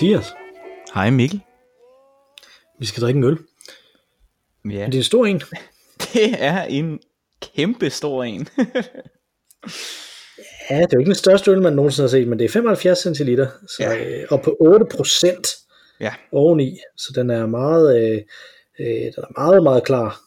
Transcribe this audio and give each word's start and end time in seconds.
Hej 0.00 0.06
Mathias. 0.06 0.34
Hej 0.94 1.10
Mikkel. 1.10 1.40
Vi 2.78 2.86
skal 2.86 3.02
drikke 3.02 3.18
en 3.18 3.24
øl. 3.24 3.38
Ja, 4.70 4.80
Er 4.84 4.90
det 4.90 4.98
en 4.98 5.02
stor 5.04 5.26
en? 5.26 5.42
det 6.14 6.34
er 6.38 6.62
en 6.62 7.00
kæmpe 7.42 7.90
stor 7.90 8.24
en. 8.24 8.48
Ja, 10.70 10.76
det 10.76 10.82
er 10.82 10.88
jo 10.92 10.98
ikke 10.98 11.08
den 11.08 11.14
største 11.14 11.50
øl, 11.50 11.62
man 11.62 11.72
nogensinde 11.72 12.04
har 12.04 12.10
set, 12.10 12.28
men 12.28 12.38
det 12.38 12.44
er 12.44 12.48
75 12.48 12.98
centiliter, 12.98 13.46
så, 13.62 13.76
Ja. 13.80 14.20
øh, 14.20 14.26
og 14.30 14.42
på 14.42 14.56
8 14.60 14.86
procent 14.96 15.46
ja, 16.00 16.14
oveni, 16.32 16.78
så 16.96 17.12
den 17.14 17.30
er 17.30 17.46
meget, 17.46 17.96
øh, 18.02 18.18
øh, 18.80 18.86
den 18.86 19.12
er 19.16 19.40
meget, 19.40 19.62
meget 19.62 19.84
klar. 19.84 20.20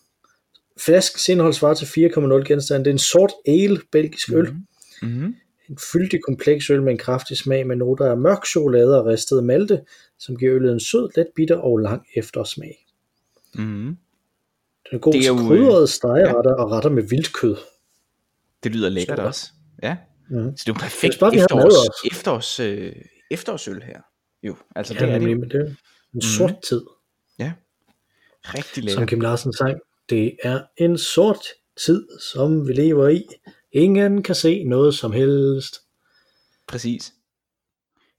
Flaskens 0.79 1.29
indhold 1.29 1.53
svarer 1.53 1.73
til 1.73 1.85
4,0 1.85 2.43
genstand. 2.43 2.85
Det 2.85 2.91
er 2.91 2.93
en 2.93 2.99
sort 2.99 3.31
ale, 3.47 3.81
belgisk 3.91 4.29
øl. 4.31 4.53
mm-hmm. 5.01 5.35
En 5.71 5.77
fyldig 5.93 6.19
kompleks 6.23 6.69
øl 6.69 6.81
med 6.83 6.91
en 6.91 6.97
kraftig 6.97 7.37
smag 7.37 7.67
med 7.67 7.75
noter 7.75 8.05
af 8.11 8.17
mørk 8.17 8.45
chokolade 8.45 8.99
og 8.99 9.05
ristet 9.05 9.43
malte, 9.43 9.81
som 10.19 10.37
giver 10.37 10.55
øllet 10.55 10.71
en 10.73 10.79
sød, 10.79 11.09
let 11.17 11.27
bitter 11.35 11.55
og 11.57 11.77
lang 11.77 12.05
eftersmag. 12.15 12.85
Mm-hmm. 13.55 13.97
Den 14.89 14.95
er 14.95 14.97
god 14.97 15.13
Det 15.13 15.19
er 15.19 15.23
til 15.23 15.31
øh, 15.41 15.47
krydrede 15.47 15.87
stegeretter 15.87 16.53
og 16.53 16.71
retter 16.71 16.89
med 16.89 17.03
vildt 17.03 17.33
kød. 17.33 17.57
det 18.63 18.71
lyder 18.75 18.89
lækkert 18.89 19.17
Super. 19.17 19.27
også. 19.27 19.51
Ja, 19.83 19.97
Mhm. 20.29 20.57
så 20.57 20.63
det 20.65 20.69
er 20.69 20.73
jo 20.75 20.79
perfekt 20.79 21.19
har 21.19 21.25
mad 21.27 21.33
efterårs, 21.43 22.11
efterårs, 22.11 22.59
øh, 22.59 22.95
efterårsøl 23.31 23.81
her. 23.83 24.01
Jo, 24.43 24.55
altså 24.75 24.93
Ja, 24.93 24.99
det 25.05 25.13
er 25.15 25.19
det 25.19 25.39
men 25.39 25.49
det 25.49 25.61
er 25.61 25.75
en 26.15 26.21
sort 26.21 26.61
tid. 26.69 26.81
Ja, 27.39 27.53
rigtig 28.45 28.75
Som 28.75 28.83
lækkert. 28.83 29.09
Kim 29.09 29.19
Larsen 29.21 29.53
sang, 29.53 29.79
det 30.09 30.35
er 30.43 30.61
en 30.77 30.97
sort 30.97 31.45
tid, 31.85 32.07
som 32.33 32.67
vi 32.67 32.73
lever 32.73 33.07
i. 33.07 33.27
Ingen 33.73 34.23
kan 34.23 34.35
se 34.35 34.63
noget 34.63 34.95
som 34.95 35.11
helst. 35.11 35.75
Præcis. 36.67 37.13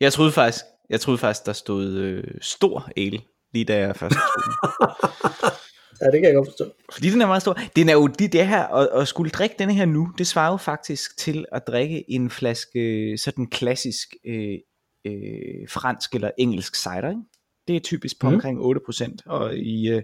Jeg 0.01 0.13
troede 0.13 0.33
faktisk, 0.33 0.65
jeg 0.91 1.01
troede 1.01 1.19
faktisk 1.19 1.47
der 1.47 1.53
stod 1.53 1.93
øh, 1.93 2.25
stor 2.41 2.91
ale, 2.97 3.21
lige 3.53 3.65
da 3.65 3.79
jeg 3.79 3.97
først 3.97 4.15
den. 4.15 4.23
Ja, 6.03 6.07
det 6.07 6.21
kan 6.21 6.25
jeg 6.25 6.35
godt 6.35 6.49
forstå. 6.49 6.65
Fordi 6.93 7.11
den 7.11 7.23
er 7.23 7.27
meget 7.27 7.43
stor. 7.43 7.59
Den 7.77 7.89
er 7.89 7.93
jo 7.93 8.07
det, 8.07 8.33
det 8.33 8.47
her, 8.47 8.67
at, 8.67 8.89
at 9.01 9.09
skulle 9.09 9.31
drikke 9.31 9.57
denne 9.59 9.75
her 9.75 9.85
nu, 9.85 10.09
det 10.19 10.27
svarer 10.27 10.51
jo 10.51 10.57
faktisk 10.57 11.17
til 11.17 11.45
at 11.53 11.67
drikke 11.67 12.11
en 12.11 12.31
flaske 12.31 13.19
sådan 13.19 13.47
klassisk 13.47 14.09
øh, 14.27 14.59
øh, 15.07 15.69
fransk 15.69 16.15
eller 16.15 16.31
engelsk 16.39 16.75
cider. 16.77 17.09
Ikke? 17.09 17.23
Det 17.69 17.77
er 17.77 17.81
typisk 17.81 18.21
på 18.21 18.27
Mhm. 18.27 18.35
omkring 18.35 18.61
8% 18.61 19.17
og 19.27 19.57
i, 19.57 19.89
øh, 19.89 20.03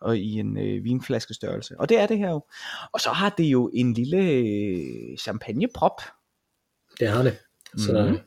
og 0.00 0.18
i 0.18 0.32
en 0.32 0.58
øh, 0.58 0.84
vinflaske 0.84 1.34
størrelse. 1.34 1.74
Og 1.80 1.88
det 1.88 1.98
er 1.98 2.06
det 2.06 2.18
her 2.18 2.30
jo. 2.30 2.44
Og 2.92 3.00
så 3.00 3.10
har 3.10 3.34
det 3.38 3.44
jo 3.44 3.70
en 3.74 3.92
lille 3.94 4.22
øh, 4.22 5.16
champagneprop. 5.18 6.00
Det 7.00 7.08
har 7.08 7.22
det. 7.22 7.38
Så 7.76 8.06
Mhm. 8.08 8.18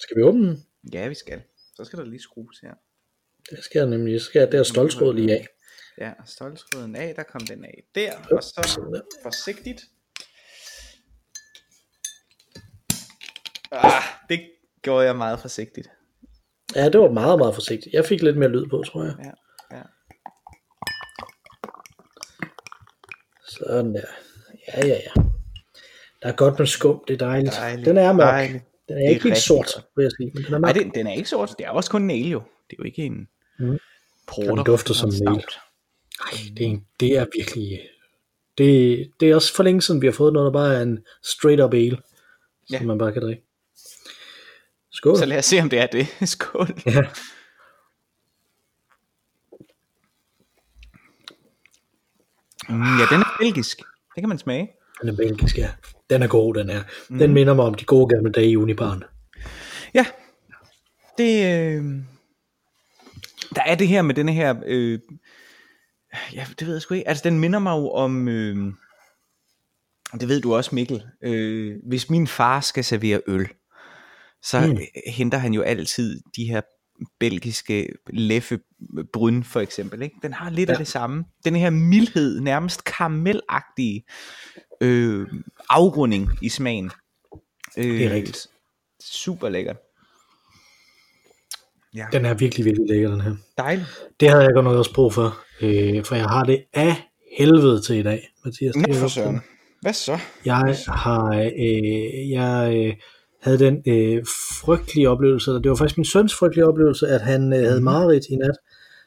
skal 0.00 0.16
vi 0.16 0.22
åbne 0.22 0.46
den? 0.48 0.64
Ja, 0.92 1.08
vi 1.08 1.14
skal. 1.14 1.42
Så 1.74 1.84
skal 1.84 1.98
der 1.98 2.04
lige 2.04 2.20
skrues 2.22 2.58
her. 2.58 2.74
Det 3.50 3.64
skal 3.64 3.78
jeg 3.78 3.88
nemlig. 3.88 4.20
Så 4.20 4.26
skal 4.26 4.38
jeg 4.40 4.52
der 4.52 4.62
stoltråd 4.62 5.14
lige 5.14 5.32
af. 5.32 5.46
Ja, 5.98 6.12
stoltskruden 6.26 6.96
af, 6.96 7.14
der 7.14 7.22
kom 7.22 7.40
den 7.40 7.64
af 7.64 7.82
der, 7.94 8.12
og 8.30 8.42
så 8.42 8.80
der. 8.94 9.00
forsigtigt. 9.22 9.80
Ah, 13.72 14.02
det 14.28 14.50
gjorde 14.82 15.04
jeg 15.06 15.16
meget 15.16 15.40
forsigtigt. 15.40 15.90
Ja, 16.76 16.88
det 16.88 17.00
var 17.00 17.10
meget, 17.10 17.38
meget 17.38 17.54
forsigtigt. 17.54 17.92
Jeg 17.94 18.04
fik 18.04 18.22
lidt 18.22 18.36
mere 18.36 18.48
lyd 18.48 18.66
på, 18.66 18.82
tror 18.86 19.04
jeg. 19.04 19.14
Ja, 19.24 19.30
ja. 19.76 19.82
Sådan 23.48 23.94
der. 23.94 24.00
Ja, 24.68 24.86
ja, 24.86 24.94
ja. 24.94 25.22
Der 26.22 26.28
er 26.28 26.32
godt 26.32 26.58
med 26.58 26.66
skum, 26.66 27.04
det 27.08 27.14
er 27.14 27.18
dejligt. 27.18 27.54
Dejligt, 27.54 27.86
Den 27.86 27.96
er 27.96 28.12
mørk. 28.12 28.26
dejligt. 28.28 28.64
Den 28.88 28.98
er 28.98 29.04
er 29.06 29.10
ikke 29.10 29.22
helt 29.22 29.36
sort, 29.38 29.66
godt. 29.74 29.86
vil 29.96 30.02
jeg 30.02 30.12
sige, 30.18 30.30
men 30.34 30.44
den 30.44 30.54
er 30.54 30.58
Nej, 30.58 30.72
mørk. 30.74 30.82
den, 30.84 30.94
den 30.94 31.06
er 31.06 31.12
ikke 31.12 31.28
sort. 31.28 31.54
Det 31.58 31.66
er 31.66 31.70
også 31.70 31.90
kun 31.90 32.02
en 32.02 32.10
ale 32.10 32.28
jo. 32.30 32.38
Det 32.70 32.72
er 32.72 32.76
jo 32.78 32.84
ikke 32.84 33.02
en 33.02 33.28
Mm. 33.60 33.78
porter. 34.26 34.54
Den 34.54 34.64
dufter 34.64 34.94
som 34.94 35.08
en 35.08 35.12
stout. 35.14 35.28
ale. 35.28 35.42
Ej, 36.32 36.38
det 36.56 36.66
er, 36.66 36.70
en- 36.70 36.86
det 37.00 37.16
er 37.18 37.26
virkelig... 37.36 37.80
Det, 38.58 39.10
det 39.20 39.30
er 39.30 39.34
også 39.34 39.54
for 39.54 39.62
længe 39.62 39.82
siden, 39.82 40.02
vi 40.02 40.06
har 40.06 40.12
fået 40.12 40.32
noget, 40.32 40.46
der 40.46 40.52
bare 40.52 40.74
er 40.76 40.82
en 40.82 41.04
straight 41.24 41.60
up 41.62 41.74
ale, 41.74 41.98
Ja. 42.70 42.78
som 42.78 42.86
man 42.86 42.98
bare 42.98 43.12
kan 43.12 43.22
drikke. 43.22 43.42
Skål. 44.92 45.16
Så 45.16 45.26
lad 45.26 45.38
os 45.38 45.44
se, 45.44 45.60
om 45.60 45.70
det 45.70 45.78
er 45.78 45.86
det. 45.86 46.06
Skål. 46.28 46.68
Ja. 46.86 47.02
Mm, 52.68 52.98
ja, 52.98 53.04
den 53.10 53.20
er 53.20 53.36
belgisk. 53.40 53.78
Det 54.14 54.22
kan 54.22 54.28
man 54.28 54.38
smage. 54.38 54.70
Den 55.00 55.08
er 55.08 55.16
belgisk, 55.16 55.58
ja. 55.58 55.70
Den 56.10 56.22
er 56.22 56.26
god, 56.26 56.54
den 56.54 56.70
er. 56.70 56.82
Den 57.08 57.32
minder 57.32 57.54
mig 57.54 57.64
om 57.64 57.74
de 57.74 57.84
gode 57.84 58.08
gamle 58.08 58.32
dage 58.32 58.50
i 58.50 58.56
Unibaren. 58.56 59.04
Ja, 59.94 60.06
det, 61.18 61.34
øh, 61.34 61.84
der 63.54 63.62
er 63.66 63.74
det 63.74 63.88
her 63.88 64.02
med 64.02 64.14
denne 64.14 64.32
her, 64.32 64.54
øh, 64.66 64.98
ja, 66.32 66.46
det 66.58 66.66
ved 66.66 66.74
jeg 66.74 66.82
sgu 66.82 66.94
ikke, 66.94 67.08
altså 67.08 67.24
den 67.24 67.38
minder 67.38 67.58
mig 67.58 67.70
jo 67.70 67.90
om, 67.90 68.28
øh, 68.28 68.72
det 70.20 70.28
ved 70.28 70.40
du 70.40 70.54
også 70.54 70.74
Mikkel, 70.74 71.02
øh, 71.22 71.76
hvis 71.86 72.10
min 72.10 72.26
far 72.26 72.60
skal 72.60 72.84
servere 72.84 73.20
øl, 73.26 73.48
så 74.42 74.60
Mm. 74.66 74.78
henter 75.06 75.38
han 75.38 75.54
jo 75.54 75.62
altid 75.62 76.20
de 76.36 76.44
her 76.44 76.60
belgiske 77.20 77.88
Leffe 78.10 78.58
Bryn 79.12 79.42
for 79.42 79.60
eksempel, 79.60 80.02
ikke? 80.02 80.16
den 80.22 80.32
har 80.32 80.50
lidt 80.50 80.68
ja. 80.68 80.72
Af 80.72 80.78
det 80.78 80.88
samme, 80.88 81.24
den 81.44 81.56
her 81.56 81.70
mildhed, 81.70 82.40
nærmest 82.40 82.84
karamelagtige 82.84 84.04
øh, 84.80 85.26
afrunding 85.70 86.28
i 86.42 86.48
smagen. 86.48 86.90
Øh, 87.76 87.84
Det 87.84 88.06
er 88.06 88.10
rigtigt. 88.10 88.46
Super 89.02 89.48
lækkert. 89.48 89.76
Ja. 91.94 92.06
Den 92.12 92.24
er 92.24 92.34
virkelig, 92.34 92.64
virkelig 92.64 92.88
lækker, 92.88 93.10
den 93.10 93.20
her. 93.20 93.36
Dejligt. 93.58 93.88
Det 94.20 94.28
havde 94.28 94.42
jeg 94.42 94.50
godt 94.54 94.64
nok 94.64 94.76
også 94.76 94.94
brug 94.94 95.14
for, 95.14 95.38
øh, 95.60 96.04
for 96.04 96.14
jeg 96.14 96.24
har 96.24 96.44
det 96.44 96.64
af 96.74 96.94
helvede 97.38 97.82
til 97.82 97.96
i 97.96 98.02
dag, 98.02 98.28
Mathias. 98.44 98.76
Nå 98.76 98.94
for 98.94 99.08
søren. 99.08 99.40
Hvad 99.80 99.92
så? 99.92 100.18
Jeg 100.44 100.76
har, 100.88 101.24
øh, 101.58 102.30
jeg 102.30 102.72
øh, 102.76 102.94
havde 103.42 103.58
den 103.58 103.82
øh, 103.86 104.24
frygtelige 104.60 105.08
oplevelse, 105.10 105.50
det 105.50 105.68
var 105.70 105.74
faktisk 105.76 105.98
min 105.98 106.04
søns 106.04 106.34
frygtelige 106.34 106.66
oplevelse, 106.66 107.06
at 107.08 107.20
han 107.20 107.52
øh, 107.52 107.58
havde 107.66 107.80
mareridt 107.80 108.24
i 108.30 108.36
nat, 108.36 108.56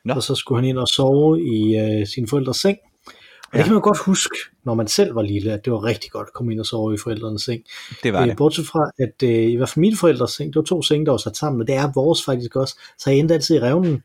Nå. 0.06 0.14
og 0.14 0.24
så 0.24 0.36
skulle 0.36 0.62
han 0.62 0.69
ind 0.69 0.78
og 0.78 0.88
sove 0.88 1.42
i 1.42 1.78
øh, 1.78 2.08
sin 2.08 2.28
forældres 2.28 2.58
seng. 2.58 2.78
Og 3.08 3.53
det 3.53 3.59
Ja. 3.59 3.64
kan 3.64 3.74
man 3.74 3.81
godt 3.81 3.97
huske, 4.06 4.38
når 4.66 4.74
man 4.74 4.88
selv 4.88 5.16
var 5.16 5.22
lille, 5.22 5.52
at 5.53 5.66
det 5.66 5.74
var 5.74 5.84
rigtig 5.84 6.12
godt 6.12 6.28
at 6.28 6.34
komme 6.34 6.52
ind 6.52 6.59
og 6.59 6.66
sove 6.66 6.94
i 6.94 6.97
forældrenes 6.97 7.41
seng. 7.41 7.62
Det 8.03 8.14
var 8.14 8.22
Øh, 8.22 8.28
det. 8.28 8.38
bortset 8.38 8.66
fra, 8.68 8.91
at 9.00 9.24
øh, 9.24 9.52
i 9.52 9.56
hvert 9.56 9.70
fald 9.70 9.81
mine 9.81 9.97
forældres 9.97 10.31
seng, 10.31 10.50
det 10.53 10.56
var 10.56 10.62
to 10.64 10.81
senge, 10.81 11.06
der 11.06 11.12
var 11.12 11.18
sat 11.18 11.38
sammen, 11.38 11.62
og 11.62 11.68
det 11.68 11.75
er 11.75 11.91
vores 11.96 12.25
faktisk 12.25 12.56
også, 12.56 12.75
så 12.97 13.09
jeg 13.09 13.20
endte 13.20 13.34
altid 13.34 13.56
i 13.56 13.59
revnen, 13.59 14.03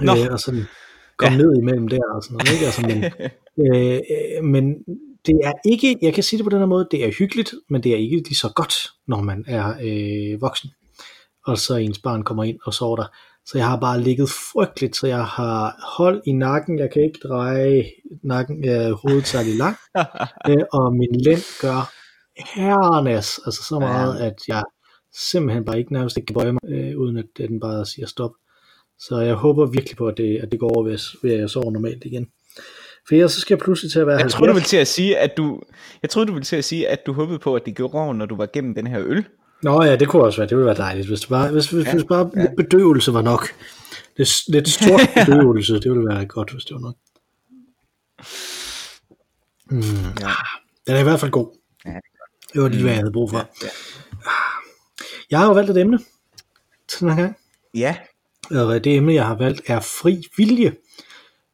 Nå. 0.00 0.12
øh, 0.12 0.26
og 0.32 0.40
sådan 0.40 0.64
kom 1.16 1.32
Ja. 1.32 1.36
ja. 1.38 1.42
ned 1.42 1.56
imellem 1.58 1.88
der 1.88 1.98
og 2.14 2.22
sådan 2.22 2.36
noget, 2.36 2.52
ikke? 2.52 2.66
Altså, 2.66 2.82
men, 2.82 3.04
øh, 3.76 4.00
øh, 4.38 4.44
men 4.44 4.74
det 5.28 5.40
er 5.44 5.52
ikke, 5.64 5.98
jeg 6.02 6.14
kan 6.14 6.22
sige 6.22 6.38
det 6.38 6.44
på 6.44 6.50
den 6.50 6.58
her 6.58 6.66
måde, 6.66 6.88
det 6.90 7.04
er 7.04 7.12
hyggeligt, 7.18 7.54
men 7.70 7.82
det 7.82 7.92
er 7.92 7.96
ikke 7.96 8.16
lige 8.16 8.36
så 8.36 8.52
godt, 8.56 8.74
når 9.06 9.20
man 9.20 9.44
er 9.46 9.74
øh, 9.82 10.40
voksen, 10.40 10.70
og 11.46 11.58
så 11.58 11.76
ens 11.76 11.98
barn 11.98 12.22
kommer 12.22 12.44
ind 12.44 12.58
og 12.64 12.74
sover 12.74 12.96
der. 12.96 13.06
Så 13.46 13.58
jeg 13.58 13.66
har 13.66 13.80
bare 13.80 14.00
ligget 14.00 14.28
frygteligt, 14.52 14.96
så 14.96 15.06
jeg 15.06 15.24
har 15.24 15.76
hold 15.96 16.22
i 16.26 16.32
nakken, 16.32 16.78
jeg 16.78 16.90
kan 16.92 17.02
ikke 17.02 17.18
dreje 17.22 17.84
nakken, 18.22 18.68
øh, 18.68 18.90
hovedet 18.92 19.26
særlig 19.26 19.56
langt, 19.56 19.80
øh, 20.48 20.64
og 20.72 20.96
min 20.96 21.20
lænd 21.20 21.60
gør 21.60 21.90
herrenas, 22.54 23.40
altså 23.46 23.62
så 23.62 23.78
meget, 23.78 24.18
at 24.18 24.34
jeg 24.48 24.64
simpelthen 25.30 25.64
bare 25.64 25.78
ikke 25.78 25.92
nærmest 25.92 26.16
ikke 26.16 26.26
kan 26.26 26.34
bøje 26.34 26.52
mig, 26.52 26.60
øh, 26.68 26.98
uden 26.98 27.16
at 27.16 27.26
den 27.38 27.60
bare 27.60 27.86
siger 27.86 28.06
stop. 28.06 28.30
Så 28.98 29.20
jeg 29.20 29.34
håber 29.34 29.66
virkelig 29.66 29.96
på, 29.96 30.06
at 30.06 30.16
det, 30.16 30.38
at 30.42 30.52
det 30.52 30.60
går 30.60 30.76
over, 30.76 30.88
at 30.88 31.38
jeg 31.40 31.50
sover 31.50 31.70
normalt 31.70 32.04
igen. 32.04 32.26
For 33.08 33.14
ellers 33.14 33.32
så 33.32 33.40
skal 33.40 33.54
jeg 33.54 33.58
pludselig 33.64 33.92
til 33.92 34.00
at 34.00 34.06
være 34.06 34.16
Jeg 34.18 34.30
troede, 34.30 34.48
du 34.48 34.52
70. 34.52 34.54
ville 34.54 34.66
til 34.66 34.76
at 34.76 34.88
sige, 34.88 35.18
at 35.18 35.36
du, 35.36 35.60
jeg 36.02 36.10
troede, 36.10 36.26
du 36.26 36.32
ville 36.32 36.44
til 36.44 36.56
at 36.56 36.64
sige, 36.64 36.88
at 36.88 37.06
du 37.06 37.12
håbede 37.12 37.38
på, 37.38 37.54
at 37.56 37.62
det 37.66 37.76
gjorde 37.76 37.94
over, 37.94 38.12
når 38.14 38.26
du 38.26 38.36
var 38.36 38.46
gennem 38.52 38.74
den 38.74 38.86
her 38.86 39.00
øl. 39.00 39.24
Nå 39.62 39.82
ja, 39.84 39.96
det 39.96 40.08
kunne 40.08 40.22
også 40.24 40.38
være, 40.40 40.48
det 40.48 40.56
ville 40.56 40.66
være 40.66 40.76
dejligt, 40.76 41.08
hvis, 41.08 41.20
det 41.20 41.28
bare, 41.28 41.50
hvis, 41.50 41.70
hvis, 41.70 41.86
Ja, 41.86 41.92
hvis 41.92 42.04
bare 42.08 42.30
ja. 42.36 42.46
bedøvelse 42.56 43.14
var 43.14 43.22
nok. 43.22 43.48
Lidt, 44.16 44.30
lidt 44.54 44.68
stor 44.68 44.98
bedøvelse, 45.26 45.74
det 45.74 45.90
ville 45.90 46.08
være 46.08 46.26
godt, 46.26 46.52
hvis 46.52 46.64
det 46.64 46.74
var 46.74 46.80
nok. 46.80 46.94
Mm, 49.70 49.80
Ja. 50.20 50.30
den 50.86 50.94
er 50.96 51.00
i 51.00 51.02
hvert 51.02 51.20
fald 51.20 51.30
god. 51.30 51.58
Ja, 51.86 51.90
Det 52.52 52.62
var 52.62 52.68
lige, 52.68 52.82
hvad 52.82 52.90
jeg 52.92 52.98
havde 53.00 53.12
brug 53.12 53.30
for. 53.30 53.38
Ja. 53.62 53.68
Jeg 55.30 55.38
har 55.38 55.46
jo 55.46 55.52
valgt 55.52 55.70
et 55.70 55.76
emne 55.76 55.98
til 56.88 57.00
den 57.00 57.10
her 57.10 57.22
gang. 57.22 57.36
Ja, 57.74 57.96
Og 58.50 58.84
det 58.84 58.96
emne, 58.96 59.14
jeg 59.14 59.26
har 59.26 59.34
valgt, 59.34 59.60
er 59.66 59.80
fri 59.80 60.22
vilje. 60.36 60.74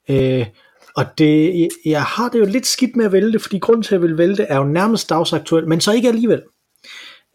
Øh, 0.09 0.47
og 0.97 1.05
det, 1.19 1.69
jeg 1.85 2.03
har 2.03 2.29
det 2.29 2.39
jo 2.39 2.45
lidt 2.45 2.67
skidt 2.67 2.97
med 2.97 3.05
at 3.05 3.13
vælge 3.13 3.33
det, 3.33 3.43
fordi 3.43 3.59
grunden 3.59 3.83
til, 3.83 3.95
at 3.95 4.01
jeg 4.01 4.09
vil 4.09 4.19
vælge 4.19 4.37
det, 4.37 4.47
er 4.49 4.57
jo 4.59 4.65
nærmest 4.65 5.11
dagsaktuelt, 5.11 5.69
men 5.69 5.81
så 5.81 5.93
ikke 5.93 6.09
alligevel. 6.09 6.43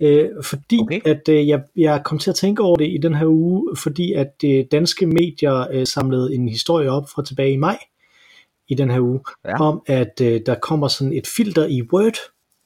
Øh, 0.01 0.29
fordi 0.43 0.79
Okay. 0.81 1.01
at 1.05 1.29
øh, 1.29 1.47
jeg, 1.47 1.61
jeg 1.75 2.01
kom 2.05 2.19
til 2.19 2.29
at 2.29 2.35
tænke 2.35 2.61
over 2.63 2.77
det 2.77 2.87
i 2.87 2.97
den 3.01 3.15
her 3.15 3.25
uge, 3.27 3.75
fordi 3.77 4.13
at 4.13 4.33
øh, 4.45 4.65
danske 4.71 5.05
medier 5.07 5.67
øh, 5.73 5.87
samlede 5.87 6.35
en 6.35 6.49
historie 6.49 6.91
op 6.91 7.09
fra 7.15 7.23
tilbage 7.25 7.51
i 7.53 7.57
maj 7.57 7.77
i 8.69 8.75
den 8.75 8.91
her 8.91 8.99
uge, 8.99 9.19
Ja. 9.45 9.61
om 9.61 9.81
at 9.87 10.21
øh, 10.21 10.41
der 10.45 10.55
kommer 10.55 10.87
sådan 10.87 11.13
et 11.13 11.27
filter 11.27 11.65
i 11.65 11.81
Word, 11.93 12.17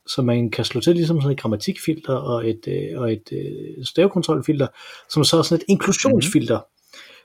så 0.08 0.22
man 0.22 0.52
kan 0.52 0.66
slå 0.66 0.82
til 0.82 0.96
ligesom 0.96 1.22
sådan 1.22 1.32
et 1.34 1.40
grammatikfilter 1.42 2.14
og 2.14 2.50
et, 2.50 2.68
øh, 2.68 3.02
og 3.02 3.14
et 3.14 3.30
øh, 3.32 3.86
stavekontrolfilter, 3.86 4.68
som 5.10 5.24
så 5.24 5.38
er 5.38 5.42
sådan 5.42 5.62
et 5.62 5.66
inklusionsfilter. 5.70 6.58
Mm-hmm. 6.58 6.73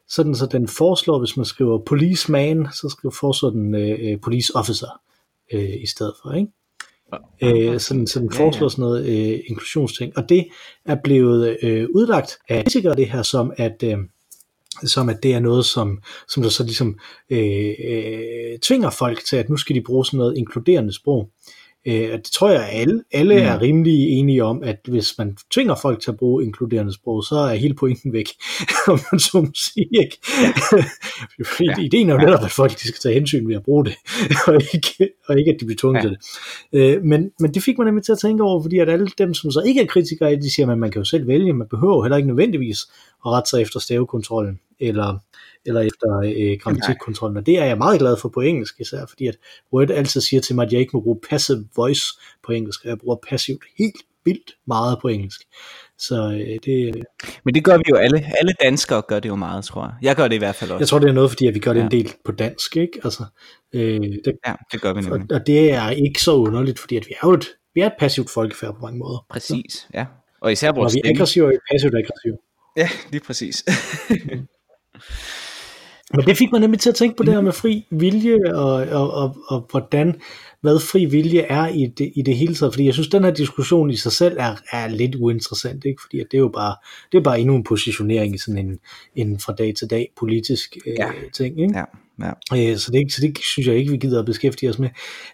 Sådan 0.08 0.34
så 0.34 0.46
den 0.46 0.68
foreslår, 0.68 1.18
hvis 1.18 1.36
man 1.36 1.46
skriver 1.46 1.78
policeman, 1.78 2.68
så 2.72 2.88
skriver 2.88 3.14
foreslår 3.20 3.50
den 3.50 3.74
øh, 3.74 4.20
police 4.20 4.56
officer 4.56 5.00
øh, 5.52 5.82
i 5.82 5.86
stedet 5.86 6.14
for, 6.22 6.32
ikke? 6.32 6.52
Øh, 7.42 7.80
sådan, 7.80 8.06
så 8.06 8.20
den 8.20 8.32
foreslår 8.32 8.68
sådan 8.68 8.82
noget 8.82 9.06
øh, 9.06 9.40
inklusionsting. 9.46 10.18
Og 10.18 10.28
det 10.28 10.48
er 10.84 10.96
blevet 11.04 11.58
øh, 11.62 11.88
udlagt 11.94 12.38
af 12.48 12.64
kritikere 12.64 12.96
det 12.96 13.10
her 13.10 13.22
som, 13.22 13.52
at 13.56 13.82
øh, 13.82 13.98
som 14.84 15.08
at 15.08 15.22
det 15.22 15.34
er 15.34 15.40
noget, 15.40 15.64
som, 15.64 16.02
som 16.28 16.42
der 16.42 16.50
så 16.50 16.64
ligesom 16.64 16.98
øh, 17.30 17.74
øh, 17.84 18.58
tvinger 18.62 18.90
folk 18.90 19.24
til, 19.24 19.36
at 19.36 19.48
nu 19.48 19.56
skal 19.56 19.76
de 19.76 19.80
bruge 19.80 20.06
sådan 20.06 20.18
noget 20.18 20.36
inkluderende 20.36 20.92
sprog. 20.92 21.30
Øh, 21.86 22.12
det 22.12 22.24
tror 22.24 22.50
jeg, 22.50 22.68
at 22.68 22.80
alle, 22.80 23.02
alle 23.12 23.34
mm. 23.34 23.46
er 23.46 23.60
rimelig 23.60 24.08
enige 24.08 24.44
om, 24.44 24.62
at 24.62 24.76
hvis 24.88 25.18
man 25.18 25.36
tvinger 25.50 25.74
folk 25.74 26.00
til 26.00 26.10
at 26.10 26.16
bruge 26.16 26.44
inkluderende 26.44 26.92
sprog, 26.92 27.24
så 27.24 27.34
er 27.34 27.54
hele 27.54 27.74
pointen 27.74 28.12
væk, 28.12 28.28
om 28.92 29.00
man 29.12 29.18
så 29.20 29.40
må 29.40 29.50
sige. 29.54 29.88
Ikke? 30.00 30.18
ja. 31.60 31.82
Ideen 31.82 32.08
er 32.08 32.14
jo 32.14 32.20
netop, 32.20 32.44
at 32.44 32.50
folk 32.50 32.72
de 32.72 32.88
skal 32.88 33.00
tage 33.00 33.14
hensyn 33.14 33.48
ved 33.48 33.56
at 33.56 33.62
bruge 33.62 33.84
det, 33.84 33.94
og 34.46 34.54
ikke, 34.74 35.08
og 35.28 35.38
ikke 35.38 35.50
at 35.50 35.60
de 35.60 35.64
bliver 35.64 35.78
tvunget 35.78 36.04
ja. 36.04 36.08
til 36.08 36.16
det. 36.72 36.96
Øh, 36.96 37.04
men, 37.04 37.30
men 37.40 37.54
det 37.54 37.62
fik 37.62 37.78
man 37.78 37.86
nemlig 37.86 38.04
til 38.04 38.12
at 38.12 38.18
tænke 38.18 38.42
over, 38.42 38.62
fordi 38.62 38.78
at 38.78 38.88
alle 38.88 39.08
dem, 39.18 39.34
som 39.34 39.50
så 39.50 39.60
ikke 39.60 39.80
er 39.80 39.86
kritikere, 39.86 40.36
de 40.36 40.54
siger, 40.54 40.70
at 40.70 40.78
man 40.78 40.90
kan 40.90 41.00
jo 41.00 41.04
selv 41.04 41.26
vælge, 41.26 41.52
man 41.52 41.68
behøver 41.70 42.02
heller 42.02 42.16
ikke 42.16 42.28
nødvendigvis 42.28 42.78
at 43.26 43.32
rette 43.32 43.50
sig 43.50 43.62
efter 43.62 43.80
stavekontrollen, 43.80 44.60
eller 44.80 45.18
eller 45.66 45.80
efter 45.80 46.18
øh, 46.18 46.58
grammatikkontrollen, 46.60 47.36
og 47.36 47.46
det 47.46 47.58
er 47.58 47.64
jeg 47.64 47.78
meget 47.78 47.98
glad 48.00 48.16
for 48.16 48.28
på 48.28 48.40
engelsk 48.40 48.80
især, 48.80 49.06
fordi 49.08 49.26
at 49.26 49.36
Word 49.72 49.90
altid 49.90 50.20
siger 50.20 50.40
til 50.40 50.54
mig, 50.54 50.66
at 50.66 50.72
jeg 50.72 50.80
ikke 50.80 50.90
må 50.94 51.00
bruge 51.00 51.18
passive 51.30 51.68
voice 51.76 52.04
på 52.46 52.52
engelsk, 52.52 52.84
og 52.84 52.88
jeg 52.88 52.98
bruger 52.98 53.16
passivt 53.28 53.64
helt 53.78 53.96
vildt 54.24 54.56
meget 54.66 54.98
på 55.02 55.08
engelsk. 55.08 55.40
Så 55.98 56.30
øh, 56.30 56.58
det... 56.64 57.04
Men 57.44 57.54
det 57.54 57.64
gør 57.64 57.76
vi 57.76 57.82
jo 57.90 57.96
alle. 57.96 58.24
Alle 58.38 58.52
danskere 58.62 59.02
gør 59.02 59.20
det 59.20 59.28
jo 59.28 59.36
meget, 59.36 59.64
tror 59.64 59.82
jeg. 59.82 59.92
Jeg 60.02 60.16
gør 60.16 60.28
det 60.28 60.34
i 60.34 60.38
hvert 60.38 60.54
fald 60.54 60.70
også. 60.70 60.80
Jeg 60.80 60.88
tror, 60.88 60.98
det 60.98 61.08
er 61.08 61.12
noget, 61.12 61.30
fordi 61.30 61.46
at 61.46 61.54
vi 61.54 61.58
gør 61.58 61.72
det 61.72 61.80
ja. 61.80 61.84
en 61.84 61.90
del 61.90 62.12
på 62.24 62.32
dansk, 62.32 62.76
ikke? 62.76 63.00
Altså, 63.04 63.24
øh, 63.72 64.00
det, 64.00 64.32
ja, 64.46 64.54
det 64.72 64.80
gør 64.80 64.92
vi 64.92 65.00
nemlig. 65.00 65.26
Og, 65.30 65.36
og 65.36 65.46
det 65.46 65.72
er 65.72 65.90
ikke 65.90 66.22
så 66.22 66.34
underligt, 66.34 66.78
fordi 66.78 66.96
at 66.96 67.06
vi 67.06 67.12
er 67.22 67.28
jo 67.28 67.34
et, 67.34 67.46
vi 67.74 67.80
er 67.80 67.86
et 67.86 67.94
passivt 67.98 68.30
folkefærd 68.30 68.74
på 68.74 68.80
mange 68.82 68.98
måder. 68.98 69.26
Præcis, 69.30 69.72
så. 69.72 69.86
ja. 69.94 70.06
Og 70.40 70.52
især 70.52 70.72
vores 70.72 70.94
Når 70.94 71.00
vi 71.02 71.08
er 71.08 71.14
aggressive 71.14 71.46
og 71.46 71.52
passivt 71.72 71.94
aggressive. 71.94 72.38
Ja, 72.76 72.88
lige 73.10 73.24
præcis. 73.24 73.64
Men 76.14 76.26
det 76.26 76.36
fik 76.36 76.52
mig 76.52 76.60
nemlig 76.60 76.80
til 76.80 76.88
at 76.90 76.94
tænke 76.94 77.16
på 77.16 77.22
det 77.22 77.34
her 77.34 77.40
med 77.40 77.52
fri 77.52 77.86
vilje, 77.90 78.54
og, 78.54 78.72
og, 78.72 79.12
og, 79.12 79.36
og 79.48 79.66
hvordan, 79.70 80.20
hvad 80.60 80.80
fri 80.80 81.04
vilje 81.04 81.40
er 81.40 81.68
i 81.68 81.86
det, 81.98 82.12
i 82.16 82.22
det 82.22 82.36
hele 82.36 82.54
taget, 82.54 82.74
fordi 82.74 82.84
jeg 82.84 82.94
synes, 82.94 83.08
den 83.08 83.24
her 83.24 83.30
diskussion 83.30 83.90
i 83.90 83.96
sig 83.96 84.12
selv 84.12 84.36
er, 84.38 84.54
er 84.72 84.88
lidt 84.88 85.14
uinteressant, 85.14 85.84
ikke? 85.84 86.02
fordi 86.02 86.18
det 86.18 86.34
er 86.34 86.38
jo 86.38 86.50
bare, 86.54 86.76
det 87.12 87.18
er 87.18 87.22
bare 87.22 87.40
endnu 87.40 87.56
en 87.56 87.64
positionering 87.64 88.34
i 88.34 88.38
sådan 88.38 88.58
en, 88.66 88.78
en 89.16 89.40
fra 89.40 89.52
dag 89.52 89.74
til 89.74 89.90
dag 89.90 90.08
politisk 90.16 90.76
øh, 90.86 90.94
ja. 90.98 91.10
ting. 91.34 91.60
Ikke? 91.60 91.78
Ja. 91.78 91.84
Ja. 92.20 92.70
Øh, 92.70 92.76
så, 92.76 92.92
det, 92.92 93.12
så 93.12 93.20
det 93.20 93.38
synes 93.52 93.68
jeg 93.68 93.76
ikke, 93.76 93.90
vi 93.90 93.96
gider 93.96 94.18
at 94.18 94.26
beskæftige 94.26 94.70
os 94.70 94.78
med. 94.78 94.88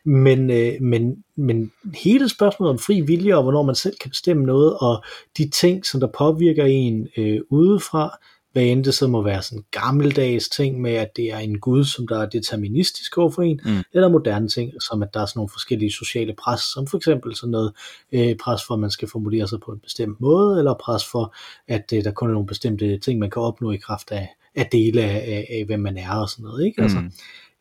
Men, 0.05 0.50
øh, 0.50 0.72
men, 0.81 1.16
men 1.37 1.72
hele 1.94 2.28
spørgsmålet 2.28 2.70
om 2.72 2.78
fri 2.78 3.00
vilje, 3.00 3.37
og 3.37 3.43
hvornår 3.43 3.62
man 3.62 3.75
selv 3.75 3.94
kan 4.00 4.11
bestemme 4.11 4.44
noget, 4.44 4.78
og 4.81 5.05
de 5.38 5.49
ting, 5.49 5.87
som 5.87 6.00
der 6.00 6.08
påvirker 6.19 6.64
en 6.64 7.08
øh, 7.16 7.40
udefra, 7.50 8.19
hvad 8.55 8.62
end 8.62 8.85
det 8.85 8.95
så 8.95 9.06
må 9.06 9.23
være 9.23 9.43
sådan 9.43 9.65
gammeldags 9.71 10.49
ting 10.49 10.81
med, 10.81 10.95
at 10.95 11.17
det 11.17 11.33
er 11.33 11.39
en 11.39 11.61
gud, 11.61 11.85
som 11.85 12.09
der 12.09 12.23
er 12.23 12.29
deterministisk 12.29 13.19
overfor 13.19 13.43
en, 13.43 13.61
mm. 13.65 13.83
eller 13.93 14.09
moderne 14.09 14.49
ting, 14.49 14.73
som 14.83 15.03
at 15.03 15.15
der 15.15 15.21
er 15.21 15.27
sådan 15.27 15.39
nogle 15.39 15.49
forskellige 15.49 15.93
sociale 15.93 16.35
pres, 16.35 16.61
som 16.61 16.87
for 16.87 16.97
eksempel 16.97 17.37
sådan 17.37 17.51
noget 17.51 17.73
øh, 18.12 18.37
pres 18.37 18.61
for, 18.67 18.75
at 18.75 18.81
man 18.81 18.91
skal 18.91 19.09
formulere 19.09 19.49
sig 19.49 19.61
på 19.61 19.73
en 19.73 19.79
bestemt 19.79 20.21
måde, 20.21 20.59
eller 20.59 20.75
pres 20.75 21.05
for, 21.05 21.35
at 21.69 21.93
øh, 21.95 22.05
der 22.05 22.11
kun 22.11 22.29
er 22.29 22.33
nogle 22.33 22.47
bestemte 22.47 22.99
ting, 22.99 23.19
man 23.19 23.31
kan 23.31 23.43
opnå 23.43 23.71
i 23.71 23.77
kraft 23.77 24.11
af, 24.11 24.29
af 24.55 24.67
dele 24.73 25.03
af, 25.03 25.17
af, 25.17 25.47
af 25.50 25.65
hvem 25.67 25.81
man 25.81 25.97
er 25.97 26.15
og 26.15 26.29
sådan 26.29 26.43
noget. 26.43 26.67
Ikke? 26.67 26.83
Altså, 26.83 26.99
mm. 26.99 27.11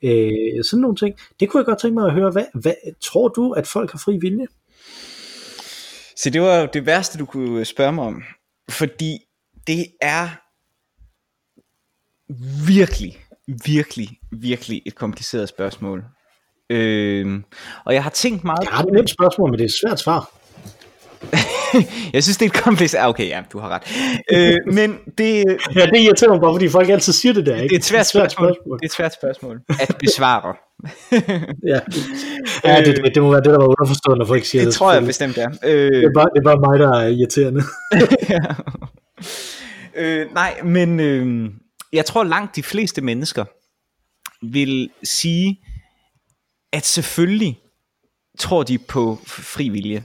øh, 0.09 0.63
sådan 0.63 0.81
nogle 0.81 0.95
ting. 0.95 1.15
Det 1.39 1.49
kunne 1.49 1.59
jeg 1.59 1.65
godt 1.65 1.79
tænke 1.79 1.93
mig 1.93 2.07
at 2.07 2.13
høre. 2.13 2.31
Hvad, 2.31 2.45
hvad, 2.53 2.73
tror 3.01 3.27
du, 3.27 3.51
at 3.51 3.67
folk 3.67 3.91
har 3.91 3.99
fri 3.99 4.17
vilje? 4.17 4.47
Så 6.15 6.29
det 6.29 6.41
var 6.41 6.65
det 6.65 6.85
værste, 6.85 7.17
du 7.17 7.25
kunne 7.25 7.65
spørge 7.65 7.93
mig 7.93 8.05
om. 8.05 8.23
Fordi 8.69 9.17
det 9.67 9.85
er 10.01 10.29
virkelig, 12.67 13.17
virkelig, 13.65 14.09
virkelig 14.31 14.81
et 14.85 14.95
kompliceret 14.95 15.49
spørgsmål. 15.49 16.03
Øh, 16.69 17.41
og 17.85 17.93
jeg 17.93 18.03
har 18.03 18.09
tænkt 18.09 18.43
meget... 18.43 18.59
Jeg 18.63 18.71
har 18.71 18.83
et 18.83 18.93
nemt 18.93 19.09
spørgsmål, 19.09 19.49
men 19.49 19.59
det 19.59 19.63
er 19.63 19.69
et 19.69 19.79
svært 19.83 19.99
svar. 19.99 20.31
jeg 22.13 22.23
synes, 22.23 22.37
det 22.37 22.45
er 22.45 22.49
et 22.49 22.63
kompliceret... 22.63 23.03
Ah, 23.03 23.09
okay, 23.09 23.27
ja, 23.27 23.41
du 23.53 23.59
har 23.59 23.69
ret. 23.69 23.83
Øh, 24.31 24.73
men 24.73 24.97
det... 25.17 25.43
ja, 25.75 25.85
det 25.85 25.99
irriterer 25.99 26.31
mig 26.31 26.41
bare, 26.41 26.53
fordi 26.53 26.69
folk 26.69 26.89
altid 26.89 27.13
siger 27.13 27.33
det 27.33 27.45
der, 27.45 27.55
ikke? 27.55 27.67
Det 27.67 27.71
er 27.71 27.79
et 27.79 27.85
svært, 27.85 28.05
svært 28.05 28.31
spørgsmål. 28.31 28.55
spørgsmål. 28.55 28.77
Det 28.77 28.83
er 28.83 28.87
et 28.87 28.93
svært 28.93 29.13
spørgsmål 29.13 29.61
at 29.81 29.95
besvare. 29.99 30.55
ja, 31.73 31.79
ja 32.65 32.83
det, 32.85 32.95
det, 33.03 33.15
det, 33.15 33.23
må 33.23 33.31
være 33.31 33.41
det, 33.41 33.51
der 33.51 33.57
var 33.57 33.67
underforstået, 33.67 34.17
når 34.17 34.25
folk 34.25 34.45
siger 34.45 34.61
det. 34.61 34.65
Det 34.67 34.75
tror 34.75 34.93
jeg 34.93 35.05
bestemt, 35.05 35.37
ja. 35.37 35.47
Øh... 35.63 35.91
Det, 35.91 36.03
er 36.03 36.13
bare, 36.13 36.29
det 36.33 36.39
er 36.39 36.43
bare 36.43 36.59
mig, 36.69 36.79
der 36.79 36.99
er 36.99 37.07
irriterende. 37.07 37.63
ja. 38.29 38.39
øh, 40.01 40.33
nej, 40.33 40.61
men... 40.63 40.99
Øh, 40.99 41.49
jeg 41.93 42.05
tror 42.05 42.23
langt 42.23 42.55
de 42.55 42.63
fleste 42.63 43.01
mennesker 43.01 43.45
vil 44.41 44.89
sige, 45.03 45.59
at 46.71 46.85
selvfølgelig 46.85 47.59
tror 48.39 48.63
de 48.63 48.77
på 48.77 49.19
fri 49.25 49.69
vilje. 49.69 50.03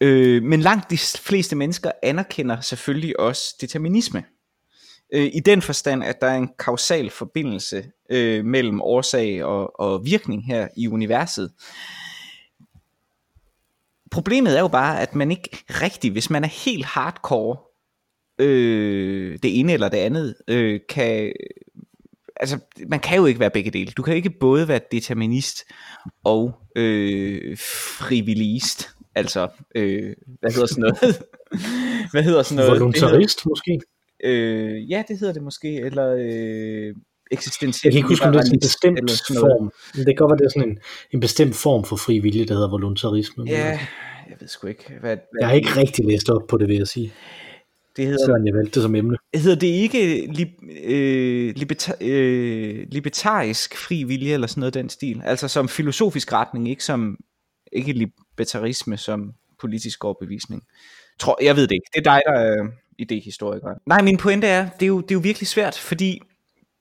Øh, 0.00 0.42
men 0.42 0.60
langt 0.60 0.90
de 0.90 0.98
fleste 0.98 1.56
mennesker 1.56 1.90
anerkender 2.02 2.60
selvfølgelig 2.60 3.20
også 3.20 3.56
determinisme. 3.60 4.24
Øh, 5.12 5.30
I 5.34 5.40
den 5.40 5.62
forstand, 5.62 6.04
at 6.04 6.20
der 6.20 6.26
er 6.26 6.36
en 6.36 6.50
kausal 6.58 7.10
forbindelse 7.10 7.84
øh, 8.10 8.44
mellem 8.44 8.80
årsag 8.80 9.44
og, 9.44 9.80
og 9.80 10.04
virkning 10.04 10.46
her 10.46 10.68
i 10.76 10.88
universet. 10.88 11.52
Problemet 14.10 14.56
er 14.56 14.60
jo 14.60 14.68
bare, 14.68 15.00
at 15.00 15.14
man 15.14 15.30
ikke 15.30 15.64
rigtig, 15.68 16.10
hvis 16.10 16.30
man 16.30 16.44
er 16.44 16.48
helt 16.48 16.84
hardcore 16.84 17.71
øh, 18.38 19.38
det 19.42 19.60
ene 19.60 19.72
eller 19.72 19.88
det 19.88 19.98
andet, 19.98 20.34
øh, 20.48 20.80
kan, 20.88 21.32
altså 22.36 22.58
man 22.88 23.00
kan 23.00 23.18
jo 23.18 23.26
ikke 23.26 23.40
være 23.40 23.50
begge 23.50 23.70
dele. 23.70 23.92
Du 23.96 24.02
kan 24.02 24.16
ikke 24.16 24.30
både 24.40 24.68
være 24.68 24.80
determinist 24.92 25.64
og 26.24 26.54
øh, 26.76 27.58
frivilligist. 27.58 28.90
Altså, 29.14 29.48
øh, 29.74 30.14
hvad 30.40 30.52
hedder 30.52 30.66
sådan 30.66 30.82
noget? 30.82 31.22
hvad 32.12 32.22
hedder 32.22 32.42
sådan 32.42 32.64
noget? 32.64 32.80
Voluntarist 32.80 33.40
hedder, 33.40 33.48
måske? 33.48 33.80
Øh, 34.24 34.90
ja, 34.90 35.02
det 35.08 35.18
hedder 35.18 35.34
det 35.34 35.42
måske, 35.42 35.76
eller 35.76 36.14
øh, 36.18 36.94
eksistentiel. 37.32 37.88
Jeg 37.88 37.92
kan 37.92 37.98
ikke 37.98 38.08
huske, 38.08 38.26
om 38.26 38.32
det 38.32 38.40
er 38.40 38.52
en 38.52 38.60
bestemt 38.60 39.10
form. 39.28 39.72
Det 39.96 40.06
kan 40.06 40.14
godt 40.14 40.30
være, 40.30 40.38
det 40.38 40.44
er 40.44 40.50
sådan 40.50 40.68
en, 40.68 40.78
en 41.10 41.20
bestemt 41.20 41.54
form 41.54 41.84
for 41.84 41.96
frivillig, 41.96 42.48
der 42.48 42.54
hedder 42.54 42.70
voluntarisme. 42.70 43.44
Ja, 43.46 43.78
jeg 44.30 44.36
ved 44.40 44.48
sgu 44.48 44.66
ikke. 44.66 44.84
Hvad, 44.88 45.00
hvad 45.00 45.16
jeg 45.40 45.48
har 45.48 45.54
ikke 45.54 45.76
rigtig 45.76 46.04
læst 46.04 46.30
op 46.30 46.46
på 46.48 46.56
det, 46.58 46.68
vil 46.68 46.76
jeg 46.76 46.86
sige. 46.86 47.12
Det 47.96 48.06
hedder, 48.06 48.26
Sådan 48.26 48.46
jeg 48.46 48.54
valgte 48.54 48.74
det 48.74 48.82
som 48.82 48.94
emne. 48.94 49.16
Hedder 49.34 49.56
det 49.56 49.66
ikke 49.66 50.26
li, 50.26 50.54
øh, 50.84 51.54
liberta, 51.56 51.92
øh, 52.00 52.86
libertarisk 52.90 53.76
fri 53.76 54.02
vilje 54.02 54.34
eller 54.34 54.46
sådan 54.46 54.60
noget 54.60 54.74
den 54.74 54.88
stil? 54.88 55.22
Altså 55.24 55.48
som 55.48 55.68
filosofisk 55.68 56.32
retning, 56.32 56.68
ikke 56.68 56.84
som 56.84 57.16
ikke 57.72 57.92
libertarisme 57.92 58.96
som 58.96 59.32
politisk 59.60 60.04
overbevisning. 60.04 60.62
Tror, 61.18 61.38
jeg 61.44 61.56
ved 61.56 61.62
det 61.62 61.74
ikke. 61.74 61.86
Det 61.94 62.06
er 62.06 62.12
dig, 62.12 62.20
der 62.26 62.32
er 62.32 62.68
idehistoriker. 62.98 63.68
Nej, 63.86 64.02
min 64.02 64.16
pointe 64.16 64.46
er, 64.46 64.68
det 64.68 64.82
er 64.82 64.86
jo, 64.86 65.00
det 65.00 65.10
er 65.10 65.14
jo 65.14 65.20
virkelig 65.20 65.48
svært, 65.48 65.78
fordi 65.78 66.20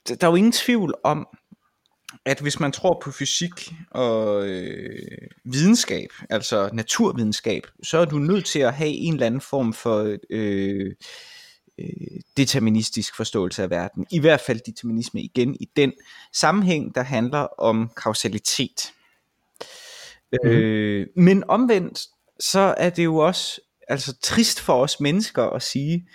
der 0.08 0.27
er 0.27 0.32
jo 0.32 0.36
ingen 0.36 0.51
tvivl 0.51 0.94
om, 1.03 1.27
at 2.25 2.39
hvis 2.39 2.60
man 2.60 2.72
tror 2.72 3.01
på 3.03 3.12
fysik 3.12 3.74
og 3.91 4.48
øh, 4.48 5.27
videnskab, 5.44 6.10
altså 6.30 6.70
naturvidenskab, 6.74 7.68
så 7.84 7.98
er 7.98 8.06
du 8.06 8.18
nødt 8.18 8.46
til 8.46 8.60
at 8.60 8.74
have 8.74 8.89
en 8.89 9.13
eller 9.13 9.25
anden 9.25 9.41
form 9.41 9.74
for 9.74 10.18
øh, 10.30 10.96
øh, 11.80 12.20
deterministisk 12.38 13.15
forståelse 13.15 13.63
af 13.63 13.70
verden. 13.70 14.06
I 14.12 14.20
hvert 14.20 14.41
fald 14.41 14.60
determinisme 14.65 15.22
igen 15.22 15.56
i 15.60 15.70
den 15.75 15.94
sammenhæng, 16.34 16.96
der 16.96 17.03
handler 17.03 17.48
om 17.60 17.91
kausalitet. 17.98 18.94
Mm. 20.44 20.50
Øh, 20.50 21.08
men 21.15 21.44
omvendt, 21.48 22.08
så 22.39 22.75
er 22.77 22.89
det 22.89 23.03
jo 23.03 23.18
også 23.18 23.62
altså 23.88 24.18
trist 24.22 24.60
for 24.60 24.84
os 24.84 25.00
mennesker 25.00 25.44
at 25.44 25.63
sige, 25.63 26.08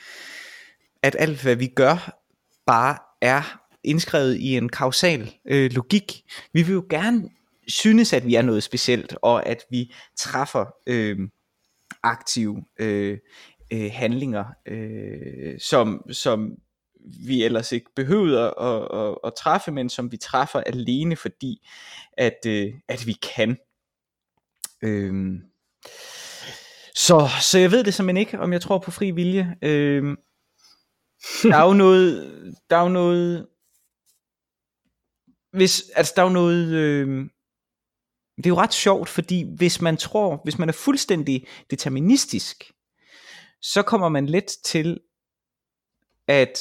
at 1.03 1.17
alt 1.19 1.43
hvad 1.43 1.57
vi 1.57 1.67
gør, 1.67 2.21
bare 2.67 2.99
er 3.21 3.61
indskrevet 3.87 4.37
i 4.37 4.57
en 4.57 4.69
kausal 4.69 5.35
øh, 5.45 5.71
logik. 5.73 6.23
Vi 6.52 6.62
vil 6.62 6.73
jo 6.73 6.85
gerne 6.90 7.28
synes, 7.69 8.12
at 8.12 8.26
vi 8.26 8.35
er 8.35 8.43
noget 8.43 8.62
specielt, 8.62 9.16
og 9.23 9.47
at 9.47 9.59
vi 9.71 9.95
træffer 10.19 10.66
øh, 10.87 11.19
aktive 12.02 12.64
øh, 12.81 13.19
øh, 13.73 13.90
handlinger, 13.93 14.45
øh, 14.66 15.61
som, 15.61 16.02
som 16.12 16.57
vi 17.26 17.45
ellers 17.45 17.73
ikke 17.73 17.90
behøver 17.97 18.61
at, 18.61 19.09
at, 19.09 19.19
at 19.25 19.33
træffe, 19.38 19.73
men 19.73 19.88
som 19.88 20.12
vi 20.12 20.16
træffer 20.16 20.61
alene 20.61 21.16
fordi, 21.16 21.66
at, 22.12 22.38
øh, 22.47 22.73
at 22.88 23.07
vi 23.07 23.12
kan. 23.37 23.57
Øh, 24.83 25.12
Så, 26.95 27.28
så 27.40 27.59
jeg 27.59 27.71
ved 27.71 27.85
det 27.85 27.95
simpelthen 27.95 28.16
ikke, 28.16 28.38
om 28.38 28.52
jeg 28.52 28.61
tror 28.61 28.78
på 28.78 28.90
fri 28.90 29.11
vilje. 29.11 29.57
Øh, 29.62 30.16
der 31.43 31.57
er 31.57 31.66
jo 31.66 31.73
noget, 31.73 32.35
der 32.71 32.76
er 32.76 32.83
jo 32.83 32.88
noget, 32.88 33.47
hvis, 35.53 35.91
altså 35.97 36.12
der 36.17 36.23
er 36.23 36.26
jo 36.26 36.33
noget, 36.33 36.73
øh, 36.73 37.29
det 38.37 38.47
er 38.47 38.50
jo 38.50 38.59
ret 38.59 38.75
sjovt, 38.75 39.09
fordi 39.09 39.45
hvis 39.57 39.81
man 39.81 39.97
tror, 39.97 40.41
hvis 40.45 40.59
man 40.59 40.69
er 40.69 40.73
fuldstændig 40.73 41.47
deterministisk, 41.71 42.73
så 43.62 43.83
kommer 43.83 44.09
man 44.09 44.26
let 44.26 44.47
til 44.65 45.00
at 46.29 46.59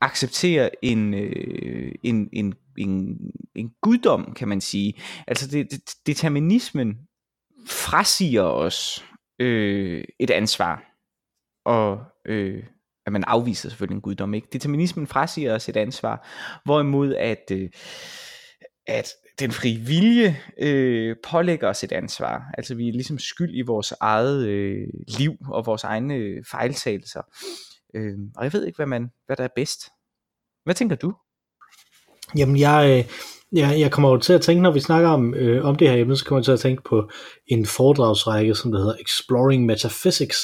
acceptere 0.00 0.84
en, 0.84 1.14
øh, 1.14 1.92
en, 2.02 2.28
en, 2.32 2.54
en, 2.78 3.18
en 3.54 3.70
guddom, 3.82 4.34
kan 4.34 4.48
man 4.48 4.60
sige. 4.60 4.94
Altså 5.26 5.46
det, 5.46 5.70
det, 5.70 5.94
determinismen 6.06 6.98
frasiger 7.66 8.42
os 8.42 9.04
øh, 9.38 10.04
et 10.18 10.30
ansvar, 10.30 10.84
og 11.64 12.04
øh, 12.26 12.64
at 13.06 13.12
man 13.12 13.24
afviser 13.26 13.68
selvfølgelig 13.68 13.96
en 13.96 14.00
guddom, 14.00 14.34
ikke? 14.34 14.48
Determinismen 14.52 15.06
frasiger 15.06 15.54
os 15.54 15.68
et 15.68 15.76
ansvar, 15.76 16.28
hvorimod 16.64 17.14
at, 17.14 17.50
øh, 17.52 17.70
at 18.86 19.08
den 19.38 19.52
frie 19.52 19.78
vilje 19.78 20.40
øh, 20.58 21.16
pålægger 21.24 21.68
os 21.68 21.84
et 21.84 21.92
ansvar. 21.92 22.50
Altså 22.58 22.74
vi 22.74 22.88
er 22.88 22.92
ligesom 22.92 23.18
skyld 23.18 23.54
i 23.54 23.62
vores 23.62 23.94
eget 24.00 24.46
øh, 24.46 24.88
liv 25.18 25.32
og 25.50 25.66
vores 25.66 25.84
egne 25.84 26.14
øh, 26.14 26.44
fejltagelser. 26.50 27.22
Øh, 27.94 28.18
og 28.36 28.44
jeg 28.44 28.52
ved 28.52 28.66
ikke, 28.66 28.76
hvad, 28.76 28.86
man, 28.86 29.10
hvad 29.26 29.36
der 29.36 29.44
er 29.44 29.48
bedst. 29.56 29.80
Hvad 30.64 30.74
tænker 30.74 30.96
du? 30.96 31.14
Jamen 32.36 32.58
jeg, 32.58 32.98
øh, 32.98 33.12
øh, 33.52 33.80
jeg, 33.80 33.90
kommer 33.90 34.10
jo 34.10 34.16
til 34.16 34.32
at 34.32 34.40
tænke, 34.40 34.62
når 34.62 34.70
vi 34.70 34.80
snakker 34.80 35.08
om, 35.08 35.34
øh, 35.34 35.64
om 35.64 35.76
det 35.76 35.90
her 35.90 35.96
emne, 35.96 36.16
så 36.16 36.24
kommer 36.24 36.38
jeg 36.38 36.44
til 36.44 36.52
at 36.52 36.60
tænke 36.60 36.82
på 36.82 37.10
en 37.46 37.66
foredragsrække, 37.66 38.54
som 38.54 38.72
der 38.72 38.78
hedder 38.78 38.94
Exploring 39.00 39.66
Metaphysics, 39.66 40.38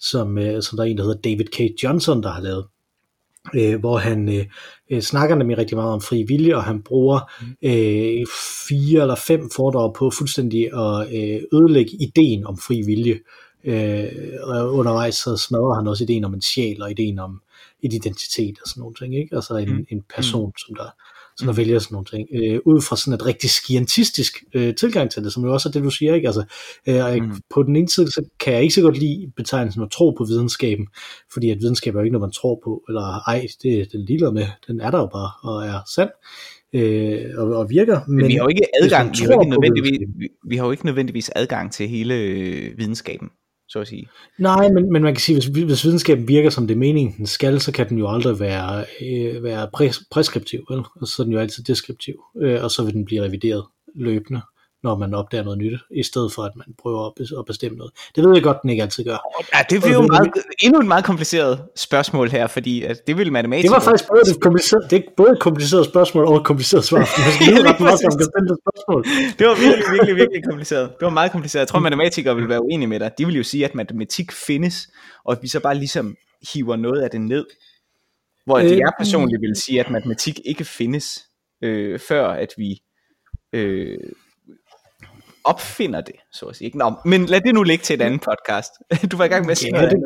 som, 0.00 0.38
øh, 0.38 0.62
som 0.62 0.76
der 0.76 0.84
er 0.84 0.88
en, 0.88 0.98
der 0.98 1.04
hedder 1.04 1.20
David 1.20 1.44
K. 1.44 1.82
Johnson, 1.82 2.22
der 2.22 2.30
har 2.30 2.40
lavet 2.40 2.64
øh, 3.54 3.80
hvor 3.80 3.98
han 3.98 4.28
øh, 4.28 4.46
øh, 4.90 5.00
snakker 5.00 5.36
nemlig 5.36 5.58
rigtig 5.58 5.76
meget 5.76 5.92
om 5.92 6.00
fri 6.00 6.22
vilje, 6.22 6.56
og 6.56 6.64
han 6.64 6.82
bruger 6.82 7.20
øh, 7.62 8.26
fire 8.68 9.02
eller 9.02 9.14
fem 9.14 9.50
foredrag 9.56 9.94
på 9.94 10.10
fuldstændig 10.10 10.64
at 10.64 11.06
øh, 11.14 11.40
ødelægge 11.52 11.92
ideen 12.00 12.46
om 12.46 12.58
fri 12.58 12.82
vilje. 12.86 13.18
Øh, 13.64 14.08
og 14.42 14.74
undervejs 14.74 15.14
så 15.14 15.36
smadrer 15.36 15.74
han 15.74 15.88
også 15.88 16.04
ideen 16.04 16.24
om 16.24 16.34
en 16.34 16.42
sjæl, 16.42 16.82
og 16.82 16.90
ideen 16.90 17.18
om 17.18 17.40
et 17.82 17.92
identitet 17.92 18.58
og 18.62 18.68
sådan 18.68 18.80
nogle 18.80 18.94
ting, 18.94 19.16
ikke? 19.16 19.36
altså 19.36 19.56
en, 19.56 19.72
mm. 19.72 19.86
en 19.88 20.02
person, 20.14 20.52
som 20.66 20.74
der 20.74 20.90
så 21.36 21.46
der 21.46 21.52
vælger 21.52 21.78
sådan 21.78 21.94
nogle 21.94 22.06
ting, 22.06 22.28
øh, 22.34 22.60
ud 22.66 22.80
fra 22.80 22.96
sådan 22.96 23.14
et 23.14 23.26
rigtig 23.26 23.50
skiantistisk 23.50 24.44
øh, 24.54 24.74
tilgang 24.74 25.10
til 25.10 25.24
det, 25.24 25.32
som 25.32 25.44
jo 25.44 25.52
også 25.52 25.68
er 25.68 25.72
det, 25.72 25.82
du 25.82 25.90
siger, 25.90 26.14
ikke? 26.14 26.28
Altså, 26.28 26.44
øh, 26.86 27.22
mm. 27.22 27.40
på 27.54 27.62
den 27.62 27.76
ene 27.76 27.88
side, 27.88 28.10
så 28.10 28.24
kan 28.40 28.52
jeg 28.52 28.62
ikke 28.62 28.74
så 28.74 28.82
godt 28.82 28.98
lide 28.98 29.32
betegnelsen 29.36 29.82
at 29.82 29.90
tro 29.90 30.10
på 30.10 30.24
videnskaben, 30.24 30.86
fordi 31.32 31.50
at 31.50 31.58
videnskab 31.60 31.94
er 31.94 31.98
jo 31.98 32.04
ikke 32.04 32.12
noget, 32.12 32.28
man 32.28 32.32
tror 32.32 32.60
på, 32.64 32.82
eller 32.88 33.28
ej, 33.28 33.46
det 33.62 33.80
er 33.80 33.84
den 33.92 34.04
ligeglad 34.04 34.32
med, 34.32 34.46
den 34.66 34.80
er 34.80 34.90
der 34.90 34.98
jo 34.98 35.06
bare, 35.06 35.30
og 35.42 35.66
er 35.66 35.80
sand, 35.94 36.10
øh, 36.72 37.24
og, 37.38 37.56
og 37.58 37.70
virker. 37.70 38.00
Men, 38.08 38.16
men 38.16 38.26
vi 38.28 38.34
har 38.34 38.42
jo 38.42 38.48
ikke 38.48 38.66
adgang, 38.82 39.10
vi 39.18 39.24
har 39.24 39.40
ikke, 39.40 39.50
nødvendigvis, 39.50 39.98
vi, 40.16 40.28
vi 40.48 40.56
har 40.56 40.64
jo 40.64 40.70
ikke 40.70 40.86
nødvendigvis 40.86 41.30
adgang 41.36 41.72
til 41.72 41.88
hele 41.88 42.14
øh, 42.14 42.78
videnskaben 42.78 43.28
så 43.72 43.80
at 43.80 43.88
sige. 43.88 44.08
Nej, 44.38 44.68
men, 44.68 44.92
men 44.92 45.02
man 45.02 45.14
kan 45.14 45.20
sige, 45.20 45.36
hvis, 45.36 45.64
hvis 45.64 45.84
videnskaben 45.84 46.28
virker 46.28 46.50
som 46.50 46.66
det 46.66 46.78
meningen 46.78 47.14
den 47.16 47.26
skal, 47.26 47.60
så 47.60 47.72
kan 47.72 47.88
den 47.88 47.98
jo 47.98 48.08
aldrig 48.08 48.40
være, 48.40 48.84
øh, 49.02 49.42
være 49.42 49.68
præs, 49.74 50.02
preskriptiv, 50.10 50.64
vel? 50.70 50.82
og 51.00 51.08
så 51.08 51.22
er 51.22 51.24
den 51.24 51.32
jo 51.32 51.38
altid 51.38 51.64
deskriptiv, 51.64 52.14
øh, 52.42 52.64
og 52.64 52.70
så 52.70 52.84
vil 52.84 52.94
den 52.94 53.04
blive 53.04 53.22
revideret 53.22 53.64
løbende 53.94 54.40
når 54.82 54.96
man 54.96 55.14
opdager 55.14 55.44
noget 55.44 55.58
nyt, 55.58 55.80
i 55.90 56.02
stedet 56.02 56.32
for 56.32 56.42
at 56.42 56.56
man 56.56 56.66
prøver 56.82 57.06
at 57.38 57.46
bestemme 57.46 57.78
noget. 57.78 57.92
Det 58.16 58.24
ved 58.24 58.34
jeg 58.34 58.42
godt, 58.42 58.56
den 58.62 58.70
ikke 58.70 58.82
altid 58.82 59.04
gør. 59.04 59.18
Ja, 59.54 59.58
det 59.70 59.84
er 59.84 59.92
jo 59.92 60.02
meget, 60.02 60.32
endnu 60.62 60.80
et 60.80 60.86
meget 60.86 61.04
kompliceret 61.04 61.64
spørgsmål 61.76 62.30
her, 62.30 62.46
fordi 62.46 62.82
at 62.82 63.06
det 63.06 63.18
vil 63.18 63.32
matematikere... 63.32 63.70
Det 63.70 63.84
var 63.84 63.90
faktisk 63.90 64.08
både 64.08 64.20
et 64.30 64.40
kompliceret, 64.40 64.90
det 64.90 64.98
er 64.98 65.02
både 65.16 65.30
et 65.30 65.40
kompliceret 65.40 65.86
spørgsmål 65.86 66.24
og 66.24 66.36
et 66.36 66.44
kompliceret 66.44 66.84
svar. 66.84 66.98
Lige 67.44 67.68
ret 67.68 67.80
meget 67.80 67.98
spørgsmål. 67.98 69.04
Det 69.38 69.46
var 69.46 69.54
virkelig, 69.54 69.92
virkelig, 69.92 70.16
virkelig 70.16 70.44
kompliceret. 70.44 70.88
Det 70.88 71.04
var 71.04 71.10
meget 71.10 71.32
kompliceret. 71.32 71.60
Jeg 71.60 71.68
tror, 71.68 71.78
matematikere 71.78 72.36
vil 72.36 72.48
være 72.48 72.62
uenige 72.62 72.88
med 72.88 73.00
dig. 73.00 73.10
De 73.18 73.26
vil 73.26 73.36
jo 73.36 73.42
sige, 73.42 73.64
at 73.64 73.74
matematik 73.74 74.32
findes, 74.32 74.88
og 75.24 75.32
at 75.32 75.38
vi 75.42 75.48
så 75.48 75.60
bare 75.60 75.74
ligesom 75.74 76.16
hiver 76.52 76.76
noget 76.76 77.02
af 77.02 77.10
det 77.10 77.20
ned. 77.20 77.46
Hvor 78.44 78.58
øh, 78.58 78.78
jeg 78.78 78.92
personligt 78.98 79.40
vil 79.40 79.56
sige, 79.56 79.80
at 79.80 79.90
matematik 79.90 80.40
ikke 80.44 80.64
findes, 80.64 81.28
øh, 81.62 81.98
før 81.98 82.28
at 82.28 82.48
vi 82.56 82.82
øh, 83.52 83.98
opfinder 85.44 86.00
det, 86.00 86.14
så 86.32 86.46
at 86.46 86.56
sige. 86.56 86.70
Nå, 86.74 86.92
men 87.04 87.26
lad 87.26 87.40
det 87.40 87.54
nu 87.54 87.62
ligge 87.62 87.82
til 87.82 87.94
et 87.94 88.02
andet 88.02 88.20
podcast. 88.20 88.72
Du 89.12 89.16
var 89.16 89.24
i 89.24 89.28
gang 89.28 89.44
med 89.44 89.50
at 89.50 89.58
sige 89.58 89.80
ja, 89.80 89.88
det, 89.88 90.02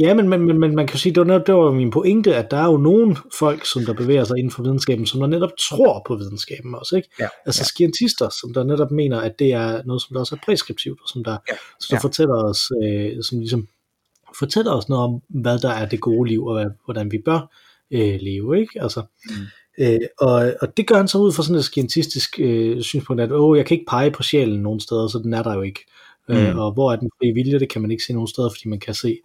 Ja, 0.00 0.14
men, 0.14 0.28
men, 0.28 0.40
men, 0.40 0.58
men 0.58 0.74
man 0.76 0.86
kan 0.86 0.98
sige, 0.98 1.14
det 1.14 1.28
var, 1.28 1.38
det 1.38 1.54
var 1.54 1.70
min 1.70 1.90
pointe, 1.90 2.36
at 2.36 2.50
der 2.50 2.56
er 2.56 2.64
jo 2.64 2.76
nogle 2.76 3.16
folk, 3.38 3.66
som 3.66 3.84
der 3.84 3.92
bevæger 3.92 4.24
sig 4.24 4.38
inden 4.38 4.50
for 4.50 4.62
videnskaben, 4.62 5.06
som 5.06 5.20
der 5.20 5.26
netop 5.26 5.50
tror 5.70 6.02
på 6.06 6.16
videnskaben 6.16 6.74
også, 6.74 6.96
ikke? 6.96 7.08
Ja, 7.20 7.28
altså 7.46 7.60
ja. 7.60 7.64
skientister, 7.64 8.28
som 8.40 8.54
der 8.54 8.64
netop 8.64 8.90
mener, 8.90 9.20
at 9.20 9.38
det 9.38 9.52
er 9.52 9.82
noget, 9.84 10.02
som 10.02 10.14
der 10.14 10.20
også 10.20 10.34
er 10.34 10.38
preskriptivt, 10.44 11.00
og 11.02 11.08
som 11.08 11.24
der, 11.24 11.36
ja, 11.48 11.54
som 11.80 11.88
der 11.90 11.96
ja. 11.96 11.98
fortæller 11.98 12.44
os, 12.44 12.72
øh, 12.82 13.22
som 13.22 13.38
ligesom 13.38 13.68
fortæller 14.38 14.72
os 14.72 14.88
noget 14.88 15.04
om, 15.04 15.22
hvad 15.28 15.58
der 15.58 15.70
er 15.70 15.86
det 15.86 16.00
gode 16.00 16.28
liv, 16.28 16.44
og 16.46 16.70
hvordan 16.84 17.12
vi 17.12 17.18
bør 17.24 17.40
øh, 17.90 18.18
leve, 18.20 18.60
ikke? 18.60 18.82
Altså, 18.82 19.02
mm. 19.24 19.34
Øh, 19.80 20.00
og, 20.18 20.54
og 20.60 20.76
det 20.76 20.86
gør 20.86 20.96
han 20.96 21.08
så 21.08 21.18
ud 21.18 21.32
fra 21.32 21.42
sådan 21.42 21.56
et 21.56 21.64
skientistisk 21.64 22.40
øh, 22.40 22.82
synspunkt, 22.82 23.22
at 23.22 23.32
åh, 23.32 23.58
jeg 23.58 23.66
kan 23.66 23.74
ikke 23.74 23.90
pege 23.90 24.10
på 24.10 24.22
sjælen 24.22 24.62
nogen 24.62 24.80
steder, 24.80 25.08
så 25.08 25.18
den 25.18 25.34
er 25.34 25.42
der 25.42 25.54
jo 25.54 25.62
ikke. 25.62 25.80
Øh, 26.28 26.36
mm. 26.36 26.46
Øh, 26.46 26.58
og 26.58 26.72
hvor 26.72 26.92
er 26.92 26.96
den 26.96 27.10
frie 27.18 27.34
vilje, 27.34 27.58
det 27.58 27.68
kan 27.68 27.82
man 27.82 27.90
ikke 27.90 28.04
se 28.04 28.12
nogen 28.12 28.28
steder, 28.28 28.48
fordi 28.48 28.68
man 28.68 28.80
kan 28.80 28.94
se, 28.94 29.18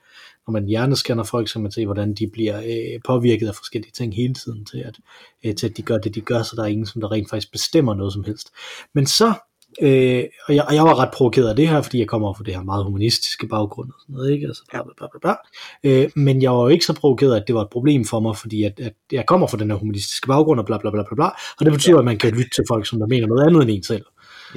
når 0.48 0.52
man 0.52 0.66
hjernescanner 0.66 1.24
folk, 1.24 1.50
så 1.50 1.60
man 1.60 1.72
se, 1.72 1.86
hvordan 1.86 2.14
de 2.14 2.28
bliver 2.28 2.60
øh, 2.60 3.02
påvirket 3.06 3.48
af 3.48 3.56
forskellige 3.56 3.92
ting 3.92 4.16
hele 4.16 4.34
tiden 4.34 4.66
til 4.66 4.78
at, 4.78 5.00
øh, 5.46 5.56
til 5.56 5.70
at 5.70 5.78
de 5.78 5.82
gør 5.82 5.98
det, 5.98 6.16
de 6.16 6.22
gør, 6.22 6.44
så 6.44 6.56
der 6.56 6.64
er 6.64 6.68
ingen, 6.68 6.86
som 6.86 7.02
der 7.02 7.12
rent 7.12 7.30
faktisk 7.30 7.52
bestemmer 7.52 7.94
noget 7.94 8.14
som 8.14 8.24
helst. 8.24 8.50
Men 8.94 9.06
så 9.06 9.34
Øh, 9.82 10.24
og, 10.48 10.56
jeg, 10.56 10.66
og 10.68 10.76
jeg 10.76 10.84
var 10.84 11.00
ret 11.00 11.10
provokeret 11.14 11.50
af 11.50 11.56
det 11.56 11.68
her, 11.68 11.82
fordi 11.82 12.00
jeg 12.00 12.08
kommer 12.08 12.34
fra 12.34 12.44
det 12.44 12.56
her 12.56 12.64
meget 12.64 12.86
humanistiske 12.86 13.48
baggrund 13.48 13.90
og 13.90 13.96
sådan 14.02 14.14
noget, 14.16 14.32
ikke? 14.32 14.48
Altså, 14.48 14.64
bla, 14.72 14.82
bla, 14.84 15.08
bla, 15.12 15.20
bla. 15.22 15.36
Øh, 15.84 16.10
men 16.16 16.42
jeg 16.42 16.52
var 16.52 16.62
jo 16.62 16.68
ikke 16.68 16.86
så 16.86 16.94
provokeret, 16.94 17.36
at 17.36 17.44
det 17.48 17.56
var 17.56 17.62
et 17.62 17.70
problem 17.70 18.06
for 18.06 18.20
mig, 18.20 18.38
fordi 18.38 18.64
at, 18.64 18.80
at 18.80 18.94
jeg 19.12 19.26
kommer 19.26 19.48
fra 19.48 19.58
den 19.58 19.72
her 19.72 19.78
humanistiske 19.78 20.28
baggrund 20.28 20.60
og 20.60 20.66
bla 20.66 20.78
bla 20.78 20.92
bla 20.92 21.04
bla 21.04 21.16
bla, 21.16 21.26
og 21.60 21.66
det 21.66 21.74
betyder, 21.74 21.96
ja. 21.96 22.00
at 22.00 22.06
man 22.06 22.18
kan 22.18 22.32
lytte 22.32 22.50
til 22.56 22.64
folk, 22.68 22.88
som 22.88 23.00
der 23.00 23.08
mener 23.08 23.28
noget 23.28 23.48
andet 23.48 23.62
end 23.62 23.72
en 23.72 23.84
selv. 23.84 24.06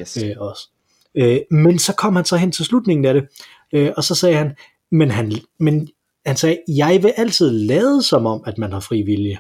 Yes. 0.01 0.17
Øh, 0.25 0.33
også. 0.39 0.69
Øh, 1.15 1.41
men 1.51 1.79
så 1.79 1.95
kom 1.95 2.17
han 2.17 2.25
så 2.25 2.37
hen 2.37 2.53
til 2.53 2.65
slutningen 2.65 3.05
af 3.05 3.15
det, 3.15 3.25
øh, 3.73 3.93
og 3.97 4.05
så 4.05 4.15
sagde 4.15 4.37
han, 4.37 4.55
men 4.93 5.11
han, 5.11 5.33
men 5.61 5.89
han 6.27 6.37
sagde, 6.37 6.59
jeg 6.69 7.03
vil 7.03 7.13
altid 7.17 7.51
lade 7.51 8.03
som 8.03 8.27
om, 8.27 8.43
at 8.47 8.59
man 8.59 8.73
har 8.73 8.81
fri 8.81 9.03
vilje, 9.03 9.39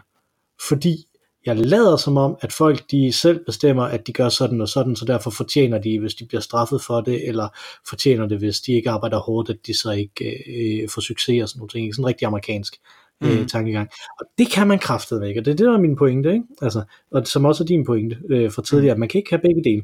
fordi 0.69 1.07
jeg 1.47 1.57
lader 1.57 1.97
som 1.97 2.17
om, 2.17 2.37
at 2.41 2.53
folk 2.53 2.91
de 2.91 3.13
selv 3.13 3.45
bestemmer, 3.45 3.83
at 3.83 4.07
de 4.07 4.13
gør 4.13 4.29
sådan 4.29 4.61
og 4.61 4.69
sådan, 4.69 4.97
så 4.97 5.05
derfor 5.05 5.31
fortjener 5.31 5.79
de, 5.79 5.99
hvis 5.99 6.15
de 6.15 6.27
bliver 6.27 6.41
straffet 6.41 6.83
for 6.83 7.01
det, 7.01 7.29
eller 7.29 7.49
fortjener 7.89 8.27
det, 8.27 8.39
hvis 8.39 8.61
de 8.61 8.73
ikke 8.73 8.91
arbejder 8.91 9.19
hårdt, 9.19 9.51
at 9.51 9.57
de 9.67 9.79
så 9.79 9.91
ikke 9.91 10.25
øh, 10.25 10.89
får 10.89 11.01
succes 11.01 11.43
og 11.43 11.49
sådan 11.49 11.59
noget. 11.61 11.95
Sådan 11.95 12.03
en 12.03 12.07
rigtig 12.07 12.27
amerikansk 12.27 12.77
øh, 13.23 13.41
mm. 13.41 13.49
tankegang. 13.49 13.89
Og 14.21 14.27
det 14.39 14.51
kan 14.51 14.67
man 14.67 14.79
kraftet 14.79 15.21
væk, 15.21 15.37
og 15.37 15.45
det 15.45 15.51
er 15.51 15.57
det, 15.57 15.67
der 15.67 15.73
er 15.73 15.81
min 15.81 15.97
pointe, 15.97 16.33
ikke? 16.33 16.45
Altså, 16.63 16.83
og 17.11 17.27
som 17.27 17.45
også 17.45 17.65
er 17.65 17.67
din 17.67 17.85
pointe 17.85 18.19
øh, 18.31 18.51
for 18.51 18.63
tidligere, 18.63 18.93
at 18.93 18.99
man 18.99 19.09
kan 19.09 19.19
ikke 19.19 19.31
have 19.31 19.43
begge 19.43 19.65
dele. 19.65 19.83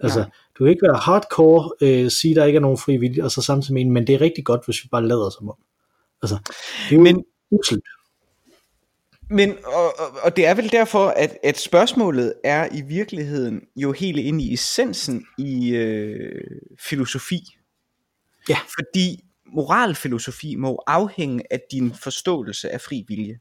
Altså, 0.00 0.20
ja. 0.20 0.26
du 0.58 0.64
kan 0.64 0.70
ikke 0.70 0.86
være 0.86 0.96
hardcore, 0.96 1.70
øh, 1.80 2.10
sige, 2.10 2.34
der 2.34 2.44
ikke 2.44 2.56
er 2.56 2.60
nogen 2.60 2.78
fri 2.78 2.96
vilje, 2.96 3.24
og 3.24 3.30
så 3.30 3.42
samtidig 3.42 3.74
mene, 3.74 3.90
men 3.90 4.06
det 4.06 4.14
er 4.14 4.20
rigtig 4.20 4.44
godt, 4.44 4.64
hvis 4.64 4.84
vi 4.84 4.88
bare 4.88 5.08
lader 5.08 5.30
som 5.30 5.48
om. 5.48 5.56
Altså, 6.22 6.38
det 6.88 6.92
er 6.92 6.96
jo 6.96 7.02
men, 7.02 7.24
uselt. 7.50 7.84
Men, 9.30 9.56
og, 9.64 9.94
og 10.22 10.36
det 10.36 10.46
er 10.46 10.54
vel 10.54 10.72
derfor, 10.72 11.08
at, 11.08 11.38
at 11.42 11.58
spørgsmålet 11.58 12.34
er 12.44 12.68
i 12.72 12.82
virkeligheden 12.82 13.60
jo 13.76 13.92
helt 13.92 14.18
ind 14.18 14.42
i 14.42 14.54
essensen 14.54 15.26
i 15.38 15.74
øh, 15.74 16.44
filosofi. 16.80 17.40
Ja. 18.48 18.58
Fordi 18.78 19.24
moralfilosofi 19.46 20.56
må 20.56 20.82
afhænge 20.86 21.42
af 21.50 21.60
din 21.70 21.94
forståelse 21.94 22.70
af 22.70 22.80
fri 22.80 23.04
vilje. 23.08 23.38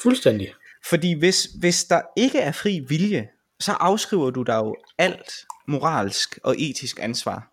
Fuldstændig. 0.00 0.54
Fordi 0.88 1.18
hvis, 1.18 1.48
hvis 1.60 1.84
der 1.84 2.00
ikke 2.16 2.38
er 2.38 2.52
fri 2.52 2.80
vilje, 2.88 3.28
så 3.60 3.72
afskriver 3.72 4.30
du 4.30 4.42
dig 4.42 4.56
jo 4.56 4.76
alt 4.98 5.32
moralsk 5.68 6.38
og 6.42 6.54
etisk 6.58 6.98
ansvar. 7.02 7.50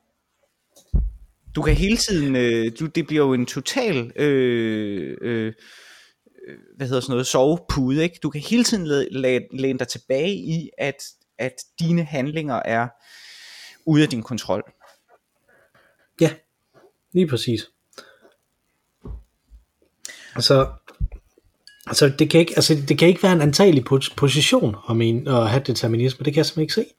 Du 1.56 1.62
kan 1.62 1.75
hele 1.75 1.98
tiden, 1.98 2.36
øh, 2.36 2.72
du, 2.80 2.86
det 2.86 3.08
bliver 3.08 3.25
jo 3.25 3.34
en 3.34 3.46
total 3.46 4.12
øh, 4.15 5.18
Øh, 5.22 5.53
Øh, 6.48 6.57
hvad 6.77 6.88
hedder 6.88 7.01
sådan 7.01 7.12
noget, 7.13 7.27
sovepude, 7.27 8.03
ikke? 8.03 8.19
Du 8.24 8.29
kan 8.29 8.41
hele 8.41 8.63
tiden 8.63 8.88
læne 9.51 9.79
dig 9.79 9.88
tilbage 9.88 10.33
i, 10.33 10.69
at, 10.77 11.03
at 11.38 11.53
dine 11.79 12.03
handlinger 12.03 12.55
er 12.55 12.88
ude 13.86 14.03
af 14.03 14.10
din 14.10 14.24
kontrol. 14.24 14.63
Ja, 16.21 16.33
lige 17.13 17.27
præcis. 17.27 17.69
Altså, 20.36 20.71
altså, 21.88 22.10
det, 22.19 22.29
kan 22.29 22.39
ikke, 22.39 22.53
altså 22.55 22.75
det 22.88 22.98
kan 22.98 23.07
ikke 23.07 23.24
være 23.24 23.33
en 23.33 23.41
antagelig 23.41 23.86
position 24.17 24.75
om 24.83 25.01
en, 25.01 25.27
at 25.27 25.50
have 25.50 25.63
determinisme, 25.63 26.25
det 26.25 26.33
kan 26.33 26.38
jeg 26.38 26.45
simpelthen 26.45 26.63
ikke 26.63 26.89
se. 26.89 26.95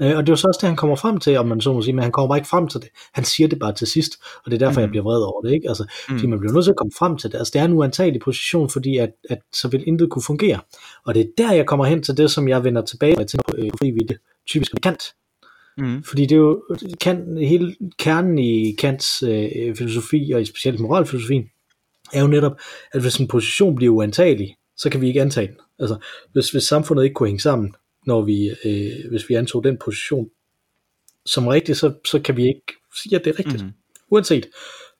Øh, 0.00 0.16
og 0.16 0.26
det 0.26 0.28
er 0.28 0.32
jo 0.32 0.36
så 0.36 0.48
også 0.48 0.58
det, 0.60 0.68
han 0.68 0.76
kommer 0.76 0.96
frem 0.96 1.20
til, 1.20 1.36
om 1.36 1.46
man 1.46 1.60
så 1.60 1.72
må 1.72 1.82
sige, 1.82 1.94
men 1.94 2.02
han 2.02 2.12
kommer 2.12 2.28
bare 2.28 2.38
ikke 2.38 2.48
frem 2.48 2.68
til 2.68 2.80
det. 2.80 2.88
Han 3.12 3.24
siger 3.24 3.48
det 3.48 3.58
bare 3.58 3.72
til 3.72 3.86
sidst, 3.86 4.12
og 4.44 4.50
det 4.50 4.62
er 4.62 4.66
derfor, 4.66 4.80
mm. 4.80 4.82
jeg 4.82 4.90
bliver 4.90 5.02
vred 5.02 5.22
over 5.22 5.42
det. 5.42 5.52
Ikke? 5.52 5.68
Altså, 5.68 5.84
mm. 6.08 6.18
Fordi 6.18 6.26
man 6.26 6.38
bliver 6.38 6.52
nødt 6.52 6.64
til 6.64 6.70
at 6.70 6.76
komme 6.76 6.92
frem 6.98 7.16
til 7.16 7.32
det. 7.32 7.38
Altså, 7.38 7.50
det 7.54 7.60
er 7.60 7.64
en 7.64 7.72
uantagelig 7.72 8.20
position, 8.20 8.70
fordi 8.70 8.96
at, 8.96 9.10
at 9.30 9.38
så 9.52 9.68
vil 9.68 9.84
intet 9.86 10.10
kunne 10.10 10.22
fungere. 10.22 10.60
Og 11.06 11.14
det 11.14 11.20
er 11.20 11.26
der, 11.38 11.52
jeg 11.52 11.66
kommer 11.66 11.84
hen 11.84 12.02
til 12.02 12.16
det, 12.16 12.30
som 12.30 12.48
jeg 12.48 12.64
vender 12.64 12.82
tilbage 12.82 13.24
til 13.24 13.40
på 13.48 13.54
øh, 13.58 13.70
frivillige, 13.78 14.18
typisk 14.46 14.72
Kant. 14.82 15.02
Mm. 15.78 16.02
Fordi 16.02 16.22
det 16.22 16.32
er 16.32 16.38
jo 16.38 16.62
Kant, 17.00 17.38
hele 17.38 17.74
kernen 17.98 18.38
i 18.38 18.72
Kants 18.78 19.22
øh, 19.22 19.76
filosofi, 19.76 20.32
og 20.34 20.40
i 20.40 20.44
specielt 20.44 20.80
moralfilosofien, 20.80 21.44
er 22.12 22.20
jo 22.20 22.26
netop, 22.26 22.52
at 22.92 23.00
hvis 23.00 23.16
en 23.16 23.28
position 23.28 23.76
bliver 23.76 23.94
uantagelig, 23.94 24.56
så 24.76 24.90
kan 24.90 25.00
vi 25.00 25.08
ikke 25.08 25.20
antage 25.20 25.46
den. 25.46 25.56
Altså, 25.78 25.96
hvis, 26.32 26.50
hvis 26.50 26.62
samfundet 26.62 27.04
ikke 27.04 27.14
kunne 27.14 27.28
hænge 27.28 27.40
sammen, 27.40 27.74
når 28.08 28.22
vi, 28.22 28.50
øh, 28.64 29.10
hvis 29.10 29.28
vi 29.28 29.34
antog 29.34 29.64
den 29.64 29.76
position 29.84 30.30
som 31.26 31.46
rigtigt, 31.46 31.78
så, 31.78 31.92
så 32.04 32.20
kan 32.20 32.36
vi 32.36 32.46
ikke 32.46 32.72
sige, 33.02 33.16
at 33.16 33.24
det 33.24 33.34
er 33.34 33.38
rigtigt. 33.38 33.64
Mm. 33.64 33.72
Uanset 34.10 34.48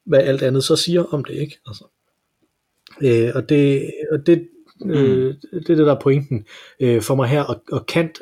hvad 0.04 0.18
alt 0.18 0.42
andet 0.42 0.64
så 0.64 0.76
siger 0.76 1.04
om 1.04 1.24
det, 1.24 1.34
ikke? 1.34 1.58
Altså. 1.66 1.84
Øh, 3.02 3.30
og 3.34 3.48
det, 3.48 3.90
og 4.12 4.26
det, 4.26 4.48
øh, 4.84 5.26
mm. 5.26 5.34
det 5.52 5.70
er 5.70 5.76
det, 5.76 5.78
der 5.78 5.94
er 5.94 6.00
pointen 6.00 6.46
øh, 6.80 7.02
for 7.02 7.14
mig 7.14 7.28
her, 7.28 7.42
og, 7.42 7.62
og 7.72 7.86
Kant 7.86 8.18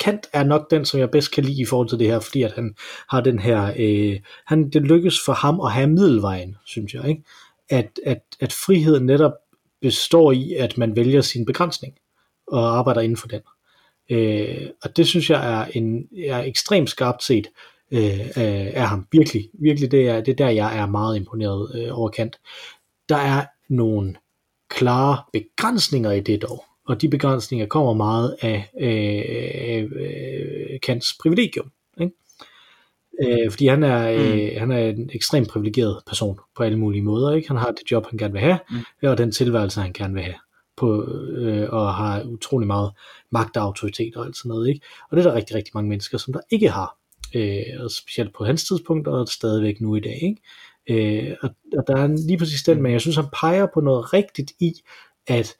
Kant 0.00 0.26
er 0.32 0.44
nok 0.44 0.70
den, 0.70 0.84
som 0.84 1.00
jeg 1.00 1.10
bedst 1.10 1.32
kan 1.32 1.44
lide 1.44 1.62
i 1.62 1.64
forhold 1.64 1.88
til 1.88 1.98
det 1.98 2.06
her, 2.06 2.20
fordi 2.20 2.42
at 2.42 2.52
han 2.52 2.74
har 3.08 3.20
den 3.20 3.38
her, 3.38 3.72
øh, 3.78 4.20
han, 4.46 4.70
det 4.70 4.82
lykkes 4.82 5.20
for 5.24 5.32
ham 5.32 5.60
at 5.60 5.72
have 5.72 5.86
middelvejen, 5.86 6.56
synes 6.64 6.94
jeg, 6.94 7.08
ikke? 7.08 7.22
At, 7.68 8.00
at, 8.06 8.22
at 8.40 8.52
friheden 8.52 9.06
netop 9.06 9.32
består 9.80 10.32
i, 10.32 10.54
at 10.54 10.78
man 10.78 10.96
vælger 10.96 11.20
sin 11.20 11.46
begrænsning 11.46 11.94
og 12.46 12.78
arbejder 12.78 13.00
inden 13.00 13.16
for 13.16 13.28
den. 13.28 13.40
Øh, 14.10 14.66
og 14.82 14.96
det 14.96 15.06
synes 15.06 15.30
jeg 15.30 15.60
er, 15.60 15.66
en, 15.72 16.08
er 16.26 16.42
ekstremt 16.42 16.90
skarpt 16.90 17.22
set 17.22 17.46
øh, 17.90 18.20
af 18.74 18.88
ham. 18.88 19.06
Virkelig, 19.12 19.48
virkelig 19.52 19.90
det 19.90 20.08
er, 20.08 20.20
det 20.20 20.32
er 20.32 20.36
der, 20.36 20.48
jeg 20.48 20.78
er 20.78 20.86
meget 20.86 21.16
imponeret 21.16 21.70
øh, 21.74 21.98
over 21.98 22.08
Kant. 22.08 22.40
Der 23.08 23.16
er 23.16 23.44
nogle 23.68 24.14
klare 24.68 25.22
begrænsninger 25.32 26.12
i 26.12 26.20
det 26.20 26.42
dog, 26.42 26.64
og 26.86 27.02
de 27.02 27.08
begrænsninger 27.08 27.66
kommer 27.66 27.94
meget 27.94 28.36
af 28.40 28.70
øh, 28.80 29.90
øh, 29.96 30.80
Kants 30.82 31.14
privilegium. 31.22 31.70
Ikke? 32.00 32.12
Øh, 33.22 33.50
fordi 33.50 33.66
han 33.66 33.82
er, 33.82 34.10
øh, 34.10 34.52
mm. 34.52 34.58
han 34.58 34.70
er 34.70 34.88
en 34.88 35.10
ekstremt 35.12 35.48
privilegeret 35.48 36.02
person 36.06 36.38
på 36.56 36.62
alle 36.62 36.78
mulige 36.78 37.02
måder. 37.02 37.34
Ikke? 37.34 37.48
Han 37.48 37.56
har 37.56 37.70
det 37.70 37.90
job, 37.90 38.06
han 38.10 38.18
gerne 38.18 38.32
vil 38.32 38.42
have, 38.42 38.58
mm. 38.70 38.78
og 39.02 39.18
den 39.18 39.32
tilværelse, 39.32 39.80
han 39.80 39.92
gerne 39.92 40.14
vil 40.14 40.22
have 40.22 40.36
på, 40.78 41.04
øh, 41.36 41.68
og 41.70 41.94
har 41.94 42.22
utrolig 42.22 42.66
meget 42.66 42.92
magt 43.30 43.56
og 43.56 43.62
autoritet 43.62 44.16
og 44.16 44.26
alt 44.26 44.36
sådan 44.36 44.48
noget. 44.48 44.68
Ikke? 44.68 44.80
Og 45.10 45.16
det 45.16 45.26
er 45.26 45.30
der 45.30 45.36
rigtig, 45.36 45.56
rigtig 45.56 45.72
mange 45.74 45.88
mennesker, 45.88 46.18
som 46.18 46.32
der 46.32 46.40
ikke 46.50 46.68
har. 46.68 46.98
Øh, 47.34 47.62
og 47.80 47.90
specielt 47.90 48.34
på 48.34 48.44
hans 48.44 48.68
tidspunkt, 48.68 49.08
og 49.08 49.28
stadigvæk 49.28 49.80
nu 49.80 49.96
i 49.96 50.00
dag. 50.00 50.18
Ikke? 50.22 50.36
Øh, 50.90 51.36
og, 51.42 51.50
og 51.76 51.84
der 51.86 51.96
er 51.96 52.06
lige 52.26 52.38
præcis 52.38 52.62
den, 52.62 52.82
men 52.82 52.92
jeg 52.92 53.00
synes, 53.00 53.16
han 53.16 53.28
peger 53.40 53.66
på 53.74 53.80
noget 53.80 54.12
rigtigt 54.12 54.52
i, 54.60 54.72
at 55.26 55.56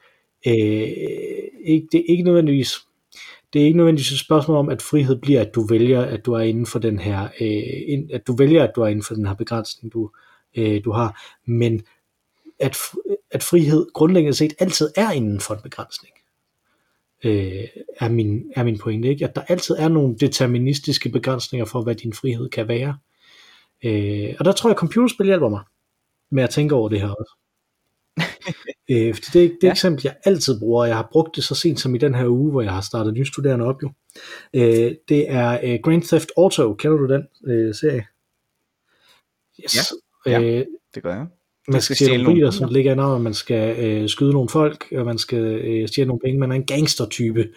øh, 0.47 0.89
ikke, 1.65 1.89
det 1.93 2.01
er 2.01 2.05
ikke 2.09 2.23
nødvendigvis 2.23 2.75
det 3.53 3.63
er 3.63 3.67
ikke 3.67 3.77
nødvendigvis 3.77 4.13
et 4.13 4.19
spørgsmål 4.19 4.57
om, 4.57 4.69
at 4.69 4.83
frihed 4.83 5.17
bliver, 5.17 5.41
at 5.41 5.55
du 5.55 5.67
vælger, 5.67 6.03
at 6.03 6.27
du 6.27 6.33
er 6.33 6.41
inden 6.41 6.67
for 6.67 6.79
den 6.79 6.99
her, 6.99 7.29
øh, 7.41 8.09
at 8.13 8.27
du 8.27 8.37
vælger, 8.37 8.65
at 8.65 8.73
du 8.77 8.81
er 8.83 8.87
inden 8.87 9.05
for 9.05 9.15
den 9.15 9.27
her 9.27 9.35
begrænsning, 9.35 9.93
du, 9.93 10.11
øh, 10.57 10.85
du 10.85 10.93
har, 10.93 11.21
men 11.47 11.83
at, 12.61 12.77
at 13.31 13.43
frihed 13.43 13.87
grundlæggende 13.95 14.37
set 14.37 14.55
altid 14.59 14.91
er 14.97 15.11
inden 15.11 15.41
for 15.41 15.55
en 15.55 15.61
begrænsning. 15.63 16.15
Øh, 17.25 17.65
er, 18.01 18.09
min, 18.09 18.53
er 18.57 18.65
min 18.65 18.79
pointe, 18.79 19.09
ikke? 19.09 19.25
At 19.25 19.35
der 19.35 19.43
altid 19.49 19.75
er 19.79 19.89
nogle 19.89 20.17
deterministiske 20.17 21.09
begrænsninger 21.09 21.65
for, 21.65 21.83
hvad 21.83 21.95
din 21.95 22.13
frihed 22.13 22.49
kan 22.49 22.69
være. 22.69 22.99
Øh, 23.85 24.35
og 24.39 24.45
der 24.45 24.53
tror 24.53 24.71
jeg, 24.71 24.75
at 24.75 24.79
computerspil 24.79 25.27
hjælper 25.27 25.49
mig 25.49 25.61
med 26.31 26.43
at 26.43 26.51
tænke 26.51 26.75
over 26.75 26.89
det 26.89 27.01
her 27.01 27.09
også. 27.09 27.35
øh, 28.91 29.15
fordi 29.15 29.27
det, 29.33 29.59
det 29.61 29.67
ja. 29.67 29.71
eksempel, 29.71 30.01
jeg 30.05 30.17
altid 30.25 30.61
bruger, 30.61 30.83
og 30.83 30.89
jeg 30.89 30.97
har 30.97 31.09
brugt 31.13 31.37
det 31.37 31.45
så 31.45 31.55
sent 31.55 31.81
som 31.81 31.95
i 31.95 31.99
den 31.99 32.15
her 32.15 32.27
uge, 32.27 32.51
hvor 32.51 32.63
jeg 32.63 32.73
har 32.73 32.81
startet 32.81 33.15
nye 33.15 33.27
studerende 33.27 33.65
op 33.65 33.83
jo. 33.83 33.93
Øh, 34.55 34.95
det 35.09 35.31
er 35.31 35.61
øh, 35.63 35.79
Grand 35.83 36.03
Theft 36.03 36.29
Auto. 36.37 36.75
Kender 36.75 36.97
du 36.97 37.09
den 37.09 37.29
øh, 37.47 37.75
serie? 37.75 38.07
Yes. 39.65 39.93
Ja, 40.27 40.41
ja, 40.41 40.65
det 40.95 41.03
gør 41.03 41.15
jeg 41.15 41.27
man 41.73 41.81
skal 41.81 41.97
stjæle 41.97 42.23
nogle 42.23 42.37
biler, 42.37 42.51
som 42.51 42.73
ligger 42.73 42.93
i 42.93 42.95
navnet, 42.95 43.21
man 43.21 43.35
skal 43.35 43.79
øh, 43.79 44.09
skyde 44.09 44.33
nogle 44.33 44.49
folk, 44.49 44.93
og 44.97 45.07
man 45.07 45.19
skal 45.19 45.39
øh, 45.39 45.89
stjæle 45.89 46.09
nogle 46.09 46.21
penge, 46.25 46.41
man 46.41 46.51
er 46.51 46.57
en 46.57 46.67
gangstertype, 46.67 47.49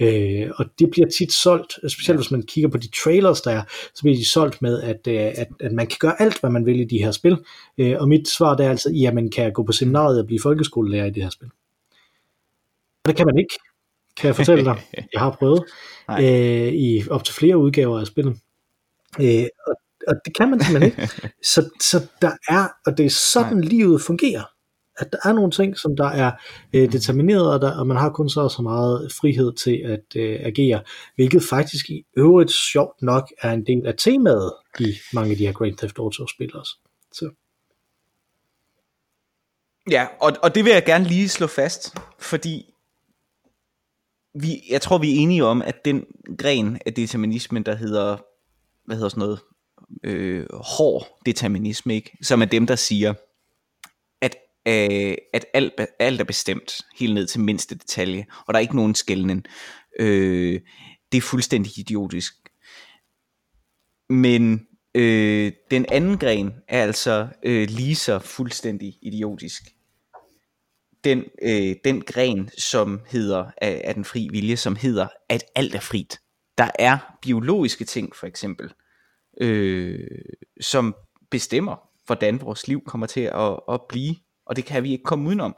øh, 0.00 0.50
og 0.56 0.66
det 0.78 0.90
bliver 0.90 1.08
tit 1.18 1.32
solgt, 1.32 1.72
specielt 1.88 2.18
hvis 2.18 2.30
man 2.30 2.42
kigger 2.42 2.70
på 2.70 2.78
de 2.78 2.88
trailers, 3.04 3.40
der 3.40 3.50
er, 3.50 3.62
så 3.94 4.02
bliver 4.02 4.16
de 4.16 4.28
solgt 4.28 4.62
med, 4.62 4.82
at, 4.82 5.06
øh, 5.08 5.14
at, 5.20 5.48
at 5.60 5.72
man 5.72 5.86
kan 5.86 5.96
gøre 6.00 6.22
alt, 6.22 6.40
hvad 6.40 6.50
man 6.50 6.66
vil 6.66 6.80
i 6.80 6.84
de 6.84 6.98
her 6.98 7.10
spil, 7.10 7.38
øh, 7.78 7.96
og 8.00 8.08
mit 8.08 8.28
svar 8.28 8.56
det 8.56 8.66
er 8.66 8.70
altså, 8.70 8.90
jamen 8.90 9.30
kan 9.30 9.44
jeg 9.44 9.52
gå 9.52 9.62
på 9.62 9.72
seminariet 9.72 10.20
og 10.20 10.26
blive 10.26 10.40
folkeskolelærer 10.40 11.06
i 11.06 11.10
det 11.10 11.22
her 11.22 11.30
spil? 11.30 11.48
Og 13.04 13.08
det 13.08 13.16
kan 13.16 13.26
man 13.26 13.38
ikke, 13.38 13.54
kan 14.16 14.26
jeg 14.26 14.36
fortælle 14.36 14.64
dig. 14.64 14.76
Jeg 15.12 15.20
har 15.20 15.36
prøvet 15.38 15.64
øh, 16.10 16.72
i 16.72 17.02
op 17.10 17.24
til 17.24 17.34
flere 17.34 17.58
udgaver 17.58 18.00
af 18.00 18.06
spillet. 18.06 18.36
Øh, 19.20 19.44
og 19.66 19.74
og 20.10 20.16
det 20.24 20.36
kan 20.36 20.50
man 20.50 20.60
simpelthen 20.60 20.92
ikke. 20.92 21.12
så, 21.52 21.70
så 21.80 22.06
der 22.22 22.32
er, 22.48 22.68
og 22.86 22.98
det 22.98 23.06
er 23.06 23.10
sådan 23.10 23.56
Nej. 23.56 23.66
livet 23.66 24.02
fungerer, 24.02 24.44
at 24.98 25.12
der 25.12 25.18
er 25.24 25.32
nogle 25.32 25.50
ting, 25.50 25.78
som 25.78 25.96
der 25.96 26.08
er 26.08 26.32
øh, 26.72 26.92
determineret, 26.92 27.52
og, 27.52 27.60
der, 27.60 27.78
og 27.78 27.86
man 27.86 27.96
har 27.96 28.10
kun 28.10 28.28
så 28.28 28.48
så 28.48 28.62
meget 28.62 29.12
frihed 29.20 29.52
til 29.64 29.82
at 29.84 30.16
øh, 30.16 30.40
agere, 30.40 30.82
hvilket 31.14 31.42
faktisk 31.50 31.90
i 31.90 32.04
øvrigt 32.16 32.50
sjovt 32.50 33.02
nok 33.02 33.32
er 33.42 33.52
en 33.52 33.66
del 33.66 33.86
af 33.86 33.94
temaet 33.98 34.52
i 34.80 34.94
mange 35.12 35.30
af 35.30 35.36
de 35.36 35.46
her 35.46 35.52
Grand 35.52 35.76
Theft 35.76 35.98
Auto-spil 35.98 36.56
også. 36.56 36.72
Så. 37.12 37.30
Ja, 39.90 40.06
og, 40.20 40.32
og 40.42 40.54
det 40.54 40.64
vil 40.64 40.72
jeg 40.72 40.84
gerne 40.84 41.04
lige 41.04 41.28
slå 41.28 41.46
fast, 41.46 41.94
fordi 42.18 42.74
vi, 44.34 44.62
jeg 44.70 44.82
tror, 44.82 44.98
vi 44.98 45.10
er 45.10 45.20
enige 45.20 45.44
om, 45.44 45.62
at 45.62 45.84
den 45.84 46.04
gren 46.38 46.78
af 46.86 46.94
determinismen, 46.94 47.62
der 47.62 47.74
hedder, 47.74 48.16
hvad 48.86 48.96
hedder 48.96 49.08
sådan 49.08 49.20
noget, 49.20 49.40
øh, 50.04 50.46
hård 50.52 51.18
determinisme, 51.26 51.94
ikke? 51.94 52.16
som 52.22 52.42
er 52.42 52.46
dem, 52.46 52.66
der 52.66 52.76
siger, 52.76 53.14
at, 54.20 54.36
øh, 54.66 55.14
at 55.32 55.46
alt, 55.54 55.72
alt 55.98 56.20
er 56.20 56.24
bestemt, 56.24 56.80
helt 56.98 57.14
ned 57.14 57.26
til 57.26 57.40
mindste 57.40 57.74
detalje, 57.74 58.26
og 58.46 58.54
der 58.54 58.58
er 58.58 58.62
ikke 58.62 58.76
nogen 58.76 58.94
skældning. 58.94 59.44
Øh, 59.98 60.60
det 61.12 61.18
er 61.18 61.22
fuldstændig 61.22 61.78
idiotisk. 61.78 62.34
Men 64.08 64.66
øh, 64.94 65.52
den 65.70 65.86
anden 65.92 66.18
gren 66.18 66.52
er 66.68 66.82
altså 66.82 67.28
øh, 67.42 67.68
lige 67.70 67.96
så 67.96 68.18
fuldstændig 68.18 68.98
idiotisk. 69.02 69.62
Den, 71.04 71.24
øh, 71.42 71.76
den 71.84 72.02
gren, 72.02 72.50
som 72.58 73.00
hedder 73.08 73.50
af, 73.62 73.82
af 73.84 73.94
den 73.94 74.04
fri 74.04 74.28
vilje, 74.30 74.56
som 74.56 74.76
hedder, 74.76 75.08
at 75.28 75.44
alt 75.54 75.74
er 75.74 75.80
frit. 75.80 76.20
Der 76.58 76.70
er 76.78 76.98
biologiske 77.22 77.84
ting, 77.84 78.16
for 78.16 78.26
eksempel, 78.26 78.72
øh, 79.40 80.08
som 80.60 80.94
bestemmer, 81.30 81.76
hvordan 82.06 82.40
vores 82.40 82.68
liv 82.68 82.84
kommer 82.86 83.06
til 83.06 83.20
at, 83.20 83.60
at 83.68 83.80
blive, 83.88 84.14
og 84.46 84.56
det 84.56 84.64
kan 84.64 84.82
vi 84.82 84.92
ikke 84.92 85.04
komme 85.04 85.28
udenom. 85.28 85.56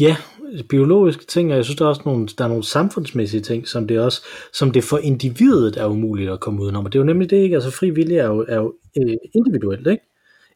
Ja, 0.00 0.16
biologiske 0.68 1.24
ting, 1.24 1.50
og 1.50 1.56
jeg 1.56 1.64
synes 1.64 1.78
der 1.78 1.84
er 1.84 1.88
også 1.88 2.02
nogle, 2.04 2.28
der 2.38 2.44
er 2.44 2.48
nogle 2.48 2.64
samfundsmæssige 2.64 3.40
ting, 3.40 3.68
som 3.68 3.88
det 3.88 4.00
også, 4.00 4.22
som 4.52 4.70
det 4.70 4.84
for 4.84 4.98
individet 4.98 5.76
er 5.76 5.86
umuligt 5.86 6.30
at 6.30 6.40
komme 6.40 6.62
udenom, 6.62 6.84
og 6.84 6.92
det 6.92 6.98
er 6.98 7.02
jo 7.02 7.06
nemlig 7.06 7.30
det, 7.30 7.36
ikke? 7.36 7.54
Altså 7.54 7.70
fri 7.70 7.90
vilje 7.90 8.16
er 8.16 8.26
jo, 8.26 8.44
er 8.48 8.56
jo 8.56 8.74
øh, 9.00 9.16
individuelt, 9.34 9.86
ikke? 9.86 10.02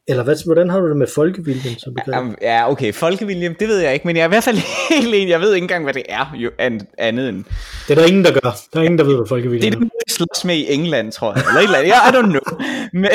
Eller 0.07 0.23
hvad, 0.23 0.45
hvordan 0.45 0.69
har 0.69 0.79
du 0.79 0.89
det 0.89 0.97
med 0.97 1.07
folkeviljen 1.15 1.79
som 1.79 1.93
begreb? 1.93 2.35
Ja, 2.41 2.71
okay, 2.71 2.93
folkeviljen, 2.93 3.55
det 3.59 3.67
ved 3.67 3.79
jeg 3.79 3.93
ikke, 3.93 4.07
men 4.07 4.15
jeg 4.15 4.21
er 4.21 4.27
i 4.27 4.29
hvert 4.29 4.43
fald 4.43 4.57
helt 4.89 5.15
enig, 5.15 5.29
jeg 5.29 5.39
ved 5.39 5.53
ikke 5.53 5.63
engang, 5.63 5.83
hvad 5.83 5.93
det 5.93 6.03
er, 6.09 6.35
jo 6.37 6.51
andet 6.97 7.29
end... 7.29 7.43
Det 7.87 7.97
er 7.97 8.01
der 8.01 8.07
ingen, 8.07 8.25
der 8.25 8.31
gør. 8.31 8.55
Der 8.73 8.79
er 8.79 8.83
ingen, 8.83 8.97
der 8.97 9.05
ved, 9.05 9.15
hvad 9.15 9.27
folkeviljen 9.27 9.65
er. 9.65 9.69
Det 9.69 9.75
er 9.75 9.79
det, 9.79 9.91
vi 10.07 10.13
slås 10.13 10.45
med 10.45 10.55
i 10.55 10.73
England, 10.73 11.11
tror 11.11 11.33
jeg. 11.33 11.43
Eller 11.47 11.59
et 11.59 11.63
eller 11.63 11.77
andet. 11.77 11.89
Ja, 11.89 12.09
I 12.09 12.11
don't 12.11 12.31
know. 12.31 12.57
Men, 13.01 13.09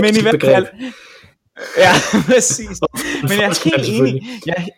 men 0.00 0.16
i 0.16 0.22
hvert 0.22 0.42
fald... 0.44 0.66
Ja, 1.78 1.92
præcis. 2.32 2.80
Men 3.22 3.30
jeg 3.30 3.44
er 3.44 3.64
helt 3.64 3.88
enig. 3.88 4.22
Jeg, 4.46 4.68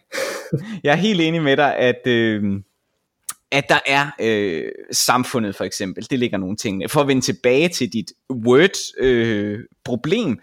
jeg 0.84 0.92
er 0.92 0.96
helt 0.96 1.20
enig 1.20 1.42
med 1.42 1.56
dig, 1.56 1.76
at... 1.76 2.06
Øh, 2.06 2.42
at 3.52 3.68
der 3.68 3.78
er 3.86 4.10
øh, 4.20 4.68
samfundet 4.92 5.56
for 5.56 5.64
eksempel, 5.64 6.06
det 6.10 6.18
ligger 6.18 6.38
nogle 6.38 6.56
ting. 6.56 6.90
For 6.90 7.00
at 7.00 7.08
vende 7.08 7.22
tilbage 7.22 7.68
til 7.68 7.92
dit 7.92 8.12
Word-problem, 8.46 10.38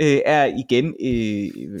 øh, 0.00 0.14
øh, 0.14 0.20
er 0.24 0.44
igen 0.44 0.94
øh, 1.04 1.80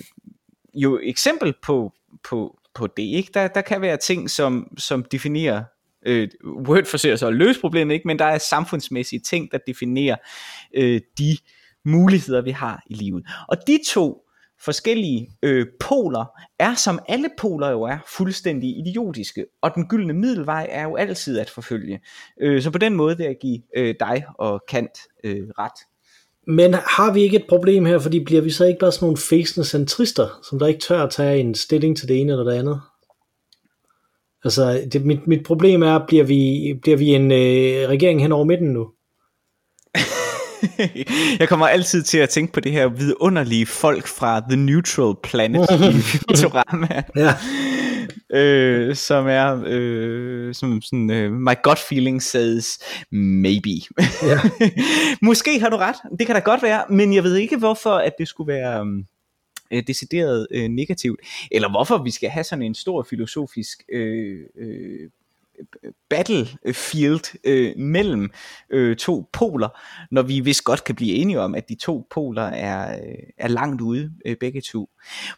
jo 0.74 1.00
eksempel 1.02 1.54
på, 1.62 1.92
på, 2.28 2.58
på 2.74 2.86
det. 2.86 3.02
Ikke? 3.02 3.30
Der, 3.34 3.48
der 3.48 3.60
kan 3.60 3.80
være 3.80 3.96
ting, 3.96 4.30
som, 4.30 4.66
som 4.78 5.04
definerer 5.04 5.64
øh, 6.06 6.28
Word 6.44 6.84
forsøger 6.84 7.16
så 7.16 7.26
at 7.26 7.34
løse 7.34 7.60
problemet, 7.60 7.94
ikke? 7.94 8.08
men 8.08 8.18
der 8.18 8.24
er 8.24 8.38
samfundsmæssige 8.38 9.20
ting, 9.20 9.52
der 9.52 9.58
definerer 9.66 10.16
øh, 10.74 11.00
de 11.18 11.36
muligheder, 11.84 12.42
vi 12.42 12.50
har 12.50 12.82
i 12.86 12.94
livet. 12.94 13.26
Og 13.48 13.56
de 13.66 13.78
to 13.88 14.22
forskellige 14.64 15.30
øh, 15.42 15.66
poler 15.80 16.24
er, 16.58 16.74
som 16.74 16.98
alle 17.08 17.28
poler 17.38 17.70
jo 17.70 17.82
er, 17.82 17.98
fuldstændig 18.16 18.78
idiotiske. 18.78 19.46
Og 19.62 19.70
den 19.74 19.88
gyldne 19.88 20.12
middelvej 20.12 20.68
er 20.70 20.82
jo 20.82 20.96
altid 20.96 21.38
at 21.38 21.50
forfølge. 21.50 22.00
Øh, 22.40 22.62
så 22.62 22.70
på 22.70 22.78
den 22.78 22.94
måde 22.94 23.16
vil 23.16 23.26
jeg 23.26 23.36
give 23.40 23.62
øh, 23.76 23.94
dig 24.00 24.24
og 24.38 24.62
Kant 24.68 24.98
øh, 25.24 25.48
ret. 25.58 25.80
Men 26.46 26.74
har 26.74 27.12
vi 27.12 27.20
ikke 27.20 27.36
et 27.36 27.46
problem 27.48 27.84
her, 27.84 27.98
fordi 27.98 28.24
bliver 28.24 28.42
vi 28.42 28.50
så 28.50 28.64
ikke 28.64 28.78
bare 28.78 28.92
sådan 28.92 29.04
nogle 29.04 29.16
fæsende 29.16 29.66
centrister, 29.66 30.40
som 30.48 30.58
der 30.58 30.66
ikke 30.66 30.80
tør 30.80 31.02
at 31.02 31.10
tage 31.10 31.40
en 31.40 31.54
stilling 31.54 31.96
til 31.96 32.08
det 32.08 32.20
ene 32.20 32.32
eller 32.32 32.44
det 32.44 32.58
andet? 32.58 32.80
Altså, 34.44 34.88
det, 34.92 35.04
mit, 35.04 35.26
mit 35.26 35.46
problem 35.46 35.82
er, 35.82 36.06
bliver 36.06 36.24
vi, 36.24 36.74
bliver 36.82 36.96
vi 36.96 37.14
en 37.14 37.32
øh, 37.32 37.88
regering 37.88 38.22
hen 38.22 38.32
over 38.32 38.44
midten 38.44 38.68
nu? 38.68 38.88
jeg 41.40 41.48
kommer 41.48 41.66
altid 41.66 42.02
til 42.02 42.18
at 42.18 42.28
tænke 42.28 42.52
på 42.52 42.60
det 42.60 42.72
her 42.72 42.88
vidunderlige 42.88 43.66
folk 43.66 44.06
fra 44.06 44.40
The 44.40 44.56
Neutral 44.56 45.14
Planet 45.22 45.68
i 45.70 46.00
Futurama. 46.28 47.02
ja. 47.16 47.34
Øh, 48.32 48.96
som 48.96 49.26
er 49.26 49.62
øh, 49.66 50.54
som 50.54 50.82
sådan 50.82 51.10
øh, 51.10 51.32
my 51.32 51.62
gut 51.62 51.78
feeling 51.78 52.22
says 52.22 52.78
maybe. 53.12 53.70
Ja. 54.22 54.40
Måske 55.22 55.60
har 55.60 55.68
du 55.70 55.76
ret. 55.76 55.96
Det 56.18 56.26
kan 56.26 56.34
da 56.34 56.40
godt 56.40 56.62
være, 56.62 56.84
men 56.90 57.14
jeg 57.14 57.24
ved 57.24 57.36
ikke 57.36 57.56
hvorfor 57.56 57.90
at 57.90 58.12
det 58.18 58.28
skulle 58.28 58.52
være 58.52 58.86
øh, 59.70 59.82
decideret 59.86 60.46
øh, 60.50 60.68
negativt, 60.68 61.20
eller 61.50 61.70
hvorfor 61.70 62.02
vi 62.02 62.10
skal 62.10 62.30
have 62.30 62.44
sådan 62.44 62.62
en 62.62 62.74
stor 62.74 63.06
filosofisk 63.10 63.82
øh, 63.92 64.40
øh, 64.58 65.10
battlefield 66.10 67.38
øh, 67.44 67.76
mellem 67.76 68.30
øh, 68.70 68.96
to 68.96 69.28
poler, 69.32 69.68
når 70.10 70.22
vi 70.22 70.40
vist 70.40 70.64
godt 70.64 70.84
kan 70.84 70.94
blive 70.94 71.14
enige 71.14 71.40
om, 71.40 71.54
at 71.54 71.68
de 71.68 71.74
to 71.74 72.06
poler 72.10 72.42
er, 72.42 72.98
øh, 72.98 73.14
er 73.38 73.48
langt 73.48 73.80
ude 73.80 74.12
øh, 74.26 74.36
begge 74.36 74.60
to. 74.60 74.90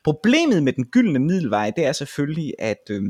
Problemet 0.04 0.62
med 0.62 0.72
den 0.72 0.84
gyldne 0.84 1.18
middelvej, 1.18 1.72
det 1.76 1.84
er 1.86 1.92
selvfølgelig, 1.92 2.54
at, 2.58 2.90
øh, 2.90 3.02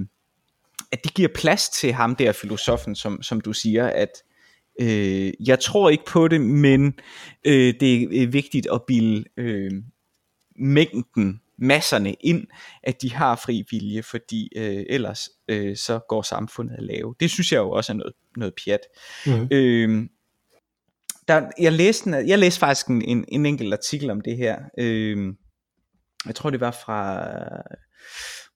at 0.93 1.05
det 1.05 1.15
giver 1.15 1.29
plads 1.35 1.69
til 1.69 1.93
ham 1.93 2.17
der 2.17 2.33
filosofen, 2.33 2.95
som, 2.95 3.23
som 3.23 3.41
du 3.41 3.53
siger, 3.53 3.87
at 3.87 4.11
øh, 4.81 5.33
jeg 5.47 5.61
tror 5.61 5.91
ikke 5.91 6.05
på 6.05 6.29
det, 6.29 6.41
men 6.41 6.95
øh, 7.47 7.75
det 7.81 8.23
er 8.23 8.27
vigtigt 8.27 8.67
at 8.73 8.83
bilde 8.87 9.25
øh, 9.37 9.71
mængden 10.57 11.41
masserne 11.61 12.15
ind, 12.21 12.47
at 12.83 13.03
de 13.03 13.13
har 13.13 13.37
fri 13.37 13.65
vilje, 13.71 14.03
fordi 14.03 14.49
øh, 14.57 14.85
ellers 14.89 15.29
øh, 15.49 15.77
så 15.77 16.01
går 16.09 16.23
samfundet 16.23 16.77
at 16.77 16.83
lave. 16.83 17.15
Det 17.21 17.31
synes 17.31 17.53
jeg 17.53 17.59
jo 17.59 17.71
også 17.71 17.93
er 17.93 17.97
noget, 17.97 18.13
noget 18.37 18.55
pjat. 18.65 18.81
Mm. 19.27 19.49
Øh, 19.51 20.09
der, 21.29 21.51
jeg, 21.59 21.73
læste, 21.73 22.11
jeg 22.11 22.39
læste 22.39 22.61
faktisk 22.61 22.87
en, 22.87 23.03
en, 23.03 23.25
en 23.29 23.47
enkelt 23.47 23.73
artikel 23.73 24.11
om 24.11 24.21
det 24.21 24.37
her. 24.37 24.59
Øh, 24.79 25.35
jeg 26.27 26.35
tror 26.35 26.51
det 26.51 26.61
var 26.61 26.71
fra, 26.71 27.27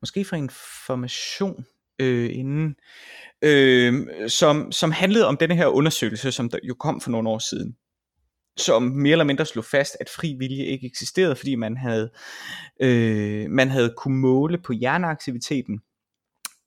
måske 0.01 0.25
fra 0.25 0.37
Information 0.37 1.65
øh, 1.99 2.31
inden, 2.33 2.75
øh, 3.43 4.07
som, 4.29 4.73
som 4.73 4.91
handlede 4.91 5.27
om 5.27 5.37
denne 5.37 5.57
her 5.57 5.67
undersøgelse, 5.67 6.33
som 6.33 6.51
der 6.51 6.59
jo 6.63 6.75
kom 6.75 7.01
for 7.01 7.11
nogle 7.11 7.29
år 7.29 7.39
siden 7.39 7.77
som 8.57 8.83
mere 8.83 9.13
eller 9.13 9.25
mindre 9.25 9.47
slog 9.47 9.65
fast, 9.65 9.97
at 10.01 10.09
fri 10.09 10.35
vilje 10.39 10.65
ikke 10.65 10.87
eksisterede, 10.87 11.37
fordi 11.37 11.55
man 11.55 11.77
havde, 11.77 12.11
øh, 12.81 13.51
man 13.51 13.71
havde 13.71 13.95
kunne 13.97 14.19
måle 14.19 14.59
på 14.59 14.73
hjerneaktiviteten, 14.73 15.81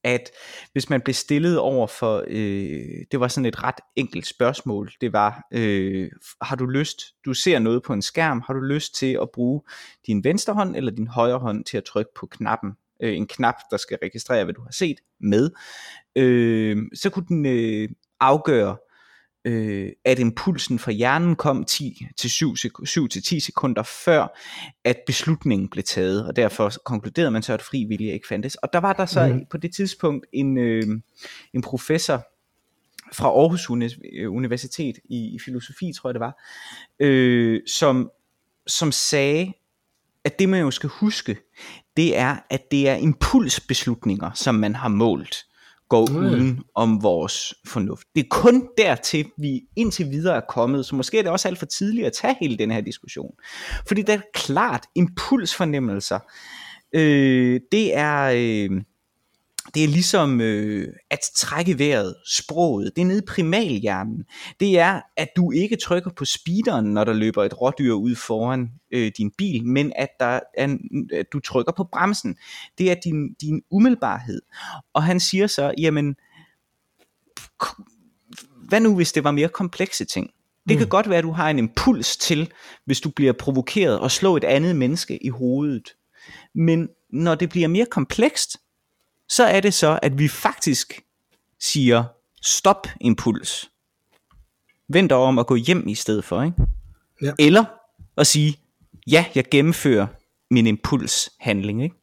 at 0.04 0.30
hvis 0.72 0.90
man 0.90 1.00
blev 1.00 1.14
stillet 1.14 1.58
over 1.58 1.86
for, 1.86 2.24
øh, 2.28 3.04
det 3.12 3.20
var 3.20 3.28
sådan 3.28 3.46
et 3.46 3.62
ret 3.62 3.80
enkelt 3.96 4.26
spørgsmål, 4.26 4.90
det 5.00 5.12
var, 5.12 5.46
øh, 5.52 6.10
har 6.42 6.56
du 6.56 6.66
lyst, 6.66 7.00
du 7.24 7.34
ser 7.34 7.58
noget 7.58 7.82
på 7.82 7.92
en 7.92 8.02
skærm, 8.02 8.42
har 8.46 8.54
du 8.54 8.60
lyst 8.60 8.94
til 8.94 9.18
at 9.22 9.30
bruge 9.30 9.62
din 10.06 10.24
venstre 10.24 10.54
hånd 10.54 10.76
eller 10.76 10.90
din 10.90 11.06
højre 11.06 11.38
hånd 11.38 11.64
til 11.64 11.76
at 11.76 11.84
trykke 11.84 12.10
på 12.16 12.26
knappen, 12.26 12.72
øh, 13.02 13.16
en 13.16 13.26
knap, 13.26 13.54
der 13.70 13.76
skal 13.76 13.98
registrere, 14.02 14.44
hvad 14.44 14.54
du 14.54 14.62
har 14.62 14.72
set 14.72 14.98
med, 15.20 15.50
øh, 16.16 16.76
så 16.94 17.10
kunne 17.10 17.26
den 17.28 17.46
øh, 17.46 17.88
afgøre, 18.20 18.76
øh, 19.44 19.92
at 20.04 20.18
impulsen 20.18 20.78
fra 20.78 20.92
hjernen 20.92 21.36
kom 21.36 21.64
10 21.64 22.06
til 22.16 22.30
7, 22.30 22.56
7 22.84 23.08
til 23.08 23.22
10 23.22 23.40
sekunder 23.40 23.82
før, 23.82 24.38
at 24.84 24.96
beslutningen 25.06 25.68
blev 25.68 25.84
taget, 25.84 26.26
og 26.26 26.36
derfor 26.36 26.72
konkluderede 26.84 27.30
man 27.30 27.42
så, 27.42 27.52
at 27.52 27.62
fri 27.62 27.84
vilje 27.84 28.12
ikke 28.12 28.28
fandtes. 28.28 28.54
Og 28.54 28.68
der 28.72 28.78
var 28.78 28.92
der 28.92 29.06
så 29.06 29.26
mm. 29.26 29.46
på 29.50 29.56
det 29.56 29.74
tidspunkt 29.74 30.26
en, 30.32 30.58
øh, 30.58 31.00
en 31.54 31.62
professor 31.62 32.26
fra 33.12 33.28
Aarhus 33.28 33.70
Universitet 34.28 34.98
i, 35.04 35.34
i 35.34 35.38
filosofi, 35.44 35.92
tror 35.92 36.10
jeg 36.10 36.14
det 36.14 36.20
var, 36.20 36.42
øh, 37.00 37.60
som, 37.66 38.10
som 38.66 38.92
sagde, 38.92 39.52
at 40.24 40.38
det 40.38 40.48
man 40.48 40.60
jo 40.60 40.70
skal 40.70 40.88
huske, 40.88 41.36
det 41.96 42.16
er, 42.16 42.36
at 42.50 42.70
det 42.70 42.88
er 42.88 42.94
impulsbeslutninger, 42.94 44.30
som 44.34 44.54
man 44.54 44.74
har 44.74 44.88
målt 44.88 45.47
går 45.88 46.06
mm. 46.06 46.16
uden 46.16 46.62
om 46.74 47.02
vores 47.02 47.54
fornuft. 47.66 48.06
Det 48.14 48.20
er 48.20 48.28
kun 48.30 48.68
dertil, 48.78 49.26
vi 49.38 49.60
indtil 49.76 50.10
videre 50.10 50.36
er 50.36 50.46
kommet, 50.48 50.86
så 50.86 50.96
måske 50.96 51.18
er 51.18 51.22
det 51.22 51.32
også 51.32 51.48
alt 51.48 51.58
for 51.58 51.66
tidligt 51.66 52.06
at 52.06 52.12
tage 52.12 52.36
hele 52.40 52.56
den 52.58 52.70
her 52.70 52.80
diskussion. 52.80 53.34
Fordi 53.88 54.02
det 54.02 54.14
er 54.14 54.20
klart, 54.34 54.86
impulsfornemmelser, 54.94 56.18
øh, 56.94 57.60
det 57.72 57.96
er... 57.96 58.32
Øh, 58.34 58.82
det 59.74 59.84
er 59.84 59.88
ligesom 59.88 60.40
øh, 60.40 60.88
at 61.10 61.18
trække 61.36 61.78
vejret, 61.78 62.14
sproget. 62.26 62.92
Det 62.96 63.02
er 63.02 63.06
nede 63.06 63.18
i 63.18 63.26
primalhjernen. 63.28 64.24
Det 64.60 64.78
er, 64.78 65.00
at 65.16 65.28
du 65.36 65.50
ikke 65.50 65.76
trykker 65.76 66.10
på 66.16 66.24
speederen, 66.24 66.86
når 66.86 67.04
der 67.04 67.12
løber 67.12 67.44
et 67.44 67.60
rådyr 67.60 67.92
ud 67.92 68.14
foran 68.14 68.68
øh, 68.90 69.12
din 69.18 69.30
bil, 69.38 69.66
men 69.66 69.92
at, 69.96 70.08
der 70.20 70.40
er, 70.54 70.76
at 71.12 71.26
du 71.32 71.40
trykker 71.40 71.72
på 71.72 71.84
bremsen. 71.84 72.36
Det 72.78 72.90
er 72.90 72.94
din, 73.04 73.34
din 73.34 73.62
umiddelbarhed. 73.70 74.42
Og 74.94 75.02
han 75.02 75.20
siger 75.20 75.46
så, 75.46 75.74
jamen, 75.78 76.16
hvad 78.68 78.80
nu 78.80 78.96
hvis 78.96 79.12
det 79.12 79.24
var 79.24 79.30
mere 79.30 79.48
komplekse 79.48 80.04
ting? 80.04 80.30
Det 80.68 80.76
kan 80.76 80.86
mm. 80.86 80.90
godt 80.90 81.08
være, 81.08 81.18
at 81.18 81.24
du 81.24 81.32
har 81.32 81.50
en 81.50 81.58
impuls 81.58 82.16
til, 82.16 82.52
hvis 82.84 83.00
du 83.00 83.10
bliver 83.10 83.32
provokeret, 83.32 83.98
og 83.98 84.10
slå 84.10 84.36
et 84.36 84.44
andet 84.44 84.76
menneske 84.76 85.24
i 85.24 85.28
hovedet. 85.28 85.94
Men 86.54 86.88
når 87.12 87.34
det 87.34 87.48
bliver 87.48 87.68
mere 87.68 87.86
komplekst, 87.86 88.56
så 89.28 89.44
er 89.44 89.60
det 89.60 89.74
så, 89.74 89.98
at 90.02 90.18
vi 90.18 90.28
faktisk 90.28 91.00
siger 91.60 92.04
stop 92.42 92.86
impuls. 93.00 93.70
Vent 94.88 95.12
om 95.12 95.38
at 95.38 95.46
gå 95.46 95.54
hjem 95.54 95.88
i 95.88 95.94
stedet 95.94 96.24
for, 96.24 96.42
ikke? 96.42 96.56
Ja. 97.22 97.32
Eller 97.38 97.64
at 98.16 98.26
sige, 98.26 98.56
ja, 99.06 99.24
jeg 99.34 99.44
gennemfører 99.50 100.06
min 100.50 100.66
impulshandling, 100.66 101.82
ikke? 101.82 101.94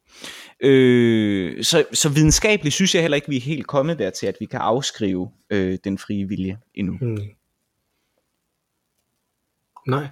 Øh, 0.60 1.64
så, 1.64 1.84
så 1.92 2.08
videnskabeligt 2.08 2.74
synes 2.74 2.94
jeg 2.94 3.02
heller 3.02 3.14
ikke, 3.14 3.28
vi 3.28 3.36
er 3.36 3.40
helt 3.40 3.66
kommet 3.66 3.98
dertil, 3.98 4.26
at 4.26 4.36
vi 4.40 4.46
kan 4.46 4.60
afskrive 4.60 5.30
øh, 5.50 5.78
den 5.84 5.98
frie 5.98 6.28
vilje 6.28 6.58
endnu. 6.74 6.96
Hmm. 7.00 7.18
Nej. 9.86 10.08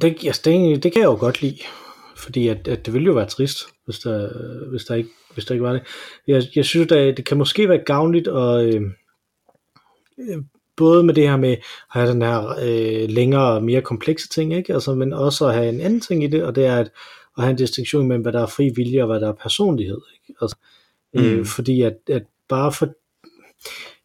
Det, 0.00 0.24
altså, 0.26 0.42
det, 0.44 0.82
det 0.82 0.92
kan 0.92 1.00
jeg 1.00 1.06
jo 1.06 1.16
godt 1.20 1.42
lide 1.42 1.58
fordi 2.16 2.48
at, 2.48 2.68
at 2.68 2.86
det 2.86 2.94
ville 2.94 3.06
jo 3.06 3.12
være 3.12 3.26
trist, 3.26 3.58
hvis 3.84 3.98
der, 3.98 4.30
hvis 4.70 4.84
der, 4.84 4.94
ikke, 4.94 5.10
hvis 5.34 5.44
der 5.44 5.54
ikke 5.54 5.64
var 5.64 5.72
det. 5.72 5.82
Jeg, 6.26 6.42
jeg 6.54 6.64
synes, 6.64 6.92
at 6.92 7.16
det 7.16 7.24
kan 7.24 7.36
måske 7.36 7.68
være 7.68 7.84
gavnligt 7.86 8.28
at, 8.28 8.74
øh, 8.74 8.82
øh, 10.18 10.42
både 10.76 11.02
med 11.02 11.14
det 11.14 11.28
her 11.28 11.36
med 11.36 11.52
at 11.52 11.62
have 11.90 12.10
den 12.10 12.22
her 12.22 12.48
øh, 12.48 13.08
længere 13.08 13.52
og 13.52 13.64
mere 13.64 13.82
komplekse 13.82 14.28
ting, 14.28 14.54
ikke? 14.54 14.74
Altså, 14.74 14.94
men 14.94 15.12
også 15.12 15.46
at 15.46 15.54
have 15.54 15.68
en 15.68 15.80
anden 15.80 16.00
ting 16.00 16.24
i 16.24 16.26
det, 16.26 16.44
og 16.44 16.54
det 16.54 16.66
er 16.66 16.76
at, 16.76 16.90
at 17.38 17.44
have 17.44 17.50
en 17.50 17.56
distinktion 17.56 18.08
mellem, 18.08 18.22
hvad 18.22 18.32
der 18.32 18.42
er 18.42 18.46
fri 18.46 18.70
vilje 18.76 19.02
og 19.02 19.06
hvad 19.06 19.20
der 19.20 19.28
er 19.28 19.32
personlighed. 19.42 20.00
Ikke? 20.14 20.38
Altså, 20.42 20.56
øh, 21.16 21.38
mm. 21.38 21.44
Fordi 21.44 21.82
at, 21.82 21.96
at 22.08 22.22
bare 22.48 22.72
for, 22.72 22.88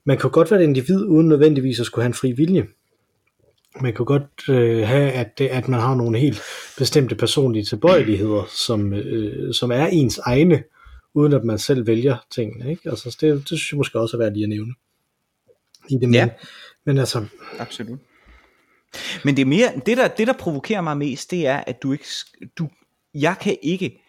man 0.05 0.17
kan 0.17 0.29
godt 0.29 0.51
være 0.51 0.59
et 0.59 0.67
individ 0.67 1.05
uden 1.05 1.27
nødvendigvis 1.27 1.79
at 1.79 1.85
skulle 1.85 2.03
have 2.03 2.09
en 2.09 2.13
fri 2.13 2.31
vilje 2.31 2.67
man 3.79 3.93
kan 3.93 4.05
godt 4.05 4.49
øh, 4.49 4.87
have, 4.87 5.11
at, 5.11 5.37
det, 5.37 5.47
at 5.47 5.67
man 5.67 5.79
har 5.79 5.95
nogle 5.95 6.19
helt 6.19 6.41
bestemte 6.77 7.15
personlige 7.15 7.65
tilbøjeligheder, 7.65 8.43
som, 8.49 8.93
øh, 8.93 9.53
som 9.53 9.71
er 9.71 9.85
ens 9.85 10.17
egne, 10.17 10.63
uden 11.13 11.33
at 11.33 11.43
man 11.43 11.59
selv 11.59 11.87
vælger 11.87 12.17
tingene. 12.31 12.69
Ikke? 12.71 12.89
Altså, 12.89 13.17
det, 13.21 13.33
det 13.33 13.47
synes 13.47 13.71
jeg 13.71 13.77
måske 13.77 13.99
også 13.99 14.17
er 14.17 14.21
værd 14.21 14.33
lige 14.33 14.43
at 14.43 14.49
nævne. 14.49 14.73
I 15.89 15.93
det, 15.93 16.01
men, 16.01 16.13
ja. 16.13 16.29
men 16.85 16.97
altså... 16.97 17.25
Absolut. 17.59 17.99
Men 19.23 19.35
det, 19.35 19.41
er 19.41 19.45
mere, 19.45 19.73
det, 19.85 19.97
der, 19.97 20.07
det, 20.07 20.27
der 20.27 20.33
provokerer 20.33 20.81
mig 20.81 20.97
mest, 20.97 21.31
det 21.31 21.47
er, 21.47 21.63
at 21.67 21.83
du 21.83 21.91
ikke... 21.91 22.05
Du, 22.57 22.69
jeg 23.13 23.35
kan 23.41 23.57
ikke... 23.61 24.01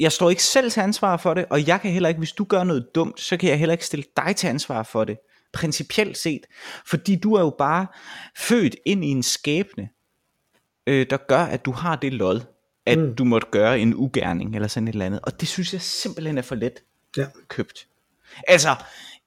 Jeg 0.00 0.12
står 0.12 0.30
ikke 0.30 0.42
selv 0.42 0.70
til 0.70 0.80
ansvar 0.80 1.16
for 1.16 1.34
det, 1.34 1.46
og 1.50 1.66
jeg 1.66 1.80
kan 1.80 1.90
heller 1.90 2.08
ikke, 2.08 2.18
hvis 2.18 2.32
du 2.32 2.44
gør 2.44 2.64
noget 2.64 2.94
dumt, 2.94 3.20
så 3.20 3.36
kan 3.36 3.48
jeg 3.48 3.58
heller 3.58 3.72
ikke 3.72 3.86
stille 3.86 4.04
dig 4.16 4.36
til 4.36 4.46
ansvar 4.46 4.82
for 4.82 5.04
det 5.04 5.18
principielt 5.54 6.18
set, 6.18 6.46
fordi 6.86 7.16
du 7.16 7.34
er 7.34 7.40
jo 7.40 7.54
bare 7.58 7.86
født 8.36 8.76
ind 8.86 9.04
i 9.04 9.08
en 9.08 9.22
skæbne, 9.22 9.88
øh, 10.86 11.06
der 11.10 11.16
gør, 11.16 11.42
at 11.42 11.64
du 11.64 11.72
har 11.72 11.96
det 11.96 12.12
lod, 12.12 12.40
at 12.86 12.98
mm. 12.98 13.14
du 13.14 13.24
måtte 13.24 13.46
gøre 13.50 13.80
en 13.80 13.94
ugerning, 13.94 14.54
eller 14.54 14.68
sådan 14.68 14.88
et 14.88 14.92
eller 14.92 15.06
andet, 15.06 15.20
og 15.20 15.40
det 15.40 15.48
synes 15.48 15.72
jeg 15.72 15.80
simpelthen 15.80 16.38
er 16.38 16.42
for 16.42 16.54
let 16.54 16.82
ja. 17.16 17.26
købt. 17.48 17.86
Altså, 18.48 18.74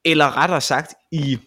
eller 0.06 0.38
rettere 0.38 0.62
sagt, 0.62 0.94
i 1.12 1.40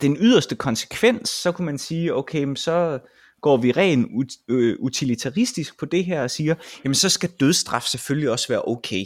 den 0.00 0.16
yderste 0.20 0.56
konsekvens, 0.56 1.28
så 1.28 1.52
kunne 1.52 1.66
man 1.66 1.78
sige, 1.78 2.14
okay, 2.14 2.44
men 2.44 2.56
så 2.56 2.98
går 3.40 3.56
vi 3.56 3.72
rent 3.72 4.06
ut- 4.06 4.44
øh, 4.48 4.76
utilitaristisk 4.80 5.78
på 5.78 5.86
det 5.86 6.04
her 6.04 6.22
og 6.22 6.30
siger, 6.30 6.54
jamen 6.84 6.94
så 6.94 7.08
skal 7.08 7.30
dødsstraf 7.40 7.82
selvfølgelig 7.82 8.30
også 8.30 8.48
være 8.48 8.62
okay. 8.64 9.04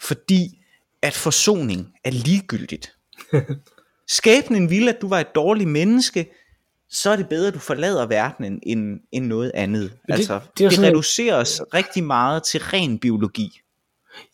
Fordi 0.00 0.64
at 1.02 1.14
forsoning 1.14 1.92
er 2.04 2.10
ligegyldigt. 2.10 2.96
Skæbnen 4.08 4.70
ville, 4.70 4.90
at 4.94 5.00
du 5.02 5.08
var 5.08 5.20
et 5.20 5.34
dårligt 5.34 5.70
menneske, 5.70 6.26
så 6.90 7.10
er 7.10 7.16
det 7.16 7.28
bedre, 7.28 7.48
at 7.48 7.54
du 7.54 7.58
forlader 7.58 8.06
verdenen 8.06 8.60
end, 8.62 9.00
end 9.12 9.26
noget 9.26 9.50
andet. 9.54 9.82
det- 10.06 10.14
altså, 10.14 10.34
det 10.34 10.42
det, 10.58 10.64
det 10.64 10.72
sådan- 10.72 10.90
reduceres 10.90 11.60
rigtig 11.74 12.04
meget 12.04 12.42
til 12.42 12.60
ren 12.60 12.98
biologi. 12.98 13.60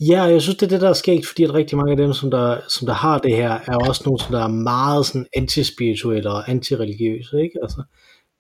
Ja, 0.01 0.23
jeg 0.23 0.43
synes, 0.43 0.57
det 0.59 0.67
er 0.67 0.71
det, 0.71 0.81
der 0.81 0.89
er 0.89 0.93
sket, 0.93 1.27
fordi 1.27 1.45
at 1.45 1.55
rigtig 1.55 1.77
mange 1.79 1.91
af 1.91 1.97
dem, 1.97 2.13
som 2.13 2.31
der, 2.31 2.59
som 2.69 2.87
der 2.87 2.95
har 2.95 3.19
det 3.19 3.37
her, 3.37 3.51
er 3.67 3.77
også 3.89 4.03
nogle, 4.07 4.21
som 4.21 4.33
der 4.33 4.43
er 4.45 4.49
meget 4.49 5.07
sådan 5.07 5.27
antispirituelle 5.37 6.31
og 6.31 6.51
antireligiøse, 6.51 7.43
ikke? 7.43 7.59
Altså, 7.63 7.83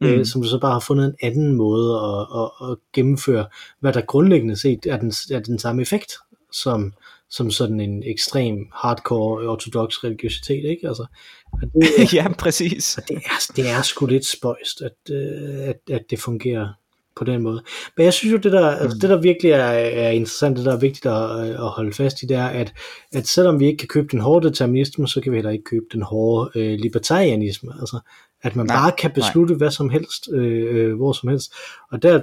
mm. 0.01 0.07
øh, 0.07 0.27
som 0.27 0.45
så 0.45 0.59
bare 0.61 0.73
har 0.73 0.81
fundet 0.81 1.07
en 1.07 1.15
anden 1.23 1.53
måde 1.57 1.95
at, 1.97 2.41
at, 2.41 2.71
at 2.71 2.77
gennemføre, 2.93 3.47
hvad 3.81 3.93
der 3.93 4.01
grundlæggende 4.01 4.57
set 4.57 4.87
er 4.87 4.97
den, 4.97 5.13
er 5.33 5.39
den 5.41 5.59
samme 5.59 5.83
effekt, 5.83 6.13
som, 6.53 6.93
som 7.37 7.51
sådan 7.51 7.81
en 7.81 8.03
ekstrem 8.07 8.67
hardcore 8.73 9.49
ortodox 9.49 10.05
religiøsitet, 10.05 10.65
ikke? 10.65 10.89
Altså, 10.89 11.07
og 11.53 11.61
det, 11.61 12.13
ja, 12.15 12.33
præcis. 12.39 12.99
det, 13.09 13.17
er, 13.17 13.53
det 13.57 13.71
er 13.71 13.83
sgu 13.83 14.07
lidt 14.07 14.27
spøjst, 14.27 14.83
at, 14.83 15.15
øh, 15.15 15.69
at, 15.69 15.81
at 15.91 16.03
det 16.11 16.19
fungerer 16.19 16.69
på 17.17 17.25
den 17.25 17.43
måde. 17.43 17.63
Men 17.97 18.05
jeg 18.05 18.13
synes 18.13 18.33
jo, 18.33 18.37
det 18.37 18.53
der, 18.53 18.71
altså, 18.71 18.99
det 18.99 19.11
der 19.11 19.21
virkelig 19.21 19.51
er, 19.53 19.59
er 19.59 20.11
interessant, 20.11 20.57
det 20.57 20.65
der 20.65 20.73
er 20.73 20.81
vigtigt 20.81 21.07
at, 21.07 21.51
at 21.51 21.69
holde 21.69 21.93
fast 21.93 22.23
i, 22.23 22.27
det 22.27 22.37
er, 22.37 22.47
at, 22.47 22.73
at 23.13 23.27
selvom 23.29 23.61
vi 23.61 23.67
ikke 23.67 23.79
kan 23.79 23.89
købe 23.89 24.09
den 24.11 24.21
hårde 24.21 24.49
determinisme, 24.49 25.09
så 25.09 25.21
kan 25.21 25.33
vi 25.33 25.37
heller 25.37 25.51
ikke 25.51 25.65
købe 25.65 25.87
den 25.93 26.03
hårde 26.03 26.51
øh, 26.55 26.79
libertarianisme. 26.79 27.73
Altså, 27.81 28.01
at 28.43 28.57
man 28.57 28.67
Nej, 28.67 28.77
nej, 28.77 28.83
bare 28.83 28.93
kan 28.99 29.11
beslutte 29.11 29.55
nej. 29.55 29.59
hvad 29.59 29.71
som 29.71 29.91
helst, 29.91 30.29
øh, 30.33 30.77
øh, 30.77 30.97
hvor 30.97 31.13
som 31.13 31.29
helst. 31.29 31.53
Og 31.93 32.03
der 32.03 32.21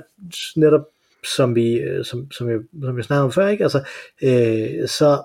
netop, 0.55 0.81
som 1.23 1.55
vi, 1.55 1.73
øh, 1.73 2.05
som, 2.05 2.31
som, 2.31 2.49
jeg, 2.49 2.59
som 2.83 2.97
jeg 2.97 3.05
snakkede 3.05 3.25
om 3.25 3.31
før, 3.31 3.47
ikke? 3.47 3.63
Altså, 3.63 3.83
øh, 4.23 4.87
så, 4.87 5.21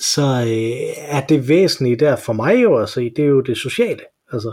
så 0.00 0.22
øh, 0.22 1.16
er 1.16 1.26
det 1.26 1.48
væsentlige 1.48 1.96
der 1.96 2.16
for 2.16 2.32
mig 2.32 2.62
jo 2.62 2.76
at 2.76 2.88
se, 2.88 3.10
det 3.10 3.24
er 3.24 3.28
jo 3.28 3.40
det 3.40 3.56
sociale. 3.56 4.00
Altså, 4.32 4.52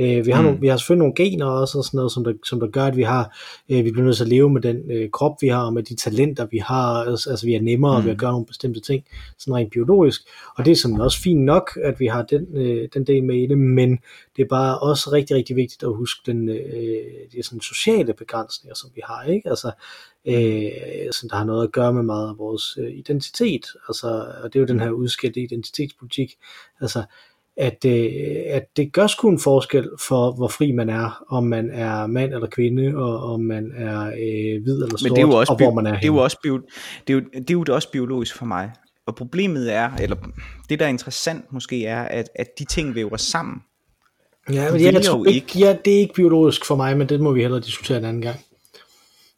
øh, 0.00 0.26
vi, 0.26 0.30
har 0.30 0.40
Mm. 0.40 0.44
mm. 0.44 0.44
nogle, 0.44 0.60
vi 0.60 0.68
har 0.68 0.76
selvfølgelig 0.76 0.98
nogle 0.98 1.14
gener 1.14 1.46
også, 1.46 1.78
og 1.78 1.84
sådan 1.84 1.98
noget, 1.98 2.12
som 2.12 2.24
der, 2.24 2.32
som 2.44 2.60
der 2.60 2.66
gør, 2.66 2.84
at 2.84 2.96
vi 2.96 3.02
har, 3.02 3.36
øh, 3.68 3.84
vi 3.84 3.90
bliver 3.90 4.04
nødt 4.04 4.16
til 4.16 4.24
at 4.24 4.28
leve 4.28 4.50
med 4.50 4.60
den 4.62 4.90
øh, 4.90 5.10
krop, 5.10 5.36
vi 5.40 5.48
har, 5.48 5.64
og 5.66 5.72
med 5.72 5.82
de 5.82 5.96
talenter, 5.96 6.46
vi 6.50 6.58
har. 6.58 7.04
Altså, 7.04 7.30
altså 7.30 7.46
vi 7.46 7.54
er 7.54 7.60
nemmere 7.60 7.98
mm. 7.98 8.04
ved 8.04 8.12
at 8.12 8.18
gøre 8.18 8.32
nogle 8.32 8.46
bestemte 8.46 8.80
ting, 8.80 9.04
sådan 9.38 9.54
rent 9.54 9.72
biologisk. 9.72 10.20
Og 10.58 10.64
det 10.64 10.70
er 10.70 10.76
sådan 10.76 11.00
også 11.00 11.20
fint 11.20 11.40
nok, 11.40 11.78
at 11.84 12.00
vi 12.00 12.06
har 12.06 12.22
den, 12.22 12.46
øh, 12.56 12.88
den 12.94 13.06
del 13.06 13.24
med 13.24 13.36
i 13.36 13.46
det, 13.46 13.58
men 13.58 13.98
det 14.36 14.42
er 14.42 14.48
bare 14.48 14.78
også 14.78 15.10
rigtig, 15.12 15.36
rigtig 15.36 15.56
vigtigt 15.56 15.82
at 15.82 15.96
huske 15.96 16.20
den, 16.32 16.48
øh, 16.48 16.56
de 17.32 17.42
sådan 17.42 17.60
sociale 17.60 18.14
begrænsninger, 18.14 18.74
som 18.74 18.90
vi 18.94 19.00
har, 19.04 19.22
ikke? 19.24 19.48
Altså, 19.48 19.70
øh, 20.26 21.12
som 21.12 21.28
der 21.28 21.36
har 21.36 21.44
noget 21.44 21.64
at 21.64 21.72
gøre 21.72 21.92
med 21.92 22.02
meget 22.02 22.28
af 22.28 22.38
vores 22.38 22.78
øh, 22.80 22.90
identitet. 22.92 23.66
Altså, 23.88 24.08
og 24.42 24.52
det 24.52 24.58
er 24.58 24.60
jo 24.60 24.66
den 24.66 24.80
her 24.80 24.90
udskilte 24.90 25.40
identitetspolitik. 25.40 26.32
Altså, 26.80 27.02
at, 27.60 27.84
øh, 27.86 28.12
at 28.46 28.76
det 28.76 28.92
gør 28.92 29.06
sgu 29.06 29.28
en 29.28 29.38
forskel 29.38 29.88
for, 30.08 30.32
hvor 30.32 30.48
fri 30.48 30.72
man 30.72 30.88
er, 30.88 31.24
om 31.28 31.44
man 31.44 31.70
er 31.70 32.06
mand 32.06 32.34
eller 32.34 32.48
kvinde, 32.48 32.96
og 32.96 33.32
om 33.32 33.40
man 33.40 33.72
er 33.76 34.06
øh, 34.06 34.62
hvid 34.62 34.82
eller 34.82 34.96
sort, 34.96 35.02
Men 35.02 35.12
det 35.12 35.18
er 35.18 35.26
jo 35.26 35.30
også, 35.32 35.52
og 35.52 35.56
hvor 35.58 35.74
man 35.74 35.86
er 35.86 35.94
det 35.94 36.02
er 36.02 36.06
jo 36.06 36.16
også, 36.16 36.38
bio, 36.42 36.56
det 37.06 37.12
er 37.12 37.14
jo, 37.14 37.20
det 37.20 37.50
er 37.50 37.54
jo 37.54 37.74
også 37.74 37.90
biologisk 37.90 38.36
for 38.36 38.46
mig. 38.46 38.70
Og 39.06 39.14
problemet 39.16 39.72
er, 39.74 39.90
eller 39.96 40.16
det 40.68 40.78
der 40.78 40.84
er 40.84 40.88
interessant 40.90 41.52
måske 41.52 41.86
er, 41.86 42.02
at, 42.02 42.28
at 42.34 42.46
de 42.58 42.64
ting 42.64 42.94
væver 42.94 43.16
sammen. 43.16 43.62
Ja, 44.52 44.72
men 44.72 44.80
jeg, 44.80 44.92
jeg 44.92 45.02
tror 45.02 45.26
ikke, 45.26 45.36
ikke. 45.36 45.58
ja, 45.58 45.76
det 45.84 45.94
er 45.94 45.98
ikke 45.98 46.14
biologisk 46.14 46.64
for 46.64 46.76
mig, 46.76 46.96
men 46.98 47.08
det 47.08 47.20
må 47.20 47.32
vi 47.32 47.40
hellere 47.40 47.60
diskutere 47.60 47.98
en 47.98 48.04
anden 48.04 48.22
gang. 48.22 48.36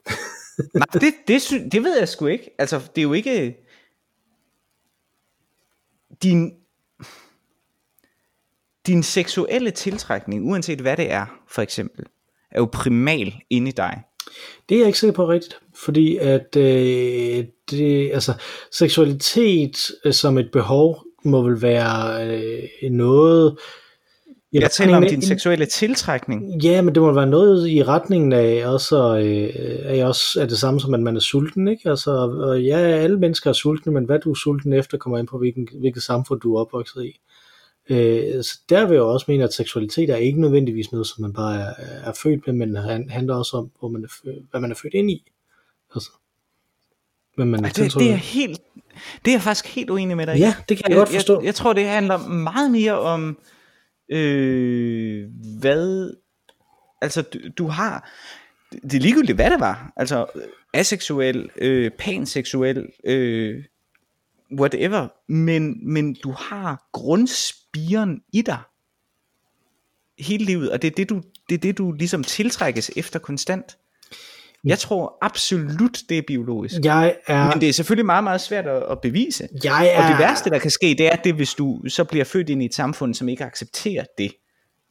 Nej, 0.74 0.86
det, 0.92 1.14
det, 1.28 1.42
sy- 1.42 1.68
det 1.72 1.82
ved 1.82 1.98
jeg 1.98 2.08
sgu 2.08 2.26
ikke. 2.26 2.50
Altså, 2.58 2.78
det 2.94 2.98
er 2.98 3.02
jo 3.02 3.12
ikke... 3.12 3.56
Din, 6.22 6.52
din 8.86 9.02
seksuelle 9.02 9.70
tiltrækning, 9.70 10.50
uanset 10.50 10.80
hvad 10.80 10.96
det 10.96 11.12
er, 11.12 11.26
for 11.48 11.62
eksempel, 11.62 12.04
er 12.50 12.60
jo 12.60 12.68
primal 12.72 13.34
inde 13.50 13.68
i 13.68 13.72
dig. 13.72 14.02
Det 14.68 14.74
er 14.74 14.78
jeg 14.78 14.86
ikke 14.86 14.98
sikker 14.98 15.14
på 15.14 15.28
rigtigt, 15.28 15.58
fordi 15.84 16.16
at 16.16 16.56
øh, 16.56 17.44
det, 17.70 18.10
altså, 18.12 18.32
seksualitet 18.72 19.90
øh, 20.04 20.12
som 20.12 20.38
et 20.38 20.48
behov 20.52 21.04
må 21.24 21.42
vel 21.42 21.62
være 21.62 22.26
øh, 22.28 22.90
noget... 22.90 23.56
i 24.52 24.58
Jeg 24.58 24.70
taler 24.70 24.96
om 24.96 25.02
af- 25.02 25.08
din 25.08 25.22
seksuelle 25.22 25.66
tiltrækning. 25.66 26.62
Ja, 26.62 26.82
men 26.82 26.94
det 26.94 27.02
må 27.02 27.12
være 27.12 27.26
noget 27.26 27.68
i 27.68 27.82
retningen 27.84 28.32
af 28.32 28.66
også, 28.66 29.18
øh, 29.18 29.98
er 29.98 30.06
også 30.06 30.40
er 30.40 30.46
det 30.46 30.58
samme 30.58 30.80
som, 30.80 30.94
at 30.94 31.00
man 31.00 31.16
er 31.16 31.20
sulten, 31.20 31.68
ikke? 31.68 31.90
Altså, 31.90 32.10
og 32.10 32.62
ja, 32.62 32.78
alle 32.78 33.18
mennesker 33.18 33.50
er 33.50 33.54
sultne, 33.54 33.92
men 33.92 34.04
hvad 34.04 34.18
du 34.18 34.30
er 34.30 34.34
sulten 34.34 34.72
efter, 34.72 34.98
kommer 34.98 35.18
ind 35.18 35.26
på, 35.26 35.38
hvilken, 35.38 35.68
hvilket 35.80 36.02
samfund 36.02 36.40
du 36.40 36.56
er 36.56 36.60
opvokset 36.60 37.04
i. 37.04 37.20
Øh, 37.90 38.44
så 38.44 38.58
der 38.68 38.86
vil 38.86 38.94
jeg 38.94 39.02
også 39.02 39.24
mene, 39.28 39.44
at 39.44 39.54
seksualitet 39.54 40.10
er 40.10 40.16
ikke 40.16 40.40
nødvendigvis 40.40 40.92
noget, 40.92 41.06
som 41.06 41.22
man 41.22 41.32
bare 41.32 41.60
er, 41.60 41.74
er 42.08 42.12
født 42.22 42.46
med, 42.46 42.54
men 42.54 42.76
han- 42.76 43.10
handler 43.10 43.34
også 43.34 43.56
om, 43.56 43.70
hvor 43.78 43.88
man 43.88 44.04
er 44.04 44.08
født, 44.24 44.44
hvad 44.50 44.60
man 44.60 44.70
er 44.70 44.74
født 44.74 44.94
ind 44.94 45.10
i. 45.10 45.32
Altså, 45.94 46.10
hvad 47.34 47.46
man 47.46 47.64
er 47.64 47.68
det, 47.68 47.94
det, 47.94 48.10
er 48.10 48.14
helt, 48.16 48.60
det 49.24 49.30
er 49.30 49.34
jeg 49.34 49.42
faktisk 49.42 49.66
helt 49.74 49.90
uenig 49.90 50.16
med 50.16 50.26
dig. 50.26 50.38
Ja, 50.38 50.54
det 50.68 50.76
kan 50.76 50.90
jeg 50.90 50.96
godt 50.98 51.08
forstå. 51.08 51.38
Jeg, 51.40 51.46
jeg 51.46 51.54
tror, 51.54 51.72
det 51.72 51.84
handler 51.84 52.28
meget 52.28 52.70
mere 52.70 52.98
om, 53.00 53.38
øh, 54.08 55.28
hvad, 55.60 56.14
altså 57.00 57.22
du, 57.22 57.38
du 57.58 57.66
har, 57.66 58.10
det 58.72 58.94
er 58.94 59.00
ligegyldigt, 59.00 59.36
hvad 59.36 59.50
det 59.50 59.60
var, 59.60 59.92
altså 59.96 60.26
aseksuel, 60.74 61.50
øh, 61.56 61.90
panseksuel, 61.98 62.86
øh, 63.04 63.64
whatever, 64.58 65.08
men, 65.32 65.92
men 65.92 66.14
du 66.14 66.30
har 66.30 66.88
grundspiren 67.72 68.20
i 68.32 68.42
dig 68.42 68.58
hele 70.18 70.44
livet, 70.44 70.70
og 70.70 70.82
det 70.82 70.90
er 70.90 70.94
det, 70.94 71.08
du, 71.08 71.22
det 71.48 71.54
er 71.54 71.58
det, 71.58 71.78
du 71.78 71.92
ligesom 71.92 72.24
tiltrækkes 72.24 72.90
efter 72.96 73.18
konstant. 73.18 73.76
Jeg 74.64 74.78
tror 74.78 75.18
absolut, 75.22 76.02
det 76.08 76.18
er 76.18 76.22
biologisk. 76.26 76.74
Jeg 76.84 77.16
er, 77.26 77.48
Men 77.48 77.60
det 77.60 77.68
er 77.68 77.72
selvfølgelig 77.72 78.06
meget, 78.06 78.24
meget 78.24 78.40
svært 78.40 78.66
at, 78.66 78.82
at 78.90 79.00
bevise. 79.00 79.48
jeg 79.64 79.88
er, 79.92 80.02
Og 80.02 80.10
det 80.10 80.18
værste, 80.18 80.50
der 80.50 80.58
kan 80.58 80.70
ske, 80.70 80.86
det 80.98 81.06
er, 81.12 81.16
det, 81.16 81.34
hvis 81.34 81.54
du 81.54 81.80
så 81.88 82.04
bliver 82.04 82.24
født 82.24 82.48
ind 82.48 82.62
i 82.62 82.64
et 82.64 82.74
samfund, 82.74 83.14
som 83.14 83.28
ikke 83.28 83.44
accepterer 83.44 84.04
det, 84.18 84.32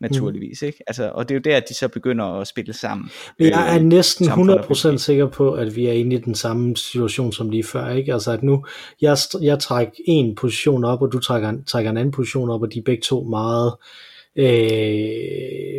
naturligvis. 0.01 0.61
Ikke? 0.61 0.83
Altså, 0.87 1.11
og 1.15 1.29
det 1.29 1.35
er 1.35 1.39
jo 1.39 1.41
der, 1.51 1.57
at 1.57 1.63
de 1.69 1.73
så 1.73 1.87
begynder 1.87 2.25
at 2.25 2.47
spille 2.47 2.73
sammen. 2.73 3.09
Men 3.39 3.47
jeg 3.49 3.69
er 3.73 3.79
Øh, 3.79 3.83
næsten 3.85 4.25
samfund 4.25 4.49
og 4.49 4.65
100% 4.93 4.97
sikker 4.97 5.27
på, 5.27 5.51
at 5.53 5.75
vi 5.75 5.85
er 5.87 5.91
inde 5.91 6.15
i 6.15 6.19
den 6.19 6.35
samme 6.35 6.77
situation 6.77 7.31
som 7.31 7.49
lige 7.49 7.63
før. 7.63 7.89
Ikke? 7.89 8.13
Altså 8.13 8.31
at 8.31 8.43
nu, 8.43 8.65
jeg, 9.01 9.17
jeg 9.41 9.59
trækker 9.59 9.93
en 10.05 10.35
position 10.35 10.83
op, 10.83 11.01
og 11.01 11.11
du 11.11 11.19
trækker, 11.19 11.49
en- 11.49 11.63
trækker 11.63 11.91
en 11.91 11.97
anden 11.97 12.11
position 12.11 12.49
op, 12.49 12.61
og 12.61 12.73
de 12.73 12.79
er 12.79 12.83
begge 12.85 13.01
to 13.01 13.23
meget, 13.23 13.67
øh, 13.67 14.10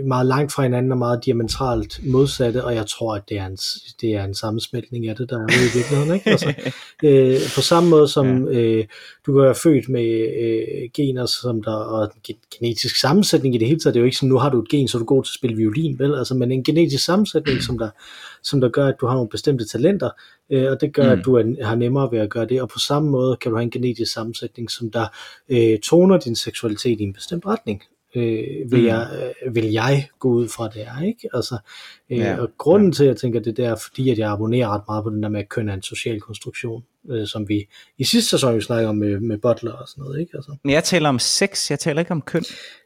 meget 0.07 0.27
langt 0.27 0.53
fra 0.53 0.63
hinanden 0.63 0.93
og 0.93 0.99
meget 0.99 1.25
diametralt 1.25 2.01
modsatte, 2.07 2.65
og 2.65 2.75
jeg 2.75 2.87
tror, 2.87 3.15
at 3.15 3.23
det 3.29 3.39
er 3.39 3.47
en, 3.47 3.57
det 4.01 4.15
er 4.15 4.25
en 4.25 4.35
sammensmeltning 4.35 5.09
af 5.09 5.17
det, 5.17 5.31
der 5.31 5.37
er 5.37 5.43
ude 5.43 5.67
i 5.73 5.77
virkeligheden. 5.77 6.15
Ikke? 6.15 6.31
Altså, 6.31 6.55
øh, 7.05 7.37
på 7.55 7.61
samme 7.61 7.91
måde 7.91 8.09
som 8.09 8.49
øh, 8.49 8.85
du 9.27 9.33
kan 9.33 9.43
være 9.43 9.55
født 9.55 9.89
med 9.89 10.29
øh, 10.43 10.91
gener, 10.95 11.27
som 11.27 11.63
der, 11.63 11.75
og 11.75 12.05
en 12.05 12.11
gen- 12.25 12.59
genetisk 12.59 13.01
sammensætning 13.01 13.55
i 13.55 13.59
det 13.59 13.69
hele 13.69 13.81
taget, 13.81 13.95
det 13.95 14.01
er 14.01 14.03
jo 14.03 14.07
ikke 14.07 14.17
sådan, 14.17 14.29
nu 14.29 14.39
har 14.39 14.51
du 14.51 14.63
et 14.63 14.69
gen, 14.69 14.89
så 14.89 14.99
er 14.99 15.01
du 15.01 15.07
god 15.07 15.25
til 15.25 15.31
at 15.31 15.35
spille 15.35 15.57
violin, 15.57 15.99
vel? 15.99 16.15
Altså, 16.15 16.35
men 16.35 16.53
en 16.53 16.65
genetisk 16.65 17.05
sammensætning, 17.05 17.63
som 17.63 17.79
der, 17.79 17.91
som 18.43 18.61
der 18.61 18.69
gør, 18.69 18.87
at 18.87 18.95
du 19.01 19.07
har 19.07 19.15
nogle 19.15 19.29
bestemte 19.31 19.69
talenter, 19.69 20.11
øh, 20.51 20.71
og 20.71 20.81
det 20.81 20.95
gør. 20.95 21.15
Mm. 21.15 21.19
at 21.21 21.25
du 21.25 21.35
er, 21.35 21.65
har 21.65 21.75
nemmere 21.75 22.13
ved 22.13 22.19
at 22.19 22.31
gøre 22.31 22.47
det, 22.47 22.63
og 22.63 22.69
på 22.69 22.79
samme 22.79 23.11
måde 23.11 23.37
kan 23.37 23.51
du 23.51 23.57
have 23.57 23.65
en 23.65 23.71
genetisk 23.71 24.13
sammensætning, 24.13 24.71
som 24.71 24.91
der 24.91 25.07
øh, 25.49 25.79
toner 25.79 26.19
din 26.19 26.37
seksualitet 26.37 27.01
i 27.01 27.03
en 27.03 27.13
bestemt 27.13 27.47
retning. 27.47 27.83
Øh, 28.15 28.71
vil, 28.71 28.81
Mm. 28.81 28.87
jeg, 28.87 29.33
øh, 29.47 29.55
vil 29.55 29.65
jeg 29.73 30.09
gå 30.19 30.29
ud 30.29 30.49
fra 30.49 30.69
det 30.69 30.83
er, 30.87 31.03
ikke? 31.03 31.29
Altså, 31.35 31.59
øh, 32.11 32.19
Ja, 32.19 32.41
og 32.41 32.49
grunden 32.59 32.93
til, 32.93 33.05
at 33.05 33.09
jeg 33.09 33.17
tænker 33.17 33.41
det 33.41 33.57
der, 33.57 33.71
er 33.71 33.77
fordi 33.77 34.11
at 34.11 34.19
jeg 34.19 34.31
abonnerer 34.33 34.69
ret 34.69 34.83
meget 34.89 35.05
på 35.05 35.11
den 35.11 35.23
der 35.23 35.29
med, 35.29 35.41
at 35.41 35.49
køn 35.49 35.69
er 35.69 35.75
en 35.75 35.83
social 35.83 36.21
konstruktion, 36.21 36.85
øh, 37.11 37.27
som 37.27 37.49
vi 37.49 37.69
i 37.99 38.05
sidste 38.05 38.31
sæson 38.31 38.55
jo 38.55 38.61
snakker 38.61 38.89
om 38.89 38.97
med, 38.97 39.21
med 39.21 39.39
Butler 39.39 39.73
og 39.73 39.89
sådan 39.89 40.03
noget, 40.05 40.21
ikke? 40.21 40.33
Altså, 40.35 40.57
Men 40.65 40.73
jeg 40.75 40.85
taler 40.85 41.09
om 41.09 41.19
sex, 41.19 41.71
jeg 41.71 41.79
taler 41.79 42.01
ikke 42.01 42.13
om 42.13 42.23
køn. 42.23 42.45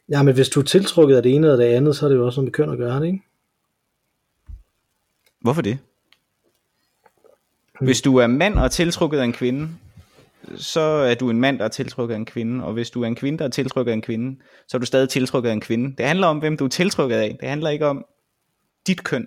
ja, 0.09 0.23
men 0.23 0.33
hvis 0.35 0.49
du 0.49 0.59
er 0.59 0.63
tiltrukket 0.63 1.15
af 1.15 1.23
det 1.23 1.35
ene 1.35 1.47
eller 1.47 1.65
det 1.65 1.73
andet, 1.73 1.95
så 1.95 2.05
er 2.05 2.09
det 2.09 2.15
jo 2.15 2.25
også 2.25 2.41
noget 2.41 2.47
med 2.47 2.53
køn 2.53 2.69
at 2.71 2.77
gøre, 2.77 2.99
det 2.99 3.05
ikke? 3.05 3.21
Hvorfor 5.41 5.61
det? 5.61 5.77
Hvis 7.81 8.01
du 8.01 8.17
er 8.17 8.27
mand 8.27 8.55
og 8.59 8.71
tiltrukket 8.71 9.19
af 9.19 9.23
en 9.23 9.33
kvinde, 9.33 9.69
så 10.55 10.79
er 10.81 11.15
du 11.15 11.29
en 11.29 11.39
mand, 11.39 11.59
der 11.59 11.65
er 11.65 11.69
tiltrukket 11.69 12.13
af 12.13 12.17
en 12.17 12.25
kvinde. 12.25 12.65
Og 12.65 12.73
hvis 12.73 12.89
du 12.89 13.03
er 13.03 13.07
en 13.07 13.15
kvinde, 13.15 13.39
der 13.39 13.45
er 13.45 13.49
tiltrukket 13.49 13.91
af 13.91 13.95
en 13.95 14.01
kvinde, 14.01 14.37
så 14.67 14.77
er 14.77 14.79
du 14.79 14.85
stadig 14.85 15.09
tiltrukket 15.09 15.49
af 15.49 15.53
en 15.53 15.61
kvinde. 15.61 15.95
Det 15.97 16.05
handler 16.05 16.27
om, 16.27 16.37
hvem 16.37 16.57
du 16.57 16.65
er 16.65 16.69
tiltrukket 16.69 17.15
af. 17.15 17.37
Det 17.41 17.49
handler 17.49 17.69
ikke 17.69 17.85
om 17.87 18.05
dit 18.87 19.03
køn. 19.03 19.25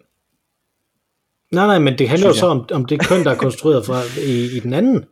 Nej, 1.52 1.66
nej, 1.66 1.78
men 1.78 1.98
det 1.98 2.08
handler 2.08 2.28
jo 2.28 2.34
så 2.34 2.46
om, 2.46 2.68
om 2.72 2.84
det 2.84 3.08
køn, 3.08 3.24
der 3.24 3.30
er 3.30 3.34
konstrueret 3.34 3.86
fra, 3.86 4.02
i, 4.26 4.56
i 4.56 4.60
den 4.60 4.72
anden. 4.74 5.04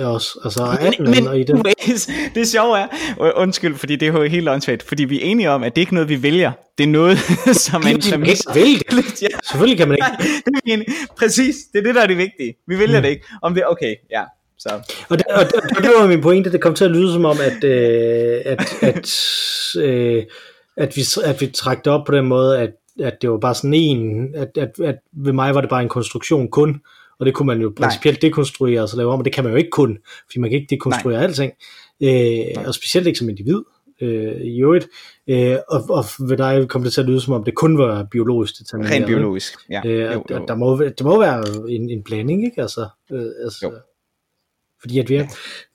også, 0.00 0.40
altså 0.44 0.76
18 0.80 1.10
Men 1.10 1.26
og 1.26 1.40
i 1.40 1.44
den. 1.44 1.64
det 2.34 2.48
sjove 2.48 2.78
er, 2.78 2.86
undskyld, 3.36 3.74
fordi 3.76 3.96
det 3.96 4.08
er 4.08 4.12
jo 4.12 4.22
helt 4.22 4.48
åndssvagt, 4.48 4.82
fordi 4.82 5.04
vi 5.04 5.20
er 5.20 5.24
enige 5.24 5.50
om, 5.50 5.62
at 5.62 5.76
det 5.76 5.82
ikke 5.82 5.90
er 5.90 5.94
noget, 5.94 6.08
vi 6.08 6.22
vælger. 6.22 6.52
Det 6.78 6.84
er 6.84 6.88
noget, 6.88 7.18
som 7.66 7.84
Man 7.84 8.00
præmis. 8.10 8.28
ikke 8.30 8.54
vælge. 8.54 8.80
Ja, 9.22 9.28
Selvfølgelig 9.50 9.78
kan 9.78 9.88
man 9.88 9.98
ikke. 9.98 10.42
det 10.66 10.72
er. 10.74 10.92
Præcis, 11.18 11.56
det 11.72 11.78
er 11.78 11.82
det, 11.82 11.94
der 11.94 12.02
er 12.02 12.06
det 12.06 12.16
vigtige. 12.16 12.54
Vi 12.66 12.78
vælger 12.78 13.00
det 13.00 13.08
ikke. 13.08 13.24
Om 13.42 13.54
det 13.54 13.62
okay, 13.66 13.94
ja. 14.10 14.24
Så. 14.60 14.68
Og 15.08 15.18
det, 15.18 15.26
og, 15.26 15.44
det, 15.44 15.54
og 15.76 15.82
det 15.82 15.90
var 15.98 16.06
min 16.06 16.20
pointe, 16.20 16.52
det 16.52 16.60
kom 16.60 16.74
til 16.74 16.84
at 16.84 16.90
lyde 16.90 17.12
som 17.12 17.24
om, 17.24 17.36
at, 17.40 17.64
øh, 17.64 18.40
at, 18.44 18.82
at, 18.82 19.10
øh, 19.82 20.24
at, 20.76 20.96
vi, 20.96 21.02
at 21.24 21.40
vi 21.40 21.46
trak 21.46 21.84
det 21.84 21.92
op 21.92 22.06
på 22.06 22.12
den 22.12 22.26
måde, 22.26 22.58
at, 22.58 22.70
at 23.00 23.22
det 23.22 23.30
var 23.30 23.38
bare 23.38 23.54
sådan 23.54 23.74
en, 23.74 24.34
at, 24.34 24.48
at, 24.56 24.80
at 24.84 24.98
ved 25.12 25.32
mig 25.32 25.54
var 25.54 25.60
det 25.60 25.70
bare 25.70 25.82
en 25.82 25.88
konstruktion 25.88 26.48
kun, 26.48 26.80
og 27.20 27.26
det 27.26 27.34
kunne 27.34 27.46
man 27.46 27.60
jo 27.60 27.72
principielt 27.76 28.22
dekonstruere 28.22 28.82
og 28.82 28.88
så 28.88 28.96
lave 28.96 29.12
om, 29.12 29.18
og 29.18 29.24
det 29.24 29.32
kan 29.32 29.44
man 29.44 29.52
jo 29.52 29.56
ikke 29.56 29.70
kun, 29.70 29.98
fordi 30.26 30.38
man 30.38 30.50
kan 30.50 30.60
ikke 30.60 30.70
dekonstruere 30.70 31.16
Nej. 31.16 31.24
alting, 31.24 31.52
øh, 32.02 32.66
og 32.66 32.74
specielt 32.74 33.06
ikke 33.06 33.18
som 33.18 33.28
individ 33.28 33.62
øh, 34.00 34.40
i 34.40 34.62
øvrigt, 34.62 34.88
øh, 35.28 35.56
og, 35.68 35.84
og 35.90 36.04
ved 36.28 36.36
dig 36.36 36.68
kom 36.68 36.82
det 36.82 36.92
til 36.92 37.00
at 37.00 37.06
lyde 37.06 37.20
som 37.20 37.34
om, 37.34 37.44
det 37.44 37.54
kun 37.54 37.78
var 37.78 38.06
biologisk 38.10 38.58
determineret. 38.58 38.94
Rent 38.94 39.06
biologisk, 39.06 39.54
ja. 39.70 39.80
Øh, 39.84 40.14
jo, 40.14 40.24
der, 40.28 40.38
jo. 40.38 40.44
der, 40.48 40.54
må, 40.54 40.82
det 40.82 41.02
må 41.02 41.20
være 41.20 41.44
en, 41.68 41.90
en 41.90 42.02
blanding, 42.02 42.44
ikke? 42.44 42.62
Altså, 42.62 42.88
øh, 43.12 43.24
altså, 43.44 43.66
Jo. 43.66 43.72
Fordi 44.80 44.98
at 44.98 45.08
vi 45.08 45.14
er, 45.14 45.26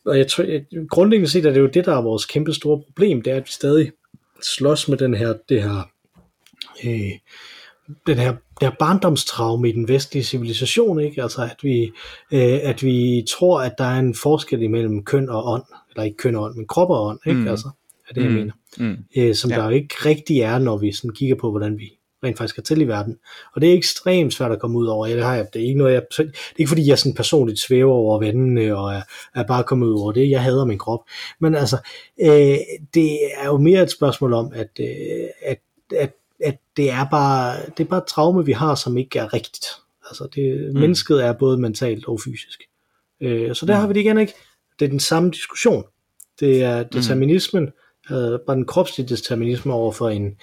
og 0.06 0.18
jeg 0.18 0.28
tror, 0.28 0.46
grundlæggende 0.88 1.32
set 1.32 1.46
er 1.46 1.52
det 1.54 1.60
jo 1.60 1.68
det, 1.68 1.86
der 1.86 1.98
er 1.98 2.02
vores 2.02 2.26
kæmpe 2.26 2.54
store 2.54 2.82
problem, 2.82 3.22
det 3.22 3.34
er, 3.34 3.38
at 3.38 3.44
vi 3.46 3.52
stadig 3.52 3.92
slås 4.58 4.88
med 4.88 4.98
den 4.98 5.14
her, 5.14 5.34
det 5.50 5.64
her, 5.64 5.90
øh, 6.86 7.12
den 8.08 8.18
her, 8.18 8.32
det 8.32 8.68
her 8.68 8.72
barndomstraume 8.80 9.70
i 9.70 9.72
den 9.72 9.88
vestlige 9.88 10.24
civilisation, 10.24 11.00
ikke? 11.00 11.24
Altså, 11.24 11.42
at 11.44 11.58
vi, 11.62 11.84
øh, 12.32 12.60
at 12.64 12.84
vi 12.84 13.26
tror, 13.30 13.62
at 13.62 13.74
der 13.78 13.84
er 13.84 14.00
en 14.00 14.16
forskel 14.16 14.62
imellem 14.62 15.04
køn 15.04 15.30
og 15.30 15.48
ånd, 15.48 15.64
eller 15.92 16.04
ikke 16.04 16.18
køn 16.18 16.36
og 16.36 16.44
ånd, 16.44 16.56
men 16.56 16.68
krop 16.68 16.90
og 16.90 17.06
ånd, 17.06 17.20
ikke? 17.26 17.40
Mm. 17.40 17.48
Altså, 17.48 17.70
er 18.10 18.14
det, 18.14 18.22
jeg 18.22 18.30
Mm. 18.32 18.36
mener 18.36 18.54
Mm. 18.78 18.98
øh, 19.18 19.36
som 19.36 19.52
ja. 19.52 19.58
der 19.58 19.64
jo 19.64 19.70
ikke 19.70 19.96
rigtig 20.06 20.40
er, 20.40 20.60
når 20.60 20.78
vi 20.78 20.92
sådan 20.92 21.14
kigger 21.14 21.36
på, 21.36 21.52
hvordan 21.52 21.80
vi 21.80 21.92
rent 22.26 22.38
faktisk 22.38 22.58
er 22.58 22.62
til 22.62 22.82
i 22.82 22.88
verden. 22.88 23.18
Og 23.54 23.62
det 23.62 23.70
er 23.70 23.78
ekstremt 23.78 24.34
svært 24.34 24.52
at 24.52 24.60
komme 24.60 24.78
ud 24.78 24.88
over. 24.88 25.08
Ja, 25.08 25.16
det, 25.16 25.24
har 25.24 25.36
jeg, 25.36 25.48
det 25.54 25.62
er 25.62 25.66
ikke 25.66 25.78
noget, 25.78 25.94
jeg, 25.94 26.02
det 26.18 26.26
er 26.28 26.30
ikke 26.58 26.70
fordi, 26.70 26.88
jeg 26.90 27.00
sådan 27.00 27.14
personligt 27.14 27.60
svæver 27.60 27.94
over 27.94 28.20
vandene, 28.20 28.78
og 28.78 28.94
er, 28.94 29.02
er 29.36 29.44
bare 29.44 29.64
kommet 29.64 29.88
ud 29.88 30.00
over 30.00 30.12
det. 30.12 30.30
Jeg 30.30 30.44
hader 30.44 30.66
min 30.66 30.78
krop. 30.80 31.00
Men 31.40 31.56
altså, 31.56 31.78
øh, 32.22 32.58
det 32.94 33.20
er 33.38 33.46
jo 33.46 33.58
mere 33.58 33.84
et 33.84 33.92
spørgsmål 33.92 34.34
om, 34.34 34.52
at, 34.56 34.70
øh, 34.80 35.28
at, 35.42 35.60
at, 35.98 36.12
at 36.44 36.58
det 36.78 36.90
er 36.92 37.06
bare 37.12 37.56
det 37.78 37.84
er 37.84 37.88
bare 37.90 38.00
et 38.00 38.08
traume, 38.08 38.46
vi 38.46 38.52
har, 38.52 38.76
som 38.76 38.98
ikke 38.98 39.20
er 39.20 39.34
rigtigt. 39.34 39.66
Altså, 40.10 40.28
det, 40.36 40.74
mm. 40.74 40.80
mennesket 40.80 41.24
er 41.26 41.34
både 41.34 41.58
mentalt 41.58 42.06
og 42.08 42.20
fysisk. 42.26 42.62
Øh, 43.22 43.56
så 43.56 43.66
der 43.66 43.74
Mm. 43.76 43.80
har 43.80 43.88
vi 43.88 43.94
det 43.94 44.00
igen 44.00 44.18
ikke. 44.18 44.34
Det 44.80 44.86
er 44.86 44.90
den 44.90 45.00
samme 45.00 45.32
diskussion. 45.32 45.84
Det 46.40 46.64
er 46.64 46.84
determinismen, 46.84 47.70
øh, 48.12 48.40
bare 48.48 48.56
den 48.56 48.66
kropslige 48.66 49.08
determinisme 49.08 49.74
over 49.74 49.92
for 49.92 50.10
en 50.10 50.38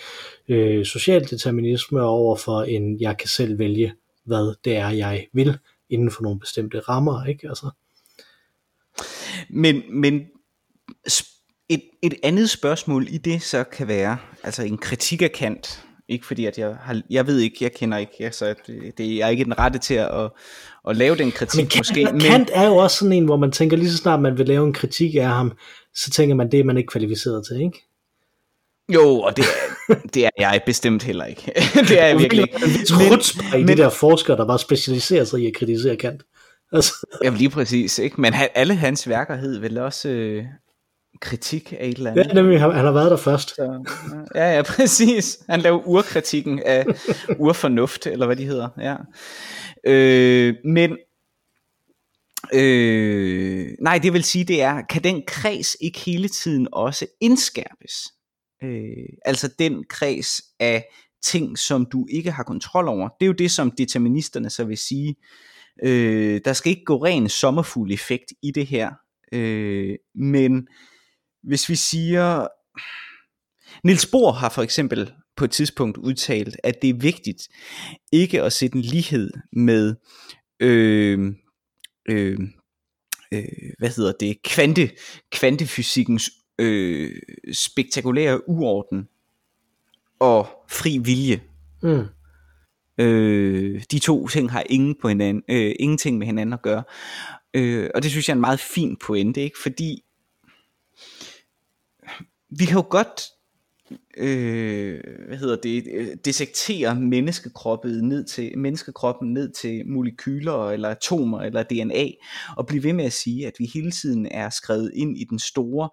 øh, 0.48 0.84
social 0.84 1.30
determinisme 1.30 2.02
over 2.02 2.36
for 2.36 2.62
en, 2.62 3.00
jeg 3.00 3.18
kan 3.18 3.28
selv 3.28 3.58
vælge, 3.58 3.94
hvad 4.24 4.54
det 4.64 4.76
er, 4.76 4.88
jeg 4.88 5.26
vil, 5.32 5.58
inden 5.90 6.10
for 6.10 6.22
nogle 6.22 6.40
bestemte 6.40 6.80
rammer, 6.80 7.24
ikke? 7.24 7.48
Altså, 7.48 7.70
Men, 9.48 9.82
men 10.00 10.22
et, 11.68 11.82
et 12.02 12.14
andet 12.22 12.50
spørgsmål 12.50 13.06
i 13.10 13.18
det 13.18 13.42
så 13.42 13.64
kan 13.64 13.88
være, 13.88 14.18
altså 14.42 14.62
en 14.62 14.78
kritik 14.78 15.22
af 15.22 15.32
Kant, 15.32 15.84
ikke 16.08 16.26
fordi 16.26 16.46
at 16.46 16.58
jeg 16.58 16.76
har, 16.80 17.02
jeg 17.10 17.26
ved 17.26 17.38
ikke, 17.38 17.56
jeg 17.60 17.72
kender 17.72 17.98
ikke, 17.98 18.14
altså 18.20 18.46
øh, 18.46 18.54
det, 18.66 18.98
det 18.98 19.16
jeg 19.16 19.26
er 19.26 19.28
ikke 19.28 19.44
den 19.44 19.58
rette 19.58 19.78
til 19.78 19.94
at, 19.94 20.24
at, 20.24 20.30
at 20.88 20.96
lave 20.96 21.16
den 21.16 21.32
kritik 21.32 21.58
men 21.58 21.66
Kant, 21.68 21.78
måske, 21.80 22.04
men 22.12 22.20
Kant 22.20 22.50
er 22.52 22.66
jo 22.66 22.76
også 22.76 22.96
sådan 22.96 23.12
en, 23.12 23.24
hvor 23.24 23.36
man 23.36 23.52
tænker, 23.52 23.76
lige 23.76 23.90
så 23.90 23.96
snart 23.96 24.20
man 24.20 24.38
vil 24.38 24.46
lave 24.46 24.66
en 24.66 24.72
kritik 24.72 25.14
af 25.14 25.26
ham, 25.26 25.52
så 25.94 26.10
tænker 26.10 26.34
man, 26.34 26.50
det 26.50 26.60
er 26.60 26.64
man 26.64 26.76
ikke 26.76 26.86
kvalificeret 26.86 27.46
til, 27.46 27.60
ikke? 27.60 27.82
jo, 28.94 29.20
og 29.20 29.36
det 29.36 29.44
er, 29.88 29.94
det 30.14 30.24
er 30.24 30.30
jeg 30.38 30.60
bestemt 30.66 31.02
heller 31.02 31.24
ikke. 31.24 31.52
det 31.88 32.00
er 32.00 32.06
jeg 32.06 32.18
virkelig 32.18 32.42
ikke. 32.42 32.66
Men, 32.98 33.66
men- 33.66 33.68
de 33.68 33.82
der 33.82 33.88
forskere, 33.88 34.36
der 34.36 34.46
bare 34.46 34.58
specialiserer 34.58 35.24
sig 35.24 35.40
i 35.40 35.46
at 35.46 35.54
kritisere 35.56 35.96
Kant. 35.96 36.22
Altså, 36.72 36.92
Jamen 37.24 37.38
lige 37.38 37.50
præcis, 37.50 37.98
ikke? 37.98 38.20
Men 38.20 38.32
han, 38.32 38.48
alle 38.54 38.74
hans 38.74 39.08
værker 39.08 39.36
hed 39.36 39.58
vel 39.58 39.78
også 39.78 40.08
øh, 40.08 40.44
kritik 41.20 41.72
af 41.80 41.86
et 41.86 41.96
eller 41.96 42.12
ja, 42.12 42.20
andet. 42.20 42.34
nemlig, 42.34 42.60
han, 42.60 42.70
han 42.74 42.84
har 42.84 42.92
været 42.92 43.10
der 43.10 43.16
først. 43.16 43.54
Så, 43.54 43.84
ja, 44.34 44.54
ja, 44.56 44.62
præcis. 44.76 45.38
Han 45.48 45.60
lavede 45.60 45.82
urkritikken 45.86 46.62
af 46.66 46.86
urfornuft, 47.38 48.06
eller 48.06 48.26
hvad 48.26 48.36
de 48.36 48.44
hedder. 48.44 48.68
Ja. 48.80 48.94
Øh, 49.86 50.54
men, 50.64 50.98
øh, 52.54 53.68
nej, 53.80 53.98
det 53.98 54.12
vil 54.12 54.24
sige, 54.24 54.44
det 54.44 54.62
er, 54.62 54.82
kan 54.90 55.04
den 55.04 55.22
kreds 55.26 55.76
ikke 55.80 55.98
hele 55.98 56.28
tiden 56.28 56.68
også 56.72 57.06
indskærpes? 57.20 58.12
Øh, 58.62 59.08
altså 59.24 59.50
den 59.58 59.84
kreds 59.88 60.42
af 60.60 60.84
ting, 61.22 61.58
som 61.58 61.86
du 61.92 62.06
ikke 62.10 62.30
har 62.30 62.42
kontrol 62.42 62.88
over. 62.88 63.08
Det 63.08 63.24
er 63.24 63.26
jo 63.26 63.32
det, 63.32 63.50
som 63.50 63.70
deterministerne 63.70 64.50
så 64.50 64.64
vil 64.64 64.78
sige. 64.78 65.16
Øh, 65.82 66.40
der 66.44 66.52
skal 66.52 66.70
ikke 66.70 66.84
gå 66.84 67.04
ren 67.04 67.28
sommerfugl 67.28 67.92
effekt 67.92 68.32
i 68.42 68.50
det 68.50 68.66
her. 68.66 68.90
Øh, 69.32 69.96
men 70.14 70.68
hvis 71.42 71.68
vi 71.68 71.76
siger, 71.76 72.46
Niels 73.84 74.06
Bohr 74.06 74.32
har 74.32 74.48
for 74.48 74.62
eksempel 74.62 75.12
på 75.36 75.44
et 75.44 75.50
tidspunkt 75.50 75.98
udtalt, 75.98 76.56
at 76.62 76.82
det 76.82 76.90
er 76.90 76.94
vigtigt 76.94 77.48
ikke 78.12 78.42
at 78.42 78.52
sætte 78.52 78.76
en 78.76 78.82
lighed 78.82 79.30
med, 79.52 79.94
øh, 80.60 81.34
øh, 82.08 82.38
øh, 83.32 83.44
hvad 83.78 83.96
hedder 83.96 84.12
det, 84.20 84.42
kvante, 84.42 84.90
kvantefysikkens 85.32 86.30
øh, 86.58 87.22
spektakulære 87.52 88.48
uorden 88.48 89.08
og 90.20 90.46
fri 90.68 90.98
vilje. 90.98 91.42
Mm. 91.82 92.04
Øh, 92.98 93.82
de 93.90 93.98
to 93.98 94.28
ting 94.28 94.50
har 94.50 94.64
ingen 94.70 94.96
på 95.02 95.08
hinanden, 95.08 95.42
øh, 95.48 95.74
ingenting 95.80 96.18
med 96.18 96.26
hinanden 96.26 96.52
at 96.52 96.62
gøre. 96.62 96.82
Øh, 97.54 97.90
og 97.94 98.02
det 98.02 98.10
synes 98.10 98.28
jeg 98.28 98.32
er 98.32 98.36
en 98.36 98.40
meget 98.40 98.60
fin 98.60 98.96
pointe, 98.96 99.42
ikke? 99.42 99.58
fordi 99.62 100.02
vi 102.58 102.64
kan 102.64 102.76
jo 102.76 102.86
godt 102.90 103.22
øh, 104.16 105.00
hvad 105.28 105.38
hedder 105.38 105.56
det, 105.56 105.86
øh, 105.92 106.16
dissektere 106.24 106.94
menneskekroppen 106.94 108.08
ned 108.08 108.24
til 108.24 108.58
menneskekroppen 108.58 109.32
ned 109.32 109.52
til 109.52 109.86
molekyler 109.86 110.70
eller 110.70 110.88
atomer 110.88 111.40
eller 111.40 111.62
DNA 111.62 112.06
og 112.56 112.66
blive 112.66 112.82
ved 112.82 112.92
med 112.92 113.04
at 113.04 113.12
sige 113.12 113.46
at 113.46 113.52
vi 113.58 113.70
hele 113.74 113.90
tiden 113.90 114.26
er 114.26 114.50
skrevet 114.50 114.92
ind 114.94 115.18
i 115.18 115.24
den 115.24 115.38
store 115.38 115.90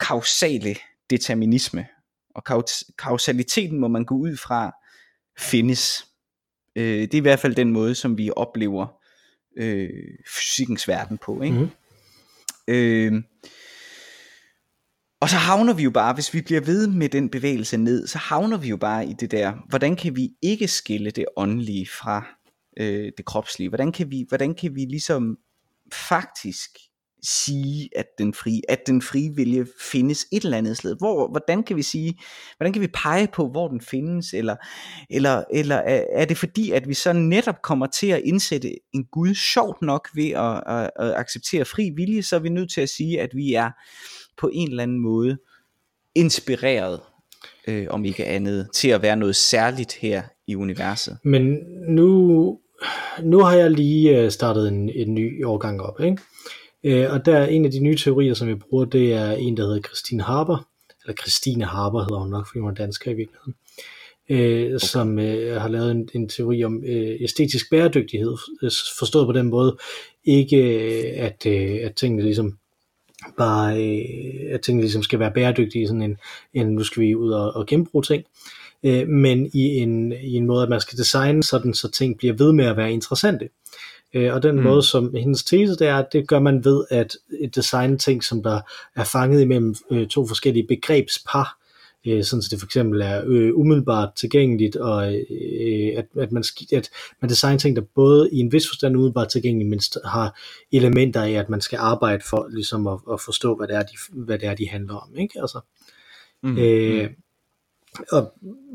kausale 0.00 0.76
determinisme 1.10 1.86
og 2.34 2.42
kaus- 2.50 2.90
kausaliteten 2.98 3.78
må 3.78 3.88
man 3.88 4.04
gå 4.04 4.14
ud 4.14 4.36
fra 4.36 4.72
findes 5.38 6.06
øh, 6.76 7.00
det 7.00 7.14
er 7.14 7.18
i 7.18 7.20
hvert 7.20 7.40
fald 7.40 7.54
den 7.54 7.72
måde 7.72 7.94
som 7.94 8.18
vi 8.18 8.30
oplever 8.36 8.86
øh, 9.56 9.90
fysikkens 10.34 10.88
verden 10.88 11.18
på 11.18 11.42
ikke? 11.42 11.58
Mhm. 11.58 11.70
Øh, 12.68 13.22
og 15.22 15.28
så 15.28 15.36
havner 15.36 15.74
vi 15.74 15.82
jo 15.82 15.90
bare, 15.90 16.14
hvis 16.14 16.34
vi 16.34 16.40
bliver 16.40 16.60
ved 16.60 16.86
med 16.86 17.08
den 17.08 17.28
bevægelse 17.28 17.76
ned, 17.76 18.06
så 18.06 18.18
havner 18.18 18.56
vi 18.56 18.68
jo 18.68 18.76
bare 18.76 19.06
i 19.06 19.12
det 19.12 19.30
der, 19.30 19.52
hvordan 19.68 19.96
kan 19.96 20.16
vi 20.16 20.30
ikke 20.42 20.68
skille 20.68 21.10
det 21.10 21.24
åndelige 21.36 21.86
fra 21.86 22.26
øh, 22.80 23.12
det 23.16 23.24
kropslige? 23.24 23.68
Hvordan 23.68 23.92
kan, 23.92 24.10
vi, 24.10 24.24
hvordan 24.28 24.54
kan 24.54 24.74
vi 24.74 24.80
ligesom 24.80 25.36
faktisk 25.92 26.70
sige, 27.22 27.88
at 27.96 28.06
den, 28.18 28.34
fri, 28.34 28.62
at 28.68 28.78
den 28.86 29.02
frie 29.02 29.34
vilje 29.36 29.66
findes 29.80 30.26
et 30.32 30.44
eller 30.44 30.58
andet 30.58 30.76
sted? 30.76 30.96
Hvor, 30.98 31.28
hvordan 31.28 31.62
kan 31.62 31.76
vi 31.76 31.82
sige, 31.82 32.18
hvordan 32.56 32.72
kan 32.72 32.82
vi 32.82 32.88
pege 32.94 33.28
på, 33.32 33.48
hvor 33.48 33.68
den 33.68 33.80
findes? 33.80 34.32
Eller, 34.34 34.56
eller, 35.10 35.44
eller 35.52 35.76
er, 35.76 36.04
er 36.12 36.24
det 36.24 36.38
fordi, 36.38 36.70
at 36.70 36.88
vi 36.88 36.94
så 36.94 37.12
netop 37.12 37.62
kommer 37.62 37.86
til 37.86 38.06
at 38.06 38.22
indsætte 38.24 38.72
en 38.94 39.04
Gud 39.04 39.34
sjovt 39.34 39.82
nok 39.82 40.08
ved 40.14 40.30
at, 40.30 40.62
at, 40.66 40.90
at 40.96 41.14
acceptere 41.14 41.64
fri 41.64 41.90
vilje, 41.96 42.22
så 42.22 42.36
er 42.36 42.40
vi 42.40 42.48
nødt 42.48 42.72
til 42.72 42.80
at 42.80 42.88
sige, 42.88 43.20
at 43.20 43.30
vi 43.34 43.54
er 43.54 43.70
på 44.36 44.50
en 44.52 44.70
eller 44.70 44.82
anden 44.82 44.98
måde 44.98 45.38
inspireret, 46.14 47.00
øh, 47.68 47.86
om 47.90 48.04
ikke 48.04 48.24
andet, 48.24 48.68
til 48.74 48.88
at 48.88 49.02
være 49.02 49.16
noget 49.16 49.36
særligt 49.36 49.92
her 49.92 50.22
i 50.46 50.56
universet. 50.56 51.18
Men 51.24 51.58
nu, 51.88 52.58
nu 53.22 53.40
har 53.40 53.52
jeg 53.52 53.70
lige 53.70 54.18
øh, 54.18 54.30
startet 54.30 54.68
en, 54.68 54.88
en 54.88 55.14
ny 55.14 55.44
årgang 55.44 55.82
op, 55.82 56.00
ikke? 56.00 56.18
Øh, 56.84 57.12
og 57.12 57.26
der 57.26 57.36
er 57.36 57.46
en 57.46 57.64
af 57.64 57.70
de 57.70 57.80
nye 57.80 57.96
teorier, 57.96 58.34
som 58.34 58.48
jeg 58.48 58.58
bruger, 58.58 58.84
det 58.84 59.12
er 59.12 59.32
en, 59.32 59.56
der 59.56 59.62
hedder 59.62 59.80
Christine 59.80 60.22
Harper, 60.22 60.68
eller 61.04 61.14
Christine 61.14 61.64
Harper 61.64 62.00
hedder 62.00 62.18
hun 62.18 62.30
nok, 62.30 62.46
fordi 62.46 62.58
hun 62.58 62.70
er 62.70 62.74
dansker 62.74 63.10
i 63.10 63.14
virkeligheden, 63.14 63.54
øh, 64.30 64.66
okay. 64.66 64.86
som 64.86 65.18
øh, 65.18 65.60
har 65.60 65.68
lavet 65.68 65.90
en, 65.90 66.08
en 66.14 66.28
teori 66.28 66.64
om 66.64 66.84
øh, 66.84 67.16
æstetisk 67.20 67.70
bæredygtighed, 67.70 68.36
forstået 68.98 69.26
på 69.26 69.32
den 69.32 69.46
måde, 69.46 69.76
ikke 70.24 70.56
øh, 70.56 71.24
at, 71.24 71.46
øh, 71.46 71.78
at 71.82 71.94
tingene 71.94 72.22
ligesom 72.22 72.58
bare, 73.38 73.84
øh, 73.84 74.54
at 74.54 74.60
tingene 74.60 74.82
ligesom 74.82 75.02
skal 75.02 75.18
være 75.18 75.32
bæredygtige, 75.34 75.86
sådan 75.86 76.02
en, 76.02 76.16
en 76.54 76.66
nu 76.66 76.84
skal 76.84 77.02
vi 77.02 77.14
ud 77.14 77.30
og, 77.30 77.56
og 77.56 77.66
genbruge 77.66 78.02
ting, 78.02 78.24
øh, 78.82 79.08
men 79.08 79.50
i 79.54 79.76
en, 79.76 80.12
i 80.12 80.34
en 80.34 80.46
måde, 80.46 80.62
at 80.62 80.68
man 80.68 80.80
skal 80.80 80.98
designe 80.98 81.42
sådan, 81.42 81.74
så 81.74 81.90
ting 81.90 82.18
bliver 82.18 82.34
ved 82.34 82.52
med 82.52 82.64
at 82.64 82.76
være 82.76 82.92
interessante. 82.92 83.48
Øh, 84.14 84.34
og 84.34 84.42
den 84.42 84.56
mm. 84.56 84.62
måde, 84.62 84.82
som 84.82 85.14
hendes 85.14 85.44
tese 85.44 85.76
det 85.76 85.86
er, 85.86 86.02
det 86.12 86.28
gør 86.28 86.38
man 86.38 86.64
ved 86.64 86.84
at 86.90 87.16
designe 87.54 87.98
ting, 87.98 88.24
som 88.24 88.42
der 88.42 88.60
er 88.96 89.04
fanget 89.04 89.42
imellem 89.42 89.74
øh, 89.90 90.06
to 90.06 90.26
forskellige 90.26 90.66
begrebspar, 90.66 91.61
øh, 92.06 92.24
sådan 92.24 92.42
så 92.42 92.48
det 92.50 92.58
for 92.58 92.66
eksempel 92.66 93.00
er 93.00 93.22
øh, 93.26 93.50
umiddelbart 93.54 94.08
tilgængeligt, 94.16 94.76
og 94.76 95.14
øh, 95.14 95.92
at, 95.96 96.06
at, 96.18 96.32
man, 96.32 96.44
at 96.72 96.90
man 97.20 97.30
designer 97.30 97.58
ting, 97.58 97.76
der 97.76 97.82
både 97.94 98.28
i 98.32 98.38
en 98.38 98.52
vis 98.52 98.68
forstand 98.68 98.96
umiddelbart 98.96 99.28
tilgængeligt, 99.28 99.70
men 99.70 99.80
har 100.04 100.40
elementer 100.72 101.22
af, 101.22 101.30
at 101.30 101.48
man 101.48 101.60
skal 101.60 101.78
arbejde 101.82 102.22
for 102.30 102.48
ligesom 102.52 102.86
at, 102.86 102.98
at 103.12 103.20
forstå, 103.20 103.56
hvad 103.56 103.68
det, 103.68 103.76
er, 103.76 103.82
de, 103.82 103.96
hvad 104.12 104.38
det 104.38 104.48
er, 104.48 104.54
de 104.54 104.68
handler 104.68 104.94
om. 104.94 105.16
Ikke? 105.18 105.40
Altså, 105.40 105.60
mm. 106.42 106.58
Øh, 106.58 107.02
mm. 107.02 108.04
og 108.12 108.32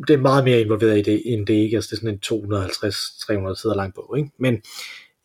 det 0.08 0.14
er 0.14 0.22
meget 0.22 0.44
mere 0.44 0.62
involveret 0.62 0.98
i 1.00 1.02
det, 1.02 1.22
end 1.26 1.48
det 1.48 1.54
ikke. 1.54 1.76
Altså, 1.76 1.88
det 1.88 1.98
er 1.98 2.20
sådan 2.20 2.40
en 2.44 3.50
250-300 3.52 3.62
sider 3.62 3.76
lang 3.76 3.94
bog. 3.94 4.18
Ikke? 4.18 4.32
Men 4.40 4.62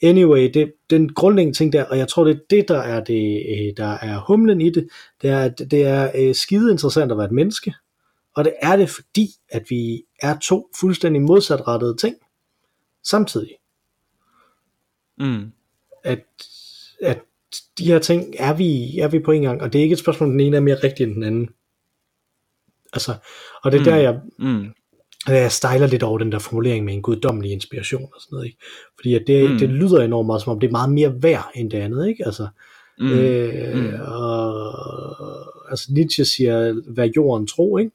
anyway, 0.02 0.50
det, 0.54 0.72
den 0.90 1.12
grundlæggende 1.12 1.58
ting 1.58 1.72
der, 1.72 1.84
og 1.84 1.98
jeg 1.98 2.08
tror, 2.08 2.24
det 2.24 2.34
er 2.34 2.40
det, 2.50 2.68
der 2.68 2.78
er, 2.78 3.04
det, 3.04 3.42
øh, 3.48 3.72
der 3.76 3.98
er 4.02 4.24
humlen 4.26 4.60
i 4.60 4.70
det, 4.70 4.88
det 5.22 5.30
er, 5.30 5.38
at 5.38 5.58
det 5.70 5.82
er 5.82 6.10
øh, 6.14 6.34
skide 6.34 6.70
interessant 6.70 7.12
at 7.12 7.18
være 7.18 7.26
et 7.26 7.32
menneske, 7.32 7.74
og 8.36 8.44
det 8.44 8.54
er 8.62 8.76
det, 8.76 8.90
fordi 8.90 9.30
at 9.48 9.62
vi 9.68 10.04
er 10.22 10.38
to 10.38 10.68
fuldstændig 10.80 11.22
modsatrettede 11.22 11.96
ting 11.96 12.16
samtidig. 13.04 13.50
Mm. 15.18 15.52
At, 16.04 16.24
at 17.02 17.20
de 17.78 17.84
her 17.84 17.98
ting 17.98 18.34
er 18.38 18.52
vi, 18.52 18.98
er 18.98 19.08
vi 19.08 19.18
på 19.18 19.30
en 19.30 19.42
gang, 19.42 19.62
og 19.62 19.72
det 19.72 19.78
er 19.78 19.82
ikke 19.82 19.92
et 19.92 19.98
spørgsmål, 19.98 20.28
om 20.28 20.32
den 20.32 20.40
ene 20.40 20.56
er 20.56 20.60
mere 20.60 20.76
rigtig 20.84 21.04
end 21.04 21.14
den 21.14 21.22
anden. 21.22 21.48
Altså, 22.92 23.14
og 23.64 23.72
det 23.72 23.78
er 23.78 23.82
mm. 23.82 23.84
der, 23.84 23.96
jeg, 23.96 24.20
mm. 24.38 24.66
jeg 25.28 25.52
stejler 25.52 25.86
lidt 25.86 26.02
over 26.02 26.18
den 26.18 26.32
der 26.32 26.38
formulering 26.38 26.84
med 26.84 26.94
en 26.94 27.02
guddommelig 27.02 27.52
inspiration 27.52 28.08
og 28.14 28.20
sådan 28.20 28.36
noget, 28.36 28.46
ikke? 28.46 28.58
Fordi 28.96 29.14
at 29.14 29.24
det, 29.26 29.50
mm. 29.50 29.58
det 29.58 29.68
lyder 29.68 30.02
enormt 30.02 30.26
meget, 30.26 30.42
som 30.42 30.52
om 30.52 30.60
det 30.60 30.66
er 30.66 30.72
meget 30.72 30.92
mere 30.92 31.22
værd 31.22 31.50
end 31.54 31.70
det 31.70 31.78
andet, 31.78 32.08
ikke? 32.08 32.26
Altså, 32.26 32.48
mm. 32.98 33.10
Øh, 33.10 33.76
mm. 33.76 34.00
Og, 34.00 35.70
altså 35.70 35.92
Nietzsche 35.92 36.24
siger, 36.24 36.74
hvad 36.92 37.08
jorden 37.16 37.46
tro, 37.46 37.78
ikke? 37.78 37.90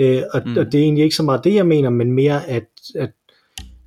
Øh, 0.00 0.22
og, 0.32 0.42
mm. 0.46 0.56
og 0.56 0.64
det 0.64 0.74
er 0.74 0.82
egentlig 0.82 1.04
ikke 1.04 1.16
så 1.16 1.22
meget 1.22 1.44
det, 1.44 1.54
jeg 1.54 1.66
mener, 1.66 1.90
men 1.90 2.12
mere, 2.12 2.46
at, 2.48 2.66
at, 2.94 3.10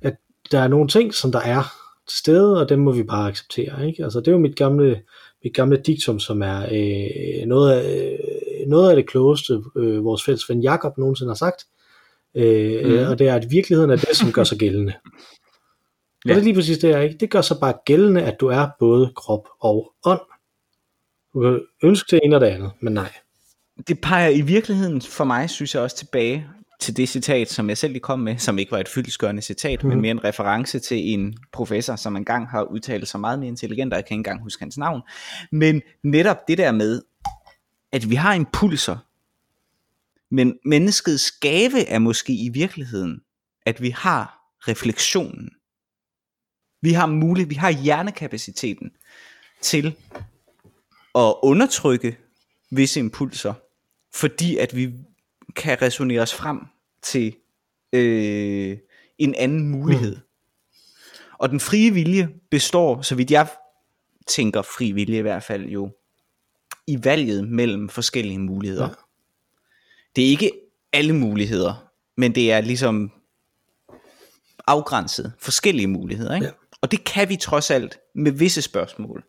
at 0.02 0.16
der 0.52 0.58
er 0.58 0.68
nogle 0.68 0.88
ting, 0.88 1.14
som 1.14 1.32
der 1.32 1.40
er 1.40 1.62
til 2.08 2.18
stede, 2.18 2.60
og 2.60 2.68
dem 2.68 2.78
må 2.78 2.92
vi 2.92 3.02
bare 3.02 3.28
acceptere. 3.28 3.86
Ikke? 3.86 4.04
Altså, 4.04 4.20
det 4.20 4.28
er 4.28 4.32
jo 4.32 4.38
mit 4.38 4.56
gamle, 4.56 5.02
mit 5.44 5.54
gamle 5.54 5.76
diktum, 5.76 6.18
som 6.18 6.42
er 6.42 6.62
øh, 6.62 7.46
noget, 7.46 7.72
af, 7.72 8.18
øh, 8.60 8.68
noget 8.68 8.90
af 8.90 8.96
det 8.96 9.08
klogeste, 9.08 9.62
øh, 9.76 10.04
vores 10.04 10.24
fælles 10.24 10.48
ven 10.48 10.60
Jakob 10.60 10.98
nogensinde 10.98 11.30
har 11.30 11.34
sagt. 11.34 11.66
Øh, 12.34 12.86
mm. 12.86 13.10
Og 13.10 13.18
det 13.18 13.28
er, 13.28 13.34
at 13.34 13.50
virkeligheden 13.50 13.90
er 13.90 13.96
det, 13.96 14.16
som 14.16 14.32
gør 14.32 14.44
sig 14.44 14.58
gældende. 14.58 14.92
Ja. 16.26 16.30
Og 16.30 16.34
det 16.34 16.40
er 16.40 16.44
lige 16.44 16.54
præcis 16.54 16.78
det 16.78 16.94
her, 16.94 17.00
ikke? 17.00 17.16
Det 17.20 17.30
gør 17.30 17.40
sig 17.40 17.56
bare 17.60 17.74
gældende, 17.86 18.22
at 18.22 18.36
du 18.40 18.46
er 18.46 18.68
både 18.78 19.12
krop 19.16 19.48
og 19.60 19.92
ånd. 20.04 20.20
Du 21.34 21.40
kan 21.40 21.60
ønske 21.82 22.16
det 22.16 22.20
ene 22.24 22.36
og 22.36 22.40
det 22.40 22.46
andet, 22.46 22.70
men 22.80 22.94
nej 22.94 23.12
det 23.88 24.00
peger 24.00 24.28
i 24.28 24.40
virkeligheden 24.40 25.02
for 25.02 25.24
mig, 25.24 25.50
synes 25.50 25.74
jeg 25.74 25.82
også 25.82 25.96
tilbage 25.96 26.46
til 26.80 26.96
det 26.96 27.08
citat, 27.08 27.50
som 27.50 27.68
jeg 27.68 27.78
selv 27.78 27.92
lige 27.92 28.02
kom 28.02 28.18
med, 28.18 28.38
som 28.38 28.58
ikke 28.58 28.72
var 28.72 28.78
et 28.78 28.88
fyldesgørende 28.88 29.42
citat, 29.42 29.82
mm. 29.82 29.88
men 29.88 29.96
mhm. 29.96 30.02
mere 30.02 30.10
en 30.10 30.24
reference 30.24 30.78
til 30.78 31.12
en 31.12 31.36
professor, 31.52 31.96
som 31.96 32.16
engang 32.16 32.48
har 32.48 32.62
udtalt 32.62 33.08
sig 33.08 33.20
meget 33.20 33.38
mere 33.38 33.48
intelligent, 33.48 33.92
og 33.92 33.96
jeg 33.96 34.04
kan 34.04 34.14
ikke 34.14 34.18
engang 34.18 34.42
huske 34.42 34.62
hans 34.62 34.78
navn. 34.78 35.02
Men 35.52 35.82
netop 36.02 36.48
det 36.48 36.58
der 36.58 36.72
med, 36.72 37.02
at 37.92 38.10
vi 38.10 38.14
har 38.14 38.34
impulser, 38.34 38.96
men 40.30 40.58
menneskets 40.64 41.30
gave 41.30 41.86
er 41.88 41.98
måske 41.98 42.32
i 42.32 42.48
virkeligheden, 42.48 43.20
at 43.66 43.82
vi 43.82 43.90
har 43.90 44.40
refleksionen. 44.68 45.50
Vi 46.82 46.92
har 46.92 47.06
mulighed, 47.06 47.48
vi 47.48 47.54
har 47.54 47.70
hjernekapaciteten 47.70 48.90
til 49.60 49.86
at 51.14 51.34
undertrykke 51.42 52.16
visse 52.70 53.00
impulser, 53.00 53.54
fordi 54.14 54.56
at 54.56 54.76
vi 54.76 54.92
kan 55.56 55.82
resonere 55.82 56.20
os 56.20 56.34
frem 56.34 56.60
til 57.02 57.36
øh, 57.92 58.78
en 59.18 59.34
anden 59.34 59.68
mulighed. 59.68 60.16
Mm. 60.16 60.22
Og 61.38 61.48
den 61.48 61.60
frie 61.60 61.90
vilje 61.90 62.28
består, 62.50 63.02
så 63.02 63.14
vidt 63.14 63.30
jeg 63.30 63.48
tænker 64.26 64.62
fri 64.62 64.92
vilje 64.92 65.18
i 65.18 65.22
hvert 65.22 65.42
fald 65.42 65.64
jo, 65.64 65.90
i 66.86 67.04
valget 67.04 67.48
mellem 67.48 67.88
forskellige 67.88 68.38
muligheder. 68.38 68.88
Ja. 68.88 68.94
Det 70.16 70.24
er 70.24 70.28
ikke 70.28 70.52
alle 70.92 71.12
muligheder, 71.12 71.88
men 72.16 72.34
det 72.34 72.52
er 72.52 72.60
ligesom 72.60 73.12
afgrænset 74.66 75.32
forskellige 75.38 75.86
muligheder. 75.86 76.34
Ikke? 76.34 76.46
Ja. 76.46 76.52
Og 76.80 76.90
det 76.90 77.04
kan 77.04 77.28
vi 77.28 77.36
trods 77.36 77.70
alt 77.70 77.98
med 78.14 78.32
visse 78.32 78.62
spørgsmål, 78.62 79.24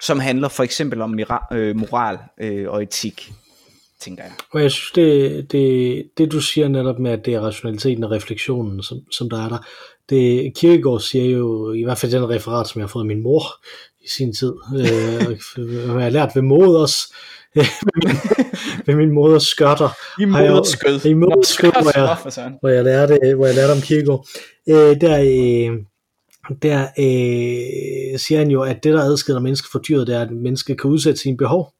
som 0.00 0.20
handler 0.20 0.48
for 0.48 0.62
eksempel 0.62 1.00
om 1.00 1.18
øh, 1.52 1.76
moral 1.76 2.18
øh, 2.38 2.70
og 2.70 2.82
etik 2.82 3.32
tænker 4.02 4.22
jeg. 4.22 4.32
Og 4.50 4.62
jeg 4.62 4.70
synes, 4.70 4.90
det, 4.90 5.52
det, 5.52 6.04
det 6.18 6.32
du 6.32 6.40
siger 6.40 6.68
netop 6.68 6.98
med, 6.98 7.10
at 7.10 7.24
det 7.24 7.34
er 7.34 7.40
rationaliteten 7.40 8.04
og 8.04 8.10
refleksionen, 8.10 8.82
som, 8.82 8.98
som 9.10 9.30
der 9.30 9.44
er 9.44 9.48
der, 9.48 9.58
det 10.10 10.54
Kierkegaard 10.54 11.00
siger 11.00 11.24
jo, 11.24 11.72
i 11.72 11.82
hvert 11.82 11.98
fald 11.98 12.12
den 12.12 12.30
referat, 12.30 12.68
som 12.68 12.78
jeg 12.78 12.84
har 12.84 12.88
fået 12.88 13.02
af 13.02 13.06
min 13.06 13.22
mor 13.22 13.42
i 14.00 14.08
sin 14.08 14.32
tid, 14.32 14.52
øh, 14.76 15.38
jeg 15.56 16.02
har 16.02 16.08
lært 16.08 16.30
ved 16.34 16.42
moders, 16.42 16.94
ved 18.86 18.94
min 18.94 19.10
moders 19.10 19.42
skørter. 19.42 19.88
I 20.20 20.24
moders 20.24 20.68
skød. 20.68 21.04
I 21.04 21.14
moders 21.14 21.48
skød, 21.48 21.72
hvor 21.82 21.98
jeg, 21.98 22.52
hvor 22.60 22.68
jeg, 22.68 22.84
lærte, 22.84 23.18
hvor 23.36 23.46
jeg 23.46 23.54
lærte 23.54 23.72
om 23.72 23.80
Kierkegaard. 23.80 24.26
Øh, 24.68 25.00
der, 25.00 25.18
øh, 25.20 25.78
der 26.62 26.82
øh, 26.82 28.18
siger 28.18 28.38
han 28.38 28.50
jo, 28.50 28.62
at 28.62 28.84
det, 28.84 28.94
der 28.94 29.02
adskiller 29.02 29.40
mennesket 29.40 29.70
fra 29.72 29.80
dyret, 29.88 30.06
det 30.06 30.14
er, 30.16 30.20
at 30.20 30.30
mennesket 30.30 30.80
kan 30.80 30.90
udsætte 30.90 31.20
sine 31.20 31.36
behov. 31.36 31.72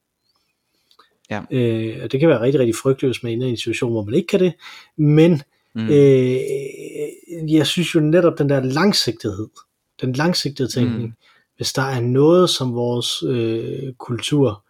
Ja. 1.33 1.41
Øh, 1.51 1.99
og 2.03 2.13
det 2.13 2.21
kan 2.21 2.29
være 2.29 2.41
rigtig, 2.41 2.61
rigtig 2.61 2.77
frygteligt, 2.83 3.09
hvis 3.09 3.23
man 3.23 3.43
er 3.43 3.47
i 3.47 3.51
en 3.51 3.57
situation, 3.57 3.91
hvor 3.91 4.05
man 4.05 4.15
ikke 4.15 4.27
kan 4.27 4.41
det. 4.41 4.53
Men 4.97 5.43
mm. 5.75 5.89
øh, 5.89 6.41
jeg 7.53 7.67
synes 7.67 7.95
jo 7.95 8.01
netop 8.01 8.39
den 8.39 8.49
der 8.49 8.61
langsigtighed, 8.61 9.49
den 10.01 10.13
langsigtede 10.13 10.69
tænkning, 10.69 11.05
mm. 11.05 11.13
hvis 11.57 11.73
der 11.73 11.83
er 11.83 12.01
noget, 12.01 12.51
som 12.51 12.75
vores 12.75 13.23
øh, 13.23 13.93
kultur, 13.99 14.65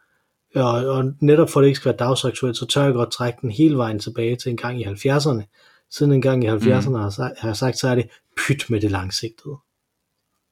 og, 0.55 0.71
og 0.71 1.13
netop 1.21 1.51
for 1.51 1.61
at 1.61 1.63
det 1.63 1.69
ikke 1.69 1.77
skal 1.77 1.89
være 1.89 2.09
dagsaktuelt, 2.09 2.57
så 2.57 2.67
tør 2.67 2.85
jeg 2.85 2.93
godt 2.93 3.13
trække 3.13 3.39
den 3.43 3.51
hele 3.51 3.77
vejen 3.77 3.99
tilbage 3.99 4.37
til 4.37 4.51
en 4.51 4.57
gang 4.57 4.81
i 4.81 4.85
70'erne. 4.85 5.43
Siden 5.91 6.13
en 6.13 6.23
gang 6.23 6.45
i 6.45 6.49
70'erne 6.49 6.89
mm. 6.89 6.95
har, 6.95 7.11
sagt, 7.11 7.39
har 7.39 7.49
jeg 7.49 7.57
sagt, 7.57 7.79
så 7.79 7.89
er 7.89 7.95
det 7.95 8.09
pyt 8.47 8.71
med 8.71 8.81
det 8.81 8.91
langsigtede. 8.91 9.57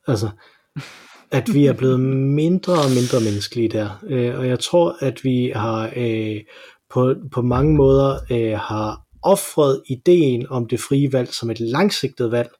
Altså, 0.06 0.30
at 1.30 1.54
vi 1.54 1.66
er 1.66 1.72
blevet 1.72 2.00
mindre 2.00 2.72
og 2.72 2.90
mindre 2.90 3.20
menneskelige 3.24 3.68
der. 3.68 4.04
Øh, 4.06 4.38
og 4.38 4.48
jeg 4.48 4.60
tror, 4.60 4.96
at 5.00 5.24
vi 5.24 5.52
har 5.56 5.92
øh, 5.96 6.40
på, 6.90 7.14
på 7.32 7.42
mange 7.42 7.74
måder 7.74 8.18
øh, 8.30 8.58
har 8.58 9.06
offret 9.22 9.82
ideen 9.86 10.46
om 10.48 10.68
det 10.68 10.80
frie 10.80 11.12
valg 11.12 11.28
som 11.28 11.50
et 11.50 11.60
langsigtet 11.60 12.32
valg, 12.32 12.50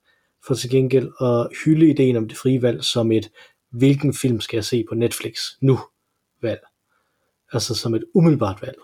for 0.47 0.55
til 0.55 0.71
gengæld 0.71 1.11
at 1.21 1.49
hylde 1.65 1.91
ideen 1.91 2.17
om 2.17 2.29
det 2.29 2.37
frie 2.39 2.63
valg 2.63 2.85
som 2.85 3.13
et, 3.13 3.31
hvilken 3.71 4.15
film 4.15 4.41
skal 4.41 4.57
jeg 4.57 4.65
se 4.65 4.85
på 4.89 4.95
Netflix 4.95 5.39
nu 5.61 5.79
valg. 6.43 6.61
Altså 7.53 7.75
som 7.75 7.95
et 7.95 8.05
umiddelbart 8.15 8.63
valg 8.63 8.79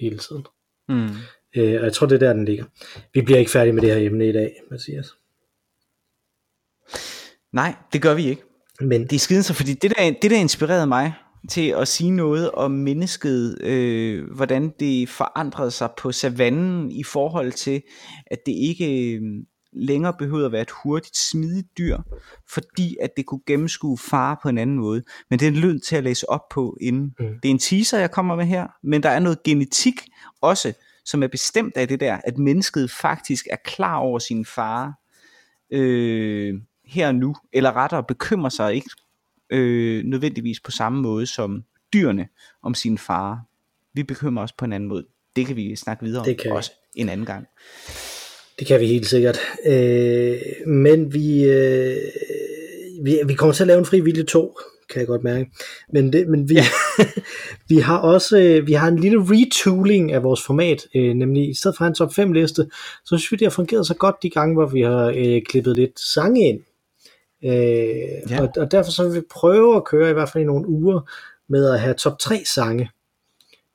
hele 0.00 0.18
tiden. 0.18 0.46
Mm. 0.88 1.08
Øh, 1.56 1.80
og 1.80 1.84
jeg 1.84 1.92
tror, 1.92 2.06
det 2.06 2.14
er 2.14 2.26
der, 2.26 2.32
den 2.32 2.44
ligger. 2.44 2.64
Vi 3.14 3.22
bliver 3.22 3.38
ikke 3.38 3.50
færdige 3.50 3.72
med 3.72 3.82
det 3.82 3.90
her 3.90 4.06
emne 4.06 4.28
i 4.28 4.32
dag, 4.32 4.60
Mathias. 4.70 5.14
Nej, 7.52 7.74
det 7.92 8.02
gør 8.02 8.14
vi 8.14 8.28
ikke. 8.28 8.42
Men 8.80 9.02
det 9.02 9.12
er 9.12 9.18
skiden 9.18 9.42
så, 9.42 9.54
fordi 9.54 9.74
det 9.74 9.92
der, 9.98 10.14
det 10.22 10.30
der 10.30 10.36
inspirerede 10.36 10.86
mig 10.86 11.14
til 11.48 11.68
at 11.68 11.88
sige 11.88 12.10
noget 12.10 12.50
om 12.50 12.70
mennesket, 12.70 13.62
øh, 13.62 14.30
hvordan 14.34 14.72
det 14.80 15.08
forandrede 15.08 15.70
sig 15.70 15.90
på 15.98 16.12
savannen 16.12 16.90
i 16.90 17.04
forhold 17.04 17.52
til, 17.52 17.82
at 18.26 18.38
det 18.46 18.52
ikke 18.52 19.12
øh, 19.12 19.22
længere 19.72 20.14
behøvede 20.18 20.46
at 20.46 20.52
være 20.52 20.62
et 20.62 20.70
hurtigt, 20.82 21.16
smidigt 21.16 21.78
dyr, 21.78 21.98
fordi 22.50 22.96
at 23.02 23.10
det 23.16 23.26
kunne 23.26 23.40
gennemskue 23.46 23.98
fare 23.98 24.36
på 24.42 24.48
en 24.48 24.58
anden 24.58 24.78
måde. 24.78 25.02
Men 25.30 25.38
det 25.38 25.46
er 25.46 25.50
en 25.50 25.56
lyd 25.56 25.78
til 25.78 25.96
at 25.96 26.04
læse 26.04 26.30
op 26.30 26.48
på 26.50 26.76
inden. 26.80 27.14
Mm. 27.18 27.26
Det 27.42 27.48
er 27.48 27.50
en 27.50 27.58
teaser, 27.58 27.98
jeg 27.98 28.10
kommer 28.10 28.36
med 28.36 28.44
her, 28.44 28.66
men 28.82 29.02
der 29.02 29.08
er 29.08 29.18
noget 29.18 29.42
genetik 29.42 30.00
også, 30.40 30.72
som 31.04 31.22
er 31.22 31.28
bestemt 31.28 31.76
af 31.76 31.88
det 31.88 32.00
der, 32.00 32.18
at 32.24 32.38
mennesket 32.38 32.90
faktisk 32.90 33.46
er 33.50 33.56
klar 33.64 33.96
over 33.96 34.18
sin 34.18 34.44
fare. 34.44 34.94
Øh, 35.72 36.54
her 36.86 37.08
og 37.08 37.14
nu, 37.14 37.34
eller 37.52 37.76
rettere 37.76 38.04
bekymrer 38.08 38.50
sig 38.50 38.74
ikke 38.74 38.90
øh, 39.50 40.04
nødvendigvis 40.04 40.60
på 40.60 40.70
samme 40.70 41.02
måde 41.02 41.26
som 41.26 41.64
dyrene 41.92 42.28
om 42.62 42.74
sin 42.74 42.98
far. 42.98 43.40
Vi 43.94 44.02
bekymrer 44.02 44.44
os 44.44 44.52
på 44.52 44.64
en 44.64 44.72
anden 44.72 44.88
måde. 44.88 45.06
Det 45.36 45.46
kan 45.46 45.56
vi 45.56 45.76
snakke 45.76 46.04
videre 46.04 46.24
det 46.24 46.40
kan 46.40 46.50
om 46.50 46.56
også 46.56 46.72
en 46.94 47.08
anden 47.08 47.26
gang. 47.26 47.46
Det 48.58 48.66
kan 48.66 48.80
vi 48.80 48.86
helt 48.86 49.06
sikkert. 49.06 49.38
Øh, 49.66 50.36
men 50.66 51.14
vi, 51.14 51.44
øh, 51.44 51.96
vi, 53.02 53.18
vi 53.26 53.34
kommer 53.34 53.52
til 53.52 53.62
at 53.62 53.66
lave 53.66 53.78
en 53.78 53.84
fri 53.84 54.00
vilje 54.00 54.22
2, 54.22 54.58
kan 54.90 55.00
jeg 55.00 55.06
godt 55.06 55.24
mærke. 55.24 55.50
Men, 55.92 56.12
det, 56.12 56.28
men 56.28 56.48
vi, 56.48 56.54
ja. 56.54 56.64
vi 57.68 57.76
har 57.76 57.98
også 57.98 58.38
øh, 58.38 58.66
vi 58.66 58.72
har 58.72 58.88
en 58.88 58.98
lille 58.98 59.18
retooling 59.20 60.12
af 60.12 60.22
vores 60.22 60.42
format, 60.46 60.86
øh, 60.94 61.14
nemlig 61.14 61.50
i 61.50 61.54
stedet 61.54 61.76
for 61.76 61.84
en 61.84 61.94
top 61.94 62.14
5 62.14 62.32
liste, 62.32 62.66
så 63.04 63.16
synes 63.16 63.32
vi, 63.32 63.36
det 63.36 63.46
har 63.46 63.50
fungeret 63.50 63.86
så 63.86 63.94
godt 63.94 64.16
de 64.22 64.30
gange, 64.30 64.54
hvor 64.54 64.66
vi 64.66 64.80
har 64.80 65.14
øh, 65.16 65.42
klippet 65.42 65.76
lidt 65.76 66.00
sange 66.00 66.48
ind 66.48 66.60
Øh, 67.44 67.50
ja. 68.30 68.42
og, 68.42 68.48
og 68.56 68.70
derfor 68.70 68.90
så 68.90 69.04
vil 69.04 69.14
vi 69.14 69.26
prøve 69.30 69.76
at 69.76 69.84
køre 69.84 70.10
i 70.10 70.12
hvert 70.12 70.28
fald 70.28 70.44
i 70.44 70.46
nogle 70.46 70.68
uger 70.68 71.10
med 71.48 71.70
at 71.70 71.80
have 71.80 71.94
top 71.94 72.18
3 72.18 72.42
sange 72.44 72.90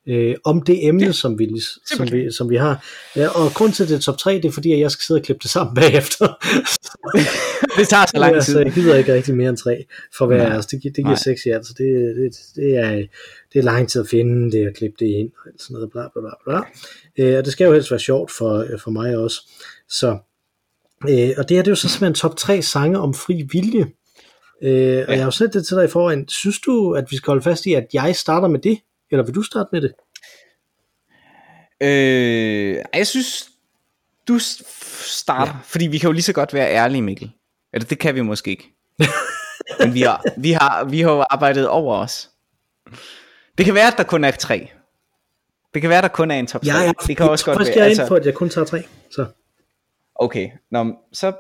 øh, 0.08 0.36
om 0.44 0.62
det 0.62 0.88
emne, 0.88 1.06
ja. 1.06 1.12
som, 1.12 1.40
vi, 1.40 1.62
som, 1.96 2.12
vi, 2.12 2.32
som 2.32 2.50
vi 2.50 2.56
har. 2.56 2.86
Ja, 3.16 3.28
og 3.28 3.52
grund 3.54 3.74
til, 3.74 3.90
det 3.90 3.96
er 3.96 4.00
top 4.00 4.18
3, 4.18 4.36
det 4.36 4.46
er 4.46 4.52
fordi, 4.52 4.72
at 4.72 4.80
jeg 4.80 4.92
skal 4.92 5.04
sidde 5.04 5.20
og 5.20 5.24
klippe 5.24 5.40
det 5.44 5.52
sammen 5.52 5.76
bagefter. 5.82 6.28
det 7.78 7.88
tager 7.88 8.06
så 8.06 8.18
lang 8.20 8.42
tid. 8.42 8.58
Ja, 8.58 8.64
jeg 8.64 8.74
gider 8.74 8.96
ikke 8.96 9.14
rigtig 9.14 9.36
mere 9.36 9.50
end 9.50 9.58
tre 9.58 9.86
for 10.18 10.26
hver 10.26 10.52
af 10.52 10.58
os. 10.58 10.66
Det, 10.66 10.84
det 10.84 10.96
giver 10.96 11.16
seks 11.16 11.46
i 11.46 11.50
alt, 11.50 11.68
så 11.68 11.74
det, 11.78 12.16
det, 12.16 12.38
det, 12.56 12.78
er, 12.78 12.92
det 13.54 13.60
er 13.60 13.64
lang 13.64 13.90
tid 13.90 14.02
at 14.02 14.08
finde 14.08 14.52
det 14.52 14.68
og 14.68 14.74
klippe 14.74 14.96
det 15.00 15.06
ind 15.06 15.32
og 15.46 15.52
sådan 15.60 15.74
noget, 15.74 15.92
bla 15.92 16.08
bla 16.14 16.22
bla. 16.22 16.32
bla. 16.46 16.62
Øh, 17.26 17.38
og 17.38 17.46
det 17.46 17.54
skal 17.54 17.66
jo 17.66 17.74
helst 17.74 17.92
være 17.92 18.00
sjovt 18.00 18.32
for, 18.32 18.66
for 18.84 18.92
mig 18.92 19.18
også. 19.18 19.42
Så, 19.90 20.18
øh, 21.10 21.30
og 21.38 21.50
det 21.50 21.58
her 21.58 21.64
det 21.64 21.68
er 21.68 21.72
jo 21.72 21.76
så 21.76 21.90
simpelthen 21.90 22.14
top 22.14 22.38
3 22.38 22.62
sange 22.62 23.00
om 23.00 23.14
fri 23.14 23.48
vilje. 23.52 23.88
Øh, 24.64 24.98
ja. 24.98 25.06
Og 25.06 25.12
jeg 25.12 25.20
har 25.20 25.26
jo 25.26 25.32
sendt 25.32 25.54
det 25.54 25.68
til 25.68 25.78
dig 25.78 25.86
i 25.86 25.88
forvejen. 25.88 26.28
Synes 26.28 26.60
du, 26.60 26.94
at 26.94 27.12
vi 27.12 27.18
skal 27.18 27.32
holde 27.32 27.42
fast 27.44 27.66
i, 27.66 27.74
at 27.74 27.88
jeg 27.94 28.16
starter 28.16 28.48
med 28.48 28.60
det? 28.60 28.80
Eller 29.12 29.26
vil 29.26 29.36
du 29.36 29.42
starte 29.42 29.70
med 29.72 29.82
det? 29.82 29.92
Øh, 31.84 32.84
jeg 32.94 33.08
synes, 33.08 33.50
du 34.28 34.40
starter, 34.40 35.52
ja. 35.52 35.60
fordi 35.64 35.88
vi 35.88 35.98
kan 35.98 36.08
jo 36.08 36.12
lige 36.12 36.24
så 36.24 36.34
godt 36.34 36.54
være 36.54 36.72
ærlige, 36.72 37.02
Mikkel. 37.02 37.32
Eller 37.74 37.88
det 37.88 38.00
kan 38.00 38.16
vi 38.16 38.22
måske 38.22 38.52
ikke. 38.52 38.74
Men 39.80 39.94
vi 39.94 40.02
har, 40.02 40.24
vi, 40.38 40.52
har, 40.52 40.84
vi 40.84 41.02
har 41.02 41.12
jo 41.12 41.26
arbejdet 41.30 41.68
over 41.68 41.96
os. 41.96 42.30
Det 43.58 43.66
kan 43.66 43.74
være, 43.74 43.88
at 43.88 43.98
der 43.98 44.04
kun 44.04 44.24
er 44.24 44.32
tre. 44.32 44.72
Det 45.74 45.82
kan 45.82 45.90
være, 45.90 45.98
at 45.98 46.04
der 46.04 46.10
kun 46.10 46.32
er 46.32 46.36
en 46.36 46.48
top 46.48 46.62
3. 46.62 46.68
Ja, 46.68 46.84
ja. 46.84 46.92
Det 47.08 47.18
kan 47.18 47.30
også 47.30 47.46
godt 47.46 47.60
være. 47.60 47.74
Jeg 47.76 47.86
altså... 47.86 48.02
ind 48.02 48.08
for, 48.08 48.16
at 48.16 48.26
jeg 48.26 48.34
kun 48.34 48.50
tager 48.50 48.66
tre. 48.66 48.84
Så. 49.12 49.26
Okay, 50.22 50.50
Nå, 50.72 50.94
så 51.14 51.34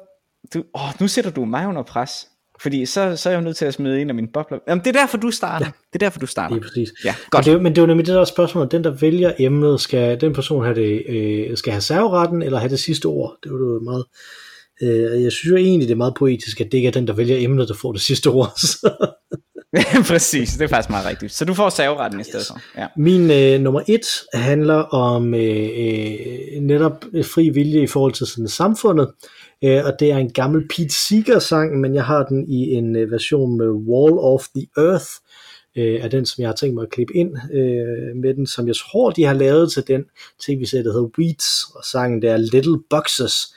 du, 0.53 0.63
åh, 0.75 0.89
nu 0.99 1.07
sætter 1.07 1.31
du 1.31 1.45
mig 1.45 1.67
under 1.67 1.83
pres. 1.83 2.27
Fordi 2.61 2.85
så, 2.85 3.15
så 3.15 3.29
er 3.29 3.33
jeg 3.33 3.39
jo 3.39 3.43
nødt 3.43 3.57
til 3.57 3.65
at 3.65 3.73
smide 3.73 4.01
en 4.01 4.09
af 4.09 4.15
mine 4.15 4.27
bobler. 4.33 4.59
Jamen, 4.67 4.83
det 4.83 4.95
er 4.95 4.99
derfor, 4.99 5.17
du 5.17 5.31
starter. 5.31 5.65
Ja. 5.65 5.71
Det 5.93 6.03
er 6.03 6.05
derfor, 6.05 6.19
du 6.19 6.25
starter. 6.25 6.55
Det 6.55 6.63
er 6.63 6.67
præcis. 6.67 6.89
Ja, 7.05 7.15
godt. 7.29 7.45
Men 7.45 7.53
det, 7.53 7.63
men 7.63 7.71
det 7.71 7.77
er 7.77 7.81
jo 7.81 7.87
nemlig 7.87 8.07
det 8.07 8.15
der 8.15 8.25
spørgsmål, 8.25 8.67
den 8.71 8.83
der 8.83 8.89
vælger 8.89 9.33
emnet, 9.39 9.81
skal 9.81 10.21
den 10.21 10.33
person 10.33 10.63
have 10.63 10.75
det, 10.75 11.03
øh, 11.09 11.57
skal 11.57 11.71
have 11.71 11.81
serveretten, 11.81 12.41
eller 12.41 12.59
have 12.59 12.69
det 12.69 12.79
sidste 12.79 13.05
ord? 13.05 13.37
Det 13.43 13.49
er 13.49 13.53
jo 13.53 13.79
meget... 13.83 14.05
Øh, 14.81 15.23
jeg 15.23 15.31
synes 15.31 15.51
jo 15.51 15.55
egentlig, 15.55 15.87
det 15.87 15.93
er 15.93 15.97
meget 15.97 16.15
poetisk, 16.15 16.61
at 16.61 16.71
det 16.71 16.77
ikke 16.77 16.87
er 16.87 16.91
den, 16.91 17.07
der 17.07 17.13
vælger 17.13 17.37
emnet, 17.39 17.67
der 17.67 17.75
får 17.75 17.91
det 17.91 18.01
sidste 18.01 18.27
ord. 18.27 18.49
Præcis, 20.11 20.49
det 20.53 20.61
er 20.61 20.67
faktisk 20.67 20.89
meget 20.89 21.05
rigtigt. 21.05 21.33
Så 21.33 21.45
du 21.45 21.53
får 21.53 21.69
serveretten 21.69 22.19
i 22.19 22.23
stedet 22.23 22.47
for. 22.47 22.59
Ja. 22.77 22.87
Min 22.97 23.31
øh, 23.31 23.61
nummer 23.61 23.81
et 23.87 24.05
handler 24.33 24.75
om 24.75 25.33
øh, 25.33 25.69
øh, 25.77 26.61
netop 26.61 27.05
øh, 27.13 27.25
fri 27.25 27.49
vilje 27.49 27.83
i 27.83 27.87
forhold 27.87 28.13
til 28.13 28.27
sådan 28.27 28.47
samfundet. 28.47 29.11
Øh, 29.63 29.85
og 29.85 29.93
det 29.99 30.11
er 30.11 30.17
en 30.17 30.31
gammel 30.31 30.67
Pete 30.67 30.93
Seeger 30.93 31.39
sang, 31.39 31.79
men 31.79 31.95
jeg 31.95 32.05
har 32.05 32.23
den 32.23 32.47
i 32.47 32.73
en 32.73 32.95
øh, 32.95 33.11
version 33.11 33.57
med 33.57 33.67
Wall 33.67 34.19
of 34.19 34.45
the 34.55 34.67
Earth, 34.77 35.09
øh, 35.77 36.01
er 36.01 36.07
den, 36.07 36.25
som 36.25 36.41
jeg 36.41 36.49
har 36.49 36.55
tænkt 36.55 36.75
mig 36.75 36.83
at 36.83 36.89
klippe 36.89 37.15
ind 37.15 37.37
øh, 37.53 38.15
med 38.21 38.33
den, 38.33 38.47
som 38.47 38.67
jeg 38.67 38.75
tror, 38.75 39.09
de 39.09 39.23
har 39.23 39.33
lavet 39.33 39.71
til 39.71 39.87
den 39.87 40.03
tv-serie, 40.39 40.83
der 40.83 40.91
hedder 40.91 41.09
Weeds, 41.19 41.63
og 41.75 41.85
sangen 41.85 42.21
der 42.21 42.37
Little 42.37 42.79
Boxes, 42.89 43.53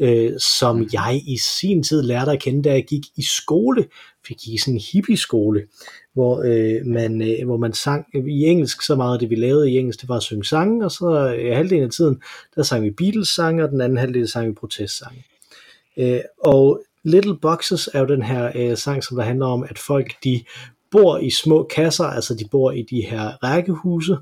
øh, 0.00 0.32
som 0.58 0.76
mm. 0.76 0.88
jeg 0.92 1.22
i 1.26 1.38
sin 1.58 1.82
tid 1.82 2.02
lærte 2.02 2.30
at 2.30 2.40
kende, 2.40 2.62
da 2.62 2.72
jeg 2.72 2.84
gik 2.84 3.02
i 3.16 3.22
skole, 3.22 3.86
fik 4.26 4.48
i 4.48 4.58
sådan 4.58 4.74
en 4.74 4.80
hippie-skole, 4.92 5.66
hvor, 6.14 6.42
øh, 6.44 6.86
man, 6.86 7.22
øh, 7.22 7.46
hvor 7.46 7.56
man 7.56 7.72
sang 7.72 8.06
i 8.28 8.44
engelsk, 8.44 8.82
så 8.82 8.94
meget 8.94 9.12
af 9.12 9.18
det 9.18 9.30
vi 9.30 9.34
lavede 9.34 9.70
i 9.70 9.78
engelsk, 9.78 10.00
det 10.00 10.08
var 10.08 10.16
at 10.16 10.22
synge 10.22 10.44
sange, 10.44 10.84
og 10.84 10.90
så 10.90 11.34
øh, 11.38 11.56
halvdelen 11.56 11.84
af 11.84 11.90
tiden, 11.90 12.22
der 12.54 12.62
sang 12.62 12.84
vi 12.84 12.90
Beatles-sange, 12.90 13.64
og 13.64 13.70
den 13.70 13.80
anden 13.80 13.98
halvdel 13.98 14.28
sang 14.28 14.48
vi 14.48 14.52
protestsange. 14.52 15.24
Øh, 15.96 16.20
og 16.38 16.82
Little 17.04 17.38
Boxes 17.38 17.88
er 17.94 18.00
jo 18.00 18.06
den 18.06 18.22
her 18.22 18.52
øh, 18.54 18.76
sang, 18.76 19.04
som 19.04 19.16
der 19.16 19.24
handler 19.24 19.46
om, 19.46 19.62
at 19.70 19.78
folk 19.78 20.12
de 20.24 20.44
bor 20.90 21.18
i 21.18 21.30
små 21.30 21.62
kasser, 21.74 22.04
altså 22.04 22.34
de 22.34 22.44
bor 22.50 22.70
i 22.70 22.82
de 22.82 23.00
her 23.00 23.44
rækkehuse, 23.44 24.16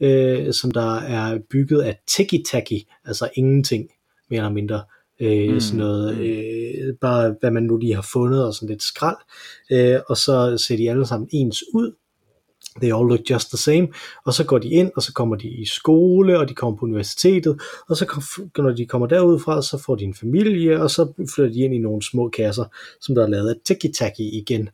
øh, 0.00 0.52
som 0.52 0.70
der 0.70 0.96
er 0.96 1.38
bygget 1.50 1.82
af 1.82 1.98
tiki-taki, 2.06 2.92
altså 3.04 3.30
ingenting 3.34 3.88
mere 4.30 4.38
eller 4.38 4.52
mindre. 4.52 4.82
Øh, 5.22 5.52
mm. 5.52 5.60
Sådan 5.60 5.78
noget, 5.78 6.18
øh, 6.18 6.94
bare 7.00 7.34
hvad 7.40 7.50
man 7.50 7.62
nu 7.62 7.76
lige 7.76 7.94
har 7.94 8.08
fundet, 8.12 8.46
og 8.46 8.54
sådan 8.54 8.68
lidt 8.68 8.82
skrald. 8.82 9.16
Øh, 9.70 10.00
og 10.08 10.16
så 10.16 10.64
ser 10.66 10.76
de 10.76 10.90
alle 10.90 11.06
sammen 11.06 11.28
ens 11.32 11.64
ud, 11.74 11.92
they 12.76 12.92
all 12.92 13.08
look 13.08 13.20
just 13.30 13.48
the 13.48 13.58
same, 13.58 13.88
og 14.24 14.34
så 14.34 14.44
går 14.44 14.58
de 14.58 14.68
ind, 14.68 14.90
og 14.96 15.02
så 15.02 15.12
kommer 15.12 15.36
de 15.36 15.48
i 15.48 15.64
skole, 15.64 16.38
og 16.38 16.48
de 16.48 16.54
kommer 16.54 16.78
på 16.78 16.86
universitetet, 16.86 17.60
og 17.88 17.96
så 17.96 18.24
når 18.58 18.70
de 18.70 18.86
kommer 18.86 19.06
derud 19.06 19.38
fra, 19.38 19.62
så 19.62 19.78
får 19.78 19.94
de 19.94 20.04
en 20.04 20.14
familie, 20.14 20.82
og 20.82 20.90
så 20.90 21.12
flytter 21.34 21.52
de 21.52 21.60
ind 21.60 21.74
i 21.74 21.78
nogle 21.78 22.02
små 22.02 22.28
kasser, 22.28 22.64
som 23.00 23.14
der 23.14 23.22
er 23.22 23.28
lavet 23.28 23.48
af 23.48 23.56
tiki-taki 23.64 24.22
igen. 24.22 24.68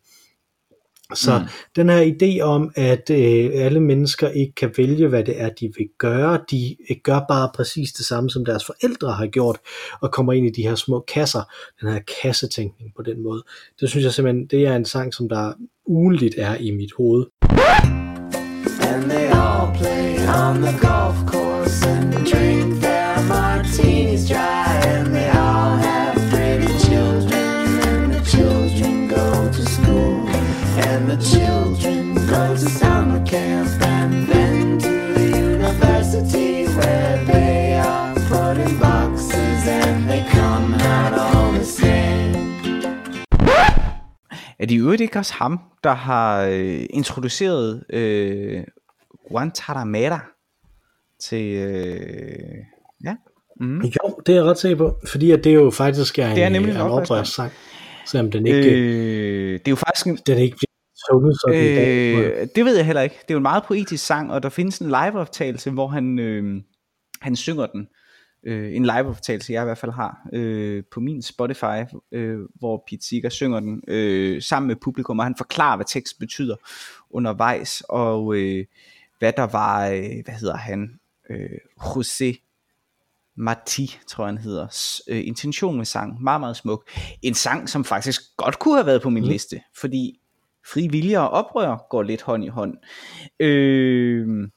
Så 1.15 1.39
mm. 1.39 1.45
den 1.77 1.89
her 1.89 2.13
idé 2.13 2.41
om, 2.41 2.71
at 2.75 3.11
øh, 3.11 3.51
alle 3.55 3.81
mennesker 3.81 4.29
ikke 4.29 4.55
kan 4.55 4.71
vælge, 4.77 5.09
hvad 5.09 5.25
det 5.25 5.41
er, 5.41 5.49
de 5.49 5.73
vil 5.79 5.89
gøre, 5.99 6.41
de 6.51 6.77
øh, 6.91 6.97
gør 7.03 7.21
bare 7.29 7.51
præcis 7.55 7.93
det 7.93 8.07
samme, 8.07 8.31
som 8.31 8.45
deres 8.45 8.65
forældre 8.65 9.13
har 9.13 9.27
gjort, 9.27 9.59
og 10.01 10.13
kommer 10.13 10.33
ind 10.33 10.47
i 10.47 10.63
de 10.63 10.69
her 10.69 10.75
små 10.75 11.05
kasser, 11.15 11.43
den 11.81 11.89
her 11.93 12.01
kassetænkning 12.23 12.93
på 12.97 13.03
den 13.03 13.23
måde. 13.23 13.43
Det 13.81 13.89
synes 13.89 14.05
jeg 14.05 14.13
simpelthen, 14.13 14.47
det 14.47 14.67
er 14.67 14.77
en 14.77 14.85
sang, 14.85 15.15
som 15.15 15.29
der 15.29 15.53
ugenligt 15.87 16.35
er 16.39 16.55
i 16.57 16.71
mit 16.71 16.93
hoved. 16.97 17.27
And 18.81 19.11
they 19.11 19.27
all 19.27 19.75
play 19.79 20.29
on 20.29 20.63
the 20.63 20.79
golf 20.87 21.19
course 21.33 21.87
and 21.87 22.27
drink 22.27 22.83
their 22.83 23.29
martinis 23.29 23.98
the 31.09 31.23
children 31.23 32.15
go 32.15 32.55
to 32.55 32.69
summer 32.81 33.27
camp 33.27 33.69
and 33.81 34.27
then 34.31 34.79
to 34.79 34.95
the 35.17 35.29
university 35.55 36.67
where 36.77 37.25
they 37.33 37.73
are 37.79 38.15
put 38.15 38.57
in 38.65 38.79
boxes 38.79 39.67
and 39.67 40.09
they 40.11 40.23
come 40.31 40.75
out 40.75 41.13
all 41.19 41.53
the 41.53 41.65
same. 41.65 42.35
Er 44.59 44.67
det 44.67 44.79
jo 44.79 44.91
ikke 44.91 45.19
også 45.19 45.35
ham, 45.35 45.61
der 45.85 45.95
har 45.95 46.43
øh, 46.43 46.87
introduceret 46.91 47.85
øh, 47.91 48.65
Guantanamera 49.29 50.21
til... 51.21 51.55
Øh, 51.57 52.55
ja. 53.05 53.15
Mm. 53.61 53.81
Jo, 53.81 54.21
det 54.27 54.33
er 54.33 54.37
jeg 54.37 54.45
ret 54.45 54.59
sikker 54.59 54.77
på, 54.77 54.99
fordi 55.11 55.31
at 55.31 55.45
det 55.45 55.55
jo 55.55 55.71
faktisk 55.71 56.19
er, 56.19 56.35
det 56.35 56.43
er 56.43 56.47
en, 56.47 56.53
nemlig 56.53 56.75
en 56.75 56.81
oprørssang, 56.81 57.53
selvom 58.07 58.31
den 58.31 58.47
ikke... 58.47 58.71
Øh, 58.71 59.53
det 59.53 59.69
er 59.69 59.71
jo 59.71 59.77
faktisk 59.77 60.07
en... 60.07 60.19
Den 60.27 60.39
ikke 60.39 60.57
sunget 61.11 61.37
sådan 61.41 61.57
øh, 61.57 61.65
i 61.65 61.77
dag. 61.77 62.49
Det 62.55 62.65
ved 62.65 62.77
jeg 62.77 62.87
heller 62.87 63.03
ikke. 63.03 63.15
Det 63.15 63.31
er 63.31 63.35
jo 63.35 63.39
en 63.39 63.43
meget 63.43 63.65
poetisk 63.65 64.07
sang, 64.07 64.33
og 64.33 64.43
der 64.43 64.49
findes 64.49 64.79
en 64.79 64.87
live-optagelse, 64.87 65.71
hvor 65.71 65.89
han, 65.89 66.19
øh, 66.19 66.63
han 67.21 67.37
synger 67.37 67.67
den. 67.67 67.89
Øh, 68.47 68.77
en 68.77 68.85
live-optagelse, 68.85 69.53
jeg 69.53 69.63
i 69.63 69.65
hvert 69.65 69.79
fald 69.79 69.93
har, 69.93 70.29
øh, 70.33 70.83
på 70.93 71.01
min 71.01 71.23
Spotify, 71.23 71.97
øh, 72.13 72.39
hvor 72.55 72.85
Pete 72.91 73.07
Seeger 73.09 73.29
synger 73.29 73.61
den 73.61 73.83
øh, 73.89 74.43
sammen 74.43 74.67
med 74.67 74.77
publikum, 74.77 75.19
og 75.19 75.25
han 75.25 75.35
forklarer, 75.39 75.77
hvad 75.77 75.87
teksten 75.89 76.21
betyder 76.21 76.57
undervejs, 77.11 77.83
og... 77.89 78.37
Øh, 78.37 78.65
hvad 79.19 79.33
der 79.33 79.43
var, 79.43 79.89
øh, 79.89 80.25
hvad 80.25 80.35
hedder 80.35 80.57
han, 80.57 81.01
øh, 81.31 81.59
José 81.81 82.45
Marti, 83.37 83.99
tror 84.07 84.25
jeg 84.25 84.29
han 84.29 84.39
hedder, 84.39 85.01
øh, 85.09 85.27
intention 85.27 85.77
med 85.77 85.85
sang, 85.85 86.23
meget 86.23 86.41
meget 86.41 86.57
smuk. 86.57 86.91
En 87.23 87.35
sang, 87.35 87.69
som 87.69 87.85
faktisk 87.85 88.23
godt 88.37 88.59
kunne 88.59 88.75
have 88.75 88.87
været 88.87 89.03
på 89.03 89.11
min 89.11 89.23
mm. 89.23 89.29
liste, 89.29 89.61
fordi 89.81 90.21
fri 90.73 90.89
vilje 90.91 91.21
og 91.21 91.29
oprør 91.31 91.87
går 91.91 92.03
lidt 92.03 92.23
hånd 92.23 92.45
i 92.45 92.49
hånd. 92.49 92.75
Øh, 93.41 94.49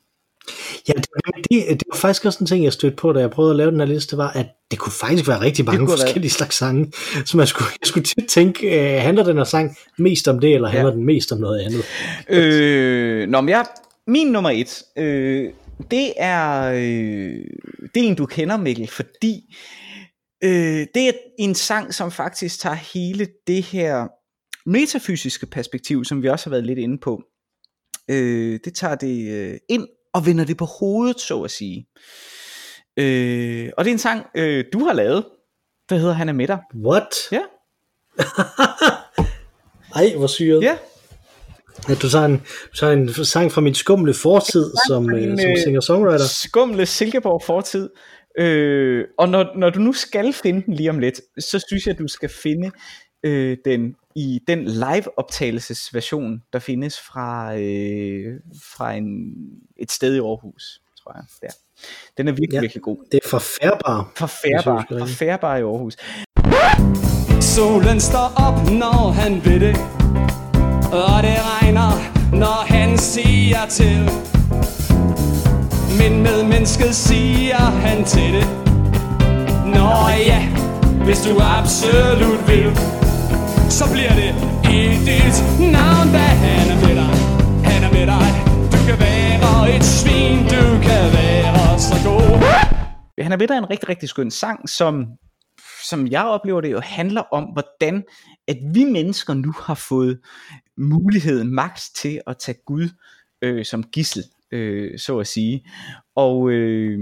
Ja, 0.87 0.93
det, 0.93 1.05
det, 1.49 1.79
det 1.79 1.83
var 1.91 1.97
faktisk 1.97 2.25
også 2.25 2.39
en 2.39 2.47
ting, 2.47 2.63
jeg 2.63 2.73
stødte 2.73 2.95
på, 2.95 3.13
da 3.13 3.19
jeg 3.19 3.31
prøvede 3.31 3.51
at 3.51 3.57
lave 3.57 3.71
den 3.71 3.79
her 3.79 3.87
liste, 3.87 4.17
var, 4.17 4.29
at 4.29 4.47
det 4.71 4.79
kunne 4.79 4.93
faktisk 4.93 5.27
være 5.27 5.41
rigtig 5.41 5.65
mange 5.65 5.87
forskellige 5.87 6.21
være. 6.21 6.29
slags 6.29 6.55
sange. 6.55 6.91
Så 7.25 7.37
man 7.37 7.47
skulle, 7.47 7.67
jeg 7.81 7.87
skulle 7.87 8.03
tit 8.03 8.29
tænke, 8.29 8.95
øh, 8.95 9.01
handler 9.01 9.23
den 9.23 9.37
her 9.37 9.43
sang 9.43 9.77
mest 9.97 10.27
om 10.27 10.39
det, 10.39 10.55
eller 10.55 10.69
handler 10.69 10.89
ja. 10.89 10.95
den 10.95 11.05
mest 11.05 11.31
om 11.31 11.37
noget 11.37 11.59
andet? 11.59 11.83
Øh, 12.29 13.29
nå, 13.29 13.41
men 13.41 13.49
jeg, 13.49 13.65
min 14.07 14.27
nummer 14.27 14.49
et, 14.49 14.83
øh, 14.97 15.49
det 15.91 16.13
er 16.17 16.71
øh, 16.71 17.45
det 17.95 18.03
er 18.03 18.07
en 18.07 18.15
du 18.15 18.25
kender 18.25 18.57
Mikkel, 18.57 18.87
fordi 18.87 19.55
øh, 20.43 20.87
det 20.95 21.07
er 21.07 21.11
en 21.39 21.55
sang 21.55 21.93
som 21.93 22.11
faktisk 22.11 22.59
tager 22.59 22.75
hele 22.75 23.27
det 23.47 23.63
her 23.63 24.07
metafysiske 24.65 25.45
perspektiv, 25.45 26.05
som 26.05 26.23
vi 26.23 26.29
også 26.29 26.45
har 26.45 26.51
været 26.51 26.65
lidt 26.65 26.79
inde 26.79 26.97
på. 26.97 27.21
Øh, 28.09 28.59
det 28.65 28.75
tager 28.75 28.95
det 28.95 29.31
øh, 29.31 29.57
ind 29.69 29.87
og 30.13 30.25
vender 30.25 30.45
det 30.45 30.57
på 30.57 30.65
hovedet, 30.65 31.19
så 31.19 31.41
at 31.41 31.51
sige. 31.51 31.87
Øh, 32.97 33.69
og 33.77 33.85
det 33.85 33.91
er 33.91 33.93
en 33.93 33.99
sang, 33.99 34.25
øh, 34.35 34.65
du 34.73 34.79
har 34.79 34.93
lavet, 34.93 35.25
der 35.89 35.95
hedder 35.95 36.13
Han 36.13 36.29
er 36.29 36.33
med 36.33 36.47
dig. 36.47 36.59
What? 36.85 37.15
Ja. 37.31 37.41
Ej, 39.95 40.15
hvor 40.17 40.27
syret. 40.27 40.63
Ja, 40.63 40.77
at 41.89 42.01
du 42.01 42.09
tager 42.09 42.25
en, 42.25 42.37
du 42.37 42.75
tager 42.75 42.93
en 42.93 43.13
sang 43.25 43.51
fra 43.51 43.61
min 43.61 43.75
skumle 43.75 44.13
fortid 44.13 44.71
som, 44.87 45.03
min, 45.03 45.39
som 45.39 45.49
øh, 45.49 45.57
singer-songwriter. 45.57 46.25
Skumle 46.27 46.85
Silkeborg 46.85 47.43
fortid. 47.45 47.89
Øh, 48.39 49.05
og 49.19 49.29
når, 49.29 49.57
når 49.57 49.69
du 49.69 49.79
nu 49.79 49.93
skal 49.93 50.33
finde 50.33 50.65
den 50.65 50.73
lige 50.73 50.89
om 50.89 50.99
lidt, 50.99 51.21
så 51.39 51.65
synes 51.67 51.85
jeg, 51.85 51.93
at 51.93 51.99
du 51.99 52.07
skal 52.07 52.29
finde 52.43 52.71
øh, 53.23 53.57
den 53.65 53.95
i 54.15 54.39
den 54.47 54.65
live 54.65 55.19
optagelsesversion, 55.19 56.43
der 56.53 56.59
findes 56.59 56.99
fra, 56.99 57.57
øh, 57.57 58.39
fra 58.63 58.93
en, 58.93 59.33
et 59.77 59.91
sted 59.91 60.15
i 60.15 60.19
Aarhus, 60.19 60.81
tror 61.03 61.13
jeg. 61.15 61.23
Der. 61.41 61.47
Den 62.17 62.27
er 62.27 62.31
virkelig, 62.31 62.53
ja, 62.53 62.59
virkelig 62.59 62.83
god. 62.83 62.97
Det 63.11 63.19
er 63.23 63.29
forfærbar. 63.29 64.11
Forfærbar, 64.15 64.85
forfærbar 64.99 65.57
i 65.57 65.61
Aarhus. 65.61 65.97
Solen 67.41 67.99
står 67.99 68.33
op, 68.47 68.71
når 68.71 69.11
han 69.11 69.45
vil 69.45 69.61
det 69.61 69.77
Og 70.91 71.23
det 71.23 71.37
regner, 71.51 71.91
når 72.35 72.65
han 72.73 72.97
siger 72.97 73.65
til 73.69 74.09
Men 75.99 76.23
med 76.23 76.43
mennesket 76.43 76.95
siger 76.95 77.55
han 77.55 78.05
til 78.05 78.33
det 78.33 78.47
Nå 79.65 79.89
ja, 80.27 80.49
hvis 81.05 81.21
du 81.21 81.39
absolut 81.39 82.47
vil 82.47 83.00
så 83.79 83.85
bliver 83.93 84.13
det 84.21 84.31
i 84.77 84.81
dit 85.07 85.37
navn, 85.77 86.07
da 86.15 86.25
han 86.43 86.65
er 86.73 86.79
med 86.85 86.95
dig. 87.01 87.13
Han 87.69 87.79
er 87.87 87.91
med 87.97 88.05
dig. 88.13 88.27
Du 88.73 88.79
kan 88.87 88.97
være 89.07 89.75
et 89.75 89.83
svin, 89.83 90.37
du 90.55 90.63
kan 90.87 91.03
være 91.17 91.79
så 91.79 91.95
god. 92.07 92.21
Han 93.23 93.31
er 93.31 93.37
ved 93.37 93.47
dig 93.47 93.57
en 93.57 93.69
rigtig, 93.69 93.89
rigtig 93.89 94.09
skøn 94.09 94.31
sang, 94.31 94.69
som 94.69 95.05
som 95.89 96.07
jeg 96.07 96.25
oplever 96.25 96.61
det 96.61 96.71
jo, 96.71 96.79
handler 96.79 97.21
om, 97.21 97.43
hvordan 97.43 98.03
at 98.47 98.57
vi 98.73 98.83
mennesker 98.83 99.33
nu 99.33 99.53
har 99.59 99.75
fået 99.75 100.19
mulighed, 100.77 101.43
magt 101.43 101.83
til 101.95 102.21
at 102.27 102.37
tage 102.37 102.57
Gud 102.65 102.89
øh, 103.41 103.65
som 103.65 103.83
gissel, 103.83 104.23
øh, 104.51 104.99
så 104.99 105.19
at 105.19 105.27
sige. 105.27 105.65
Og 106.15 106.49
øh, 106.49 106.99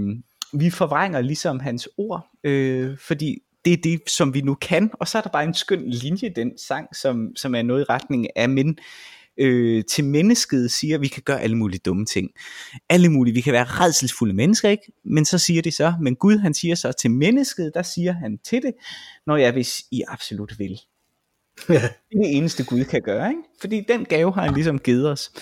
vi 0.52 0.70
forvrænger 0.70 1.20
ligesom 1.20 1.60
hans 1.60 1.88
ord, 1.98 2.26
øh, 2.44 2.98
fordi 2.98 3.38
det 3.64 3.72
er 3.72 3.76
det, 3.76 4.00
som 4.06 4.34
vi 4.34 4.40
nu 4.40 4.54
kan. 4.54 4.90
Og 5.00 5.08
så 5.08 5.18
er 5.18 5.22
der 5.22 5.30
bare 5.30 5.44
en 5.44 5.54
skøn 5.54 5.90
linje 5.90 6.28
i 6.28 6.32
den 6.36 6.58
sang, 6.58 6.96
som, 6.96 7.36
som 7.36 7.54
er 7.54 7.62
noget 7.62 7.80
i 7.80 7.84
retning 7.84 8.36
af, 8.36 8.48
men 8.48 8.78
øh, 9.36 9.84
til 9.84 10.04
mennesket 10.04 10.70
siger, 10.70 10.94
at 10.94 11.00
vi 11.00 11.08
kan 11.08 11.22
gøre 11.22 11.40
alle 11.40 11.56
mulige 11.56 11.80
dumme 11.84 12.06
ting. 12.06 12.30
Alle 12.88 13.08
mulige, 13.08 13.34
vi 13.34 13.40
kan 13.40 13.52
være 13.52 13.64
redselsfulde 13.64 14.34
mennesker, 14.34 14.68
ikke? 14.68 14.92
Men 15.04 15.24
så 15.24 15.38
siger 15.38 15.62
de 15.62 15.70
så, 15.70 15.94
men 16.00 16.16
Gud 16.16 16.38
han 16.38 16.54
siger 16.54 16.74
så 16.74 16.92
til 16.92 17.10
mennesket, 17.10 17.72
der 17.74 17.82
siger 17.82 18.12
han 18.12 18.38
til 18.38 18.62
det, 18.62 18.72
når 19.26 19.36
jeg 19.36 19.52
hvis 19.52 19.84
I 19.90 20.02
absolut 20.08 20.58
vil. 20.58 20.80
Ja. 21.68 21.74
Det 21.74 22.16
er 22.16 22.22
det 22.22 22.36
eneste 22.36 22.64
Gud 22.64 22.84
kan 22.84 23.02
gøre, 23.02 23.28
ikke? 23.28 23.42
Fordi 23.60 23.84
den 23.88 24.04
gave 24.04 24.34
har 24.34 24.42
han 24.42 24.54
ligesom 24.54 24.78
givet 24.78 25.10
os. 25.10 25.32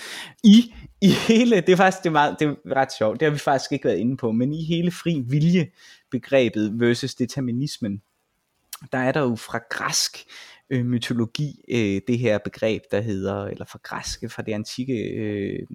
I, 0.45 0.75
i 1.01 1.09
hele, 1.09 1.57
det 1.57 1.69
er 1.69 1.77
faktisk 1.77 2.03
det 2.03 2.09
er 2.09 2.13
meget, 2.13 2.37
det 2.41 2.49
er 2.49 2.77
ret 2.77 2.93
sjovt, 2.99 3.21
det 3.21 3.27
har 3.27 3.33
vi 3.33 3.39
faktisk 3.39 3.73
ikke 3.73 3.85
været 3.85 3.99
inde 3.99 4.17
på, 4.17 4.33
men 4.33 4.53
i 4.53 4.65
hele 4.65 4.91
fri 4.91 5.23
vilje 5.27 5.67
begrebet 6.11 6.81
versus 6.81 7.15
determinismen, 7.15 8.03
der 8.93 8.99
er 8.99 9.13
der 9.13 9.21
jo 9.21 9.37
fra 9.37 9.61
græsk 9.71 10.25
øh, 10.71 10.87
mytologi, 10.87 11.65
øh, 11.71 12.01
det 12.09 12.19
her 12.19 12.39
begreb, 12.39 12.83
der 12.91 13.01
hedder, 13.01 13.45
eller 13.45 13.65
fra 13.65 13.79
græske, 13.83 14.29
fra 14.29 14.43
det 14.43 14.53
antikke, 14.53 14.95
øh, 14.95 15.67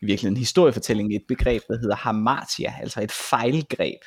i 0.00 0.06
virkeligheden 0.06 0.36
historiefortælling, 0.36 1.14
et 1.14 1.24
begreb, 1.28 1.62
der 1.68 1.78
hedder 1.78 1.96
hamartia, 1.96 2.74
altså 2.80 3.00
et 3.00 3.12
fejlgreb. 3.12 4.00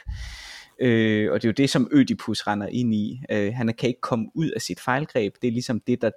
Øh, 0.81 1.31
og 1.31 1.41
det 1.41 1.47
er 1.47 1.49
jo 1.49 1.53
det, 1.57 1.69
som 1.69 1.89
Ødipus 1.91 2.47
render 2.47 2.67
ind 2.67 2.93
i. 2.93 3.21
Øh, 3.31 3.53
han 3.53 3.73
kan 3.77 3.89
ikke 3.89 4.01
komme 4.01 4.29
ud 4.35 4.49
af 4.49 4.61
sit 4.61 4.79
fejlgreb. 4.79 5.33
Det 5.41 5.47
er 5.47 5.51
ligesom 5.51 5.79
det, 5.79 6.01
der 6.01 6.11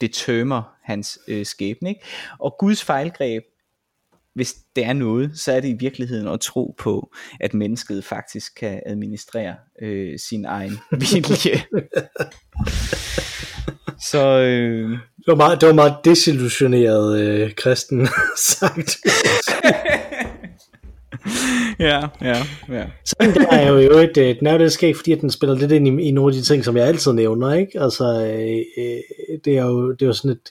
det 0.00 0.12
tømmer 0.12 0.62
hans 0.82 1.18
øh, 1.28 1.46
skæbne. 1.46 1.88
Ikke? 1.88 2.00
Og 2.38 2.56
Guds 2.58 2.84
fejlgreb 2.84 3.42
hvis 4.34 4.54
det 4.76 4.84
er 4.84 4.92
noget, 4.92 5.30
så 5.34 5.52
er 5.52 5.60
det 5.60 5.68
i 5.68 5.76
virkeligheden 5.80 6.28
at 6.28 6.40
tro 6.40 6.74
på, 6.78 7.12
at 7.40 7.54
mennesket 7.54 8.04
faktisk 8.04 8.52
kan 8.56 8.80
administrere 8.86 9.54
øh, 9.82 10.18
sin 10.28 10.44
egen 10.44 10.78
vilje. 11.00 11.62
så 14.10 14.38
øh... 14.38 14.90
det, 14.90 15.26
var 15.26 15.34
meget, 15.34 15.60
det 15.60 15.68
var 15.68 15.74
meget 15.74 15.94
desillusioneret 16.04 17.20
øh, 17.20 17.54
kristen 17.54 18.08
sagt. 18.36 18.96
ja, 21.78 22.08
ja, 22.22 22.36
ja. 22.68 22.86
Så 23.04 23.16
det 23.20 23.46
er 23.50 23.68
jo 23.68 23.98
et, 23.98 24.16
øh, 24.16 24.38
den 24.38 24.46
er 24.46 24.52
jo 24.52 24.58
det 24.58 24.72
sker, 24.72 24.94
fordi 24.94 25.14
den 25.14 25.30
spiller 25.30 25.56
lidt 25.56 25.72
ind 25.72 26.00
i, 26.00 26.08
i 26.08 26.10
nogle 26.10 26.34
af 26.34 26.40
de 26.40 26.46
ting, 26.46 26.64
som 26.64 26.76
jeg 26.76 26.86
altid 26.86 27.12
nævner, 27.12 27.52
ikke? 27.52 27.80
Altså, 27.80 28.04
øh, 28.04 28.84
øh, 28.84 29.38
det 29.44 29.58
er 29.58 29.66
jo, 29.66 29.92
det 29.92 30.02
er 30.02 30.06
jo 30.06 30.12
sådan 30.12 30.30
et, 30.30 30.50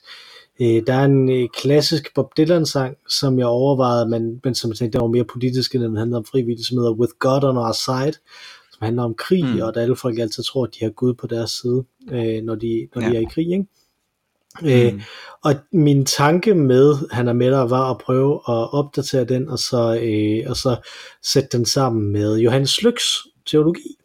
Øh, 0.62 0.88
der 0.88 0.94
er 0.94 1.06
en 1.06 1.30
øh, 1.30 1.50
klassisk 1.54 2.14
Bob 2.16 2.38
Dylan 2.38 2.66
sang, 2.66 2.98
som 3.10 3.40
jeg 3.40 3.48
overvejede, 3.48 4.10
men, 4.10 4.42
men 4.44 4.56
som 4.56 4.70
jeg 4.70 4.78
tænkte, 4.78 4.98
der 4.98 5.04
var 5.04 5.12
mere 5.12 5.24
politisk, 5.24 5.76
end 5.76 5.84
den 5.84 5.96
handler 5.96 6.18
om 6.18 6.26
frivillige, 6.26 6.66
som 6.66 6.78
hedder 6.78 6.92
With 6.92 7.14
God 7.20 7.44
on 7.44 7.58
Our 7.58 7.72
Side, 7.72 8.18
som 8.72 8.82
handler 8.82 9.04
om 9.04 9.14
krig, 9.14 9.46
mm. 9.46 9.62
og 9.62 9.68
at 9.68 9.78
alle 9.78 9.96
folk 9.96 10.20
altid 10.20 10.44
tror, 10.44 10.64
at 10.64 10.70
de 10.80 10.84
har 10.84 10.92
Gud 10.92 11.14
på 11.14 11.28
deres 11.28 11.52
side, 11.52 11.84
øh, 12.12 12.44
når, 12.44 12.56
de, 12.56 12.88
når 12.96 13.02
ja. 13.02 13.10
de 13.10 13.16
er 13.16 13.20
i 13.20 13.28
krig. 13.32 13.52
Ikke? 13.52 13.66
Øh, 14.64 14.94
mm. 14.94 15.02
Og 15.44 15.56
min 15.72 16.06
tanke 16.06 16.54
med 16.54 17.12
Han 17.12 17.28
er 17.28 17.34
med 17.34 17.52
dig 17.52 17.70
var 17.70 17.92
at 17.92 17.98
prøve 17.98 18.34
at 18.34 18.74
opdatere 18.74 19.24
den, 19.24 19.50
og 19.50 19.60
så, 19.60 20.00
øh, 20.02 20.50
og 20.50 20.56
så 20.56 20.88
sætte 21.24 21.58
den 21.58 21.66
sammen 21.66 22.12
med 22.12 22.38
Johannes 22.38 22.84
Lyks 22.84 23.04
teologi 23.46 23.96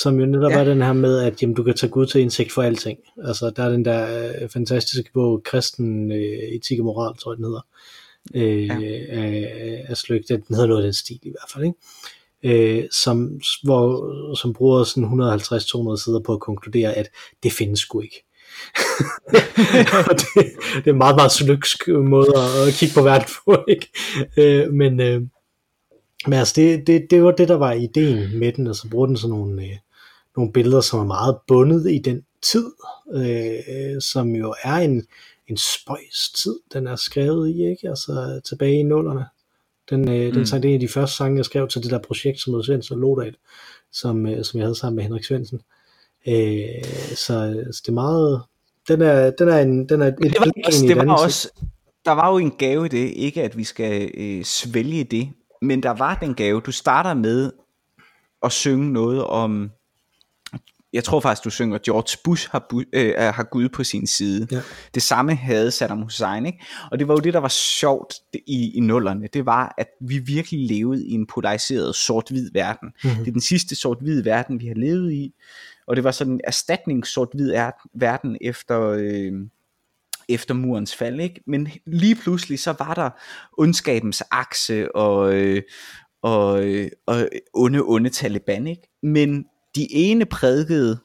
som 0.00 0.20
jo 0.20 0.26
netop 0.26 0.50
ja. 0.50 0.58
er 0.58 0.64
den 0.64 0.82
her 0.82 0.92
med, 0.92 1.18
at 1.18 1.42
jamen, 1.42 1.56
du 1.56 1.62
kan 1.62 1.74
tage 1.74 1.90
Gud 1.90 2.06
til 2.06 2.20
indsigt 2.20 2.52
for 2.52 2.62
alting. 2.62 2.98
Altså, 3.24 3.50
der 3.56 3.62
er 3.62 3.68
den 3.68 3.84
der 3.84 4.28
øh, 4.42 4.48
fantastiske 4.48 5.10
bog, 5.14 5.42
Kristen 5.44 6.12
øh, 6.12 6.38
Etik 6.54 6.78
og 6.78 6.84
Moral, 6.84 7.16
tror 7.16 7.32
jeg 7.32 7.36
den 7.36 7.44
hedder, 7.44 7.66
øh, 8.34 8.66
ja. 8.66 8.74
af, 9.08 9.84
af 9.88 9.96
Sløg. 9.96 10.24
Den 10.28 10.42
hedder 10.48 10.66
noget 10.66 10.82
af 10.82 10.86
den 10.86 10.92
stil 10.92 11.18
i 11.22 11.30
hvert 11.30 11.50
fald, 11.52 11.64
ikke? 11.64 11.78
Øh, 12.42 12.88
som, 12.92 13.40
hvor, 13.62 14.34
som 14.34 14.52
bruger 14.52 14.84
sådan 14.84 15.04
150-200 15.04 16.04
sider 16.04 16.20
på 16.26 16.32
at 16.32 16.40
konkludere, 16.40 16.94
at 16.94 17.10
det 17.42 17.52
findes 17.52 17.80
sgu 17.80 18.00
ikke. 18.00 18.24
det, 20.20 20.28
det 20.74 20.86
er 20.86 20.92
en 20.92 20.98
meget, 20.98 21.16
meget 21.16 21.32
sløgsk 21.32 21.88
måde 21.88 22.32
at, 22.36 22.68
at 22.68 22.74
kigge 22.74 22.94
på 22.94 23.02
verden 23.02 23.28
på, 23.44 23.64
ikke? 23.68 23.88
Øh, 24.36 24.72
men, 24.72 25.00
øh, 25.00 25.22
men 26.26 26.38
altså, 26.38 26.52
det, 26.56 26.86
det, 26.86 27.06
det 27.10 27.24
var 27.24 27.30
det, 27.30 27.48
der 27.48 27.56
var 27.56 27.72
ideen 27.72 28.38
med 28.38 28.52
den, 28.52 28.66
og 28.66 28.76
så 28.76 28.88
bruger 28.90 29.06
den 29.06 29.16
sådan 29.16 29.36
nogle, 29.36 29.62
øh, 29.62 29.76
nogle 30.38 30.52
billeder, 30.52 30.80
som 30.80 31.00
er 31.00 31.04
meget 31.04 31.36
bundet 31.46 31.90
i 31.90 31.98
den 31.98 32.22
tid, 32.42 32.66
øh, 33.14 34.00
som 34.00 34.28
jo 34.28 34.54
er 34.62 34.74
en, 34.74 35.06
en 35.48 35.56
spøjs 35.56 36.30
tid, 36.42 36.58
den 36.72 36.86
er 36.86 36.96
skrevet 36.96 37.48
i, 37.48 37.70
ikke? 37.70 37.88
Altså 37.88 38.40
tilbage 38.48 38.80
i 38.80 38.82
nullerne. 38.82 39.24
Den, 39.90 40.08
øh, 40.08 40.26
mm. 40.26 40.32
den 40.32 40.46
sang, 40.46 40.62
det 40.62 40.68
er 40.68 40.74
en 40.74 40.80
af 40.80 40.86
de 40.88 40.92
første 40.92 41.16
sange, 41.16 41.36
jeg 41.36 41.44
skrev 41.44 41.68
til 41.68 41.82
det 41.82 41.90
der 41.90 41.98
projekt, 41.98 42.40
som 42.40 42.54
hed 42.54 42.62
Svends 42.62 42.90
og 42.90 42.98
Lodal, 42.98 43.36
som, 43.92 44.26
øh, 44.26 44.44
som 44.44 44.58
jeg 44.58 44.66
havde 44.66 44.74
sammen 44.74 44.96
med 44.96 45.04
Henrik 45.04 45.24
Svendsen. 45.24 45.60
Øh, 46.28 46.84
så, 47.10 47.64
så 47.72 47.82
det 47.82 47.88
er 47.88 47.92
meget, 47.92 48.42
den 48.88 49.02
er, 49.02 49.30
den 49.30 49.48
er 49.48 49.58
en, 49.58 49.88
den 49.88 50.02
er 50.02 50.06
et, 50.06 50.18
det 50.18 50.36
var, 50.38 50.52
også, 50.66 50.86
det 50.86 50.96
var 50.96 51.22
også, 51.22 51.52
der 52.04 52.12
var 52.12 52.30
jo 52.30 52.38
en 52.38 52.50
gave 52.50 52.86
i 52.86 52.88
det, 52.88 53.12
ikke 53.16 53.42
at 53.42 53.56
vi 53.56 53.64
skal 53.64 54.10
øh, 54.14 54.44
svælge 54.44 55.04
det, 55.04 55.28
men 55.62 55.82
der 55.82 55.90
var 55.90 56.14
den 56.14 56.34
gave, 56.34 56.60
du 56.60 56.72
starter 56.72 57.14
med 57.14 57.52
at 58.42 58.52
synge 58.52 58.92
noget 58.92 59.24
om, 59.24 59.70
jeg 60.92 61.04
tror 61.04 61.20
faktisk 61.20 61.44
du 61.44 61.50
synger, 61.50 61.78
George 61.84 62.18
Bush 62.24 62.48
har, 62.50 62.84
øh, 62.92 63.14
har 63.16 63.42
Gud 63.50 63.68
på 63.68 63.84
sin 63.84 64.06
side. 64.06 64.46
Ja. 64.50 64.60
Det 64.94 65.02
samme 65.02 65.34
havde 65.34 65.70
Saddam 65.70 66.02
Hussein, 66.02 66.46
ikke? 66.46 66.64
Og 66.90 66.98
det 66.98 67.08
var 67.08 67.14
jo 67.14 67.20
det, 67.20 67.34
der 67.34 67.40
var 67.40 67.48
sjovt 67.48 68.14
i, 68.46 68.76
i 68.76 68.80
nullerne, 68.80 69.28
det 69.32 69.46
var, 69.46 69.74
at 69.78 69.88
vi 70.00 70.18
virkelig 70.18 70.66
levede 70.66 71.06
i 71.06 71.12
en 71.12 71.26
polariseret 71.26 71.94
sort-hvid 71.94 72.50
verden. 72.52 72.88
Mm-hmm. 73.04 73.18
Det 73.18 73.28
er 73.28 73.32
den 73.32 73.40
sidste 73.40 73.76
sort-hvid 73.76 74.22
verden, 74.22 74.60
vi 74.60 74.66
har 74.66 74.74
levet 74.74 75.12
i, 75.12 75.34
og 75.86 75.96
det 75.96 76.04
var 76.04 76.10
sådan 76.10 76.32
en 76.32 76.40
erstatning 76.44 77.06
sort-hvid 77.06 77.52
verden 77.94 78.36
efter... 78.40 78.80
Øh, 78.80 79.32
efter 80.30 80.54
murens 80.54 80.96
fald, 80.96 81.20
ikke? 81.20 81.40
Men 81.46 81.68
lige 81.86 82.14
pludselig 82.14 82.58
så 82.58 82.74
var 82.78 82.94
der 82.94 83.10
ondskabens 83.58 84.22
akse 84.30 84.96
og, 84.96 85.34
øh, 85.34 85.62
og, 86.22 86.64
øh, 86.64 86.90
og 87.06 87.28
onde, 87.54 87.80
onde 87.82 88.10
Taliban, 88.10 88.66
ikke? 88.66 88.82
Men 89.02 89.44
de 89.74 89.92
ene 89.92 90.26
prædikede, 90.26 90.98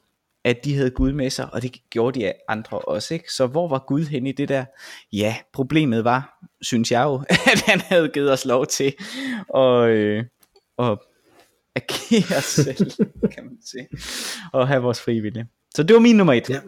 at 0.44 0.64
de 0.64 0.76
havde 0.76 0.90
Gud 0.90 1.12
med 1.12 1.30
sig, 1.30 1.54
og 1.54 1.62
det 1.62 1.76
gjorde 1.90 2.20
de 2.20 2.32
andre 2.48 2.78
også, 2.78 3.14
ikke? 3.14 3.32
Så 3.32 3.46
hvor 3.46 3.68
var 3.68 3.84
Gud 3.86 4.04
henne 4.04 4.28
i 4.28 4.32
det 4.32 4.48
der? 4.48 4.64
Ja, 5.12 5.36
problemet 5.52 6.04
var, 6.04 6.46
synes 6.62 6.92
jeg 6.92 7.02
jo, 7.02 7.14
at 7.52 7.60
han 7.66 7.80
havde 7.80 8.08
givet 8.08 8.32
os 8.32 8.44
lov 8.44 8.66
til 8.66 8.94
at, 9.56 9.88
øh, 9.88 10.24
at 10.78 10.98
agere 11.74 12.42
selv, 12.42 12.90
kan 13.34 13.44
man 13.44 13.58
sige, 13.64 13.88
og 14.52 14.68
have 14.68 14.82
vores 14.82 15.00
frivillige. 15.00 15.46
Så 15.74 15.82
det 15.82 15.94
var 15.94 16.00
min 16.00 16.16
nummer 16.16 16.32
et. 16.32 16.50
Ja. 16.50 16.60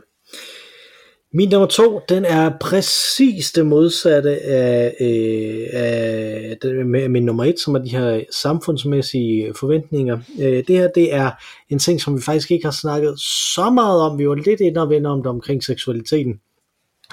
Min 1.33 1.49
nummer 1.49 1.67
to, 1.67 2.01
den 2.09 2.25
er 2.25 2.51
præcis 2.61 3.53
det 3.53 3.67
modsatte 3.67 4.43
af, 4.43 4.95
øh, 5.01 5.67
af 5.73 6.57
med 6.87 7.09
min 7.09 7.25
nummer 7.25 7.45
et, 7.45 7.61
som 7.61 7.75
er 7.75 7.79
de 7.79 7.89
her 7.89 8.21
samfundsmæssige 8.43 9.55
forventninger. 9.55 10.19
Øh, 10.41 10.65
det 10.69 10.77
her, 10.77 10.89
det 10.95 11.15
er 11.15 11.31
en 11.69 11.79
ting, 11.79 12.01
som 12.01 12.17
vi 12.17 12.23
faktisk 12.23 12.51
ikke 12.51 12.67
har 12.67 12.73
snakket 12.73 13.21
så 13.55 13.71
meget 13.71 14.01
om. 14.01 14.19
Vi 14.19 14.29
var 14.29 14.35
lidt 14.35 14.61
ind 14.61 14.77
og 14.77 14.91
vende 14.91 15.11
om 15.11 15.19
det 15.19 15.27
omkring 15.27 15.65
seksualiteten. 15.65 16.41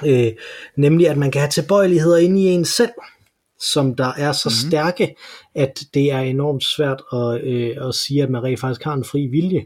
Øh, 0.05 0.32
nemlig, 0.78 1.09
at 1.09 1.18
man 1.18 1.32
kan 1.32 1.41
have 1.41 1.49
tilbøjeligheder 1.49 2.18
inde 2.18 2.41
i 2.41 2.45
en 2.45 2.66
selv, 2.66 2.91
som 3.59 3.95
der 3.95 4.14
er 4.18 4.32
så 4.32 4.49
mm-hmm. 4.49 4.70
stærke, 4.70 5.16
at 5.55 5.80
det 5.93 6.11
er 6.11 6.20
enormt 6.20 6.64
svært 6.64 7.01
at, 7.14 7.43
øh, 7.47 7.88
at 7.88 7.95
sige, 7.95 8.24
at 8.24 8.30
man 8.30 8.43
rent 8.43 8.59
faktisk 8.59 8.84
har 8.84 8.93
en 8.93 9.03
fri 9.03 9.28
vilje. 9.28 9.66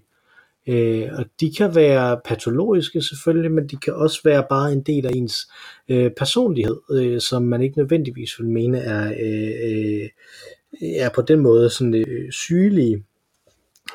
Øh, 0.67 1.09
og 1.13 1.25
de 1.39 1.53
kan 1.57 1.75
være 1.75 2.19
patologiske 2.25 3.01
selvfølgelig, 3.01 3.51
men 3.51 3.67
de 3.67 3.77
kan 3.77 3.93
også 3.93 4.21
være 4.23 4.43
bare 4.49 4.73
en 4.73 4.81
del 4.81 5.05
af 5.05 5.11
ens 5.15 5.47
øh, 5.89 6.11
personlighed, 6.17 6.77
øh, 6.91 7.21
som 7.21 7.43
man 7.43 7.61
ikke 7.61 7.77
nødvendigvis 7.77 8.39
vil 8.39 8.47
mene 8.49 8.79
er, 8.79 9.07
øh, 9.07 10.01
øh, 10.01 10.09
er 10.95 11.09
på 11.15 11.21
den 11.21 11.39
måde 11.39 11.69
sådan 11.69 11.95
øh, 11.95 12.31
sygelige. 12.31 13.03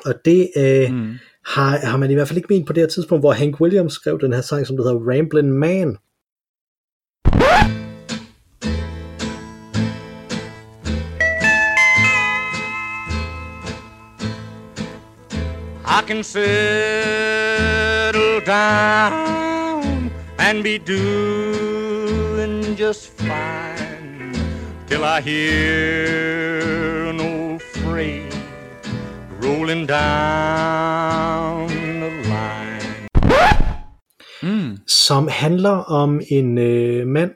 Og 0.05 0.13
det 0.25 0.49
øh, 0.57 0.91
mm. 0.91 1.13
har, 1.45 1.77
har 1.77 1.97
man 1.97 2.11
i 2.11 2.13
hvert 2.13 2.27
fald 2.27 2.37
ikke 2.37 2.53
ment 2.53 2.67
på 2.67 2.73
det 2.73 2.81
her 2.81 2.87
tidspunkt, 2.87 3.21
hvor 3.21 3.31
Hank 3.31 3.61
Williams 3.61 3.93
skrev 3.93 4.19
den 4.21 4.33
her 4.33 4.41
sang, 4.41 4.67
som 4.67 4.77
hedder 4.77 4.93
Ramblin' 4.93 5.45
Man. 5.45 5.97
Can 16.05 16.23
settle 16.23 16.51
down 18.41 20.11
and 20.37 20.63
be 20.63 20.77
doing 20.77 22.75
just 22.75 23.07
fine 23.07 24.33
till 24.87 25.05
I 25.05 25.21
hear 25.21 27.07
an 27.07 27.21
old 27.21 27.61
freight 27.61 28.35
rolling 29.41 29.85
down 29.85 31.67
the 31.67 32.09
line. 32.27 33.07
Hmm. 34.41 34.77
som 34.87 35.27
handler 35.27 35.77
om 35.87 36.21
en 36.29 36.57
øh, 36.57 37.07
mand, 37.07 37.31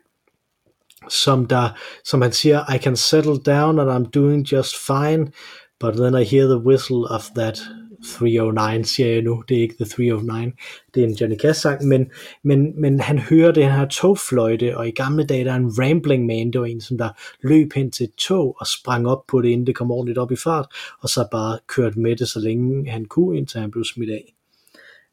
som 1.09 1.45
der, 1.45 1.69
som 2.03 2.21
han 2.21 2.31
siger, 2.31 2.73
I 2.75 2.77
can 2.77 2.95
settle 2.95 3.37
down 3.45 3.79
and 3.79 3.89
I'm 3.89 4.09
doing 4.11 4.53
just 4.53 4.75
fine, 4.75 5.31
but 5.79 5.95
then 5.95 6.15
I 6.15 6.23
hear 6.23 6.47
the 6.47 6.59
whistle 6.59 7.05
of 7.05 7.23
that 7.35 7.61
309, 8.05 8.83
siger 8.83 9.09
jeg 9.09 9.21
nu, 9.21 9.43
det 9.49 9.57
er 9.57 9.61
ikke 9.61 9.75
The 9.75 9.85
309, 9.85 10.51
det 10.95 11.03
er 11.03 11.07
en 11.07 11.13
Johnny 11.13 11.37
Cash 11.37 11.61
sang, 11.61 11.87
men, 11.87 12.11
men, 12.43 12.81
men 12.81 12.99
han 12.99 13.19
hører 13.19 13.51
den 13.51 13.71
her 13.71 13.87
togfløjte, 13.87 14.77
og 14.77 14.87
i 14.87 14.91
gamle 14.91 15.25
dage 15.25 15.45
der 15.45 15.51
er 15.51 15.55
en 15.55 15.79
rambling 15.79 16.25
man, 16.25 16.51
det 16.51 16.61
var 16.61 16.67
en, 16.67 16.81
som 16.81 16.97
der 16.97 17.09
løb 17.43 17.73
hen 17.73 17.91
til 17.91 18.03
et 18.03 18.15
tog 18.17 18.55
og 18.59 18.67
sprang 18.67 19.07
op 19.07 19.23
på 19.27 19.41
det, 19.41 19.49
inden 19.49 19.67
det 19.67 19.75
kom 19.75 19.91
ordentligt 19.91 20.17
op 20.17 20.31
i 20.31 20.35
fart, 20.35 20.67
og 21.01 21.09
så 21.09 21.27
bare 21.31 21.59
kørt 21.67 21.97
med 21.97 22.15
det, 22.15 22.27
så 22.27 22.39
længe 22.39 22.89
han 22.89 23.05
kunne, 23.05 23.37
indtil 23.37 23.59
han 23.59 23.71
blev 23.71 23.83
smidt 23.83 24.09
af. 24.09 24.33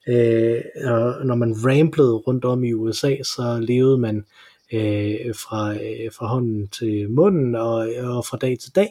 Øh, 0.09 0.62
og 0.85 1.26
når 1.26 1.35
man 1.35 1.55
ramblede 1.64 2.14
rundt 2.14 2.45
om 2.45 2.64
i 2.64 2.72
USA, 2.72 3.16
så 3.22 3.59
levede 3.61 3.99
man 3.99 4.24
øh, 4.72 5.35
fra, 5.35 5.72
øh, 5.74 6.12
fra 6.12 6.26
hånden 6.26 6.68
til 6.68 7.11
munden 7.11 7.55
og, 7.55 7.89
og 8.03 8.26
fra 8.26 8.37
dag 8.37 8.59
til 8.59 8.74
dag, 8.74 8.89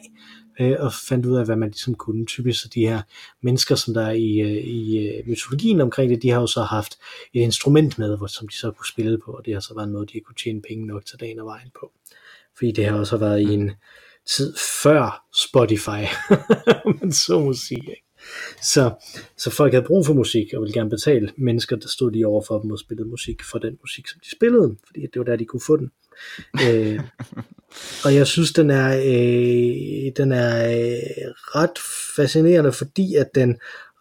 øh, 0.60 0.76
og 0.78 0.92
fandt 1.08 1.26
ud 1.26 1.36
af, 1.36 1.44
hvad 1.44 1.56
man 1.56 1.68
ligesom 1.68 1.94
kunne. 1.94 2.26
Typisk 2.26 2.62
så 2.62 2.68
de 2.68 2.86
her 2.86 3.02
mennesker, 3.42 3.74
som 3.74 3.94
der 3.94 4.02
er 4.06 4.12
i, 4.12 4.40
øh, 4.40 4.64
i 4.64 4.98
øh, 4.98 5.28
mytologien 5.28 5.80
omkring 5.80 6.10
det, 6.10 6.22
de 6.22 6.30
har 6.30 6.40
jo 6.40 6.46
så 6.46 6.62
haft 6.62 6.98
et 7.34 7.40
instrument 7.40 7.98
med, 7.98 8.16
hvor, 8.16 8.26
som 8.26 8.48
de 8.48 8.56
så 8.56 8.70
kunne 8.70 8.86
spille 8.86 9.18
på, 9.18 9.30
og 9.30 9.44
det 9.44 9.52
har 9.52 9.60
så 9.60 9.74
været 9.74 9.88
noget, 9.88 10.12
de 10.12 10.20
kunne 10.20 10.36
tjene 10.44 10.62
penge 10.62 10.86
nok 10.86 11.06
til 11.06 11.20
dagen 11.20 11.38
og 11.38 11.46
vejen 11.46 11.70
på. 11.80 11.92
Fordi 12.56 12.72
det 12.72 12.86
har 12.86 12.98
også 12.98 13.16
været 13.16 13.40
i 13.40 13.54
en 13.54 13.70
tid 14.26 14.54
før 14.82 15.24
Spotify, 15.34 16.02
man 17.00 17.12
så 17.12 17.40
musik, 17.40 17.78
ikke? 17.78 18.04
Så, 18.62 18.94
så 19.36 19.50
folk 19.50 19.72
havde 19.72 19.84
brug 19.86 20.06
for 20.06 20.14
musik, 20.14 20.54
og 20.54 20.62
ville 20.62 20.74
gerne 20.74 20.90
betale 20.90 21.32
mennesker, 21.36 21.76
der 21.76 21.88
stod 21.88 22.10
lige 22.10 22.26
over 22.26 22.42
for 22.46 22.60
dem 22.60 22.70
og 22.70 22.78
spillede 22.78 23.08
musik 23.08 23.42
for 23.42 23.58
den 23.58 23.78
musik, 23.82 24.08
som 24.08 24.20
de 24.24 24.30
spillede, 24.30 24.76
fordi 24.86 25.00
det 25.00 25.16
var 25.16 25.24
der, 25.24 25.36
de 25.36 25.44
kunne 25.44 25.62
få 25.66 25.76
den 25.76 25.90
øh, 26.64 27.00
og 28.04 28.14
jeg 28.14 28.26
synes, 28.26 28.52
den 28.52 28.70
er, 28.70 28.96
øh, 28.96 30.12
den 30.16 30.32
er 30.32 30.68
øh, 30.68 31.30
ret 31.54 31.78
fascinerende, 32.16 32.72
fordi 32.72 33.14
at 33.14 33.26
den 33.34 33.56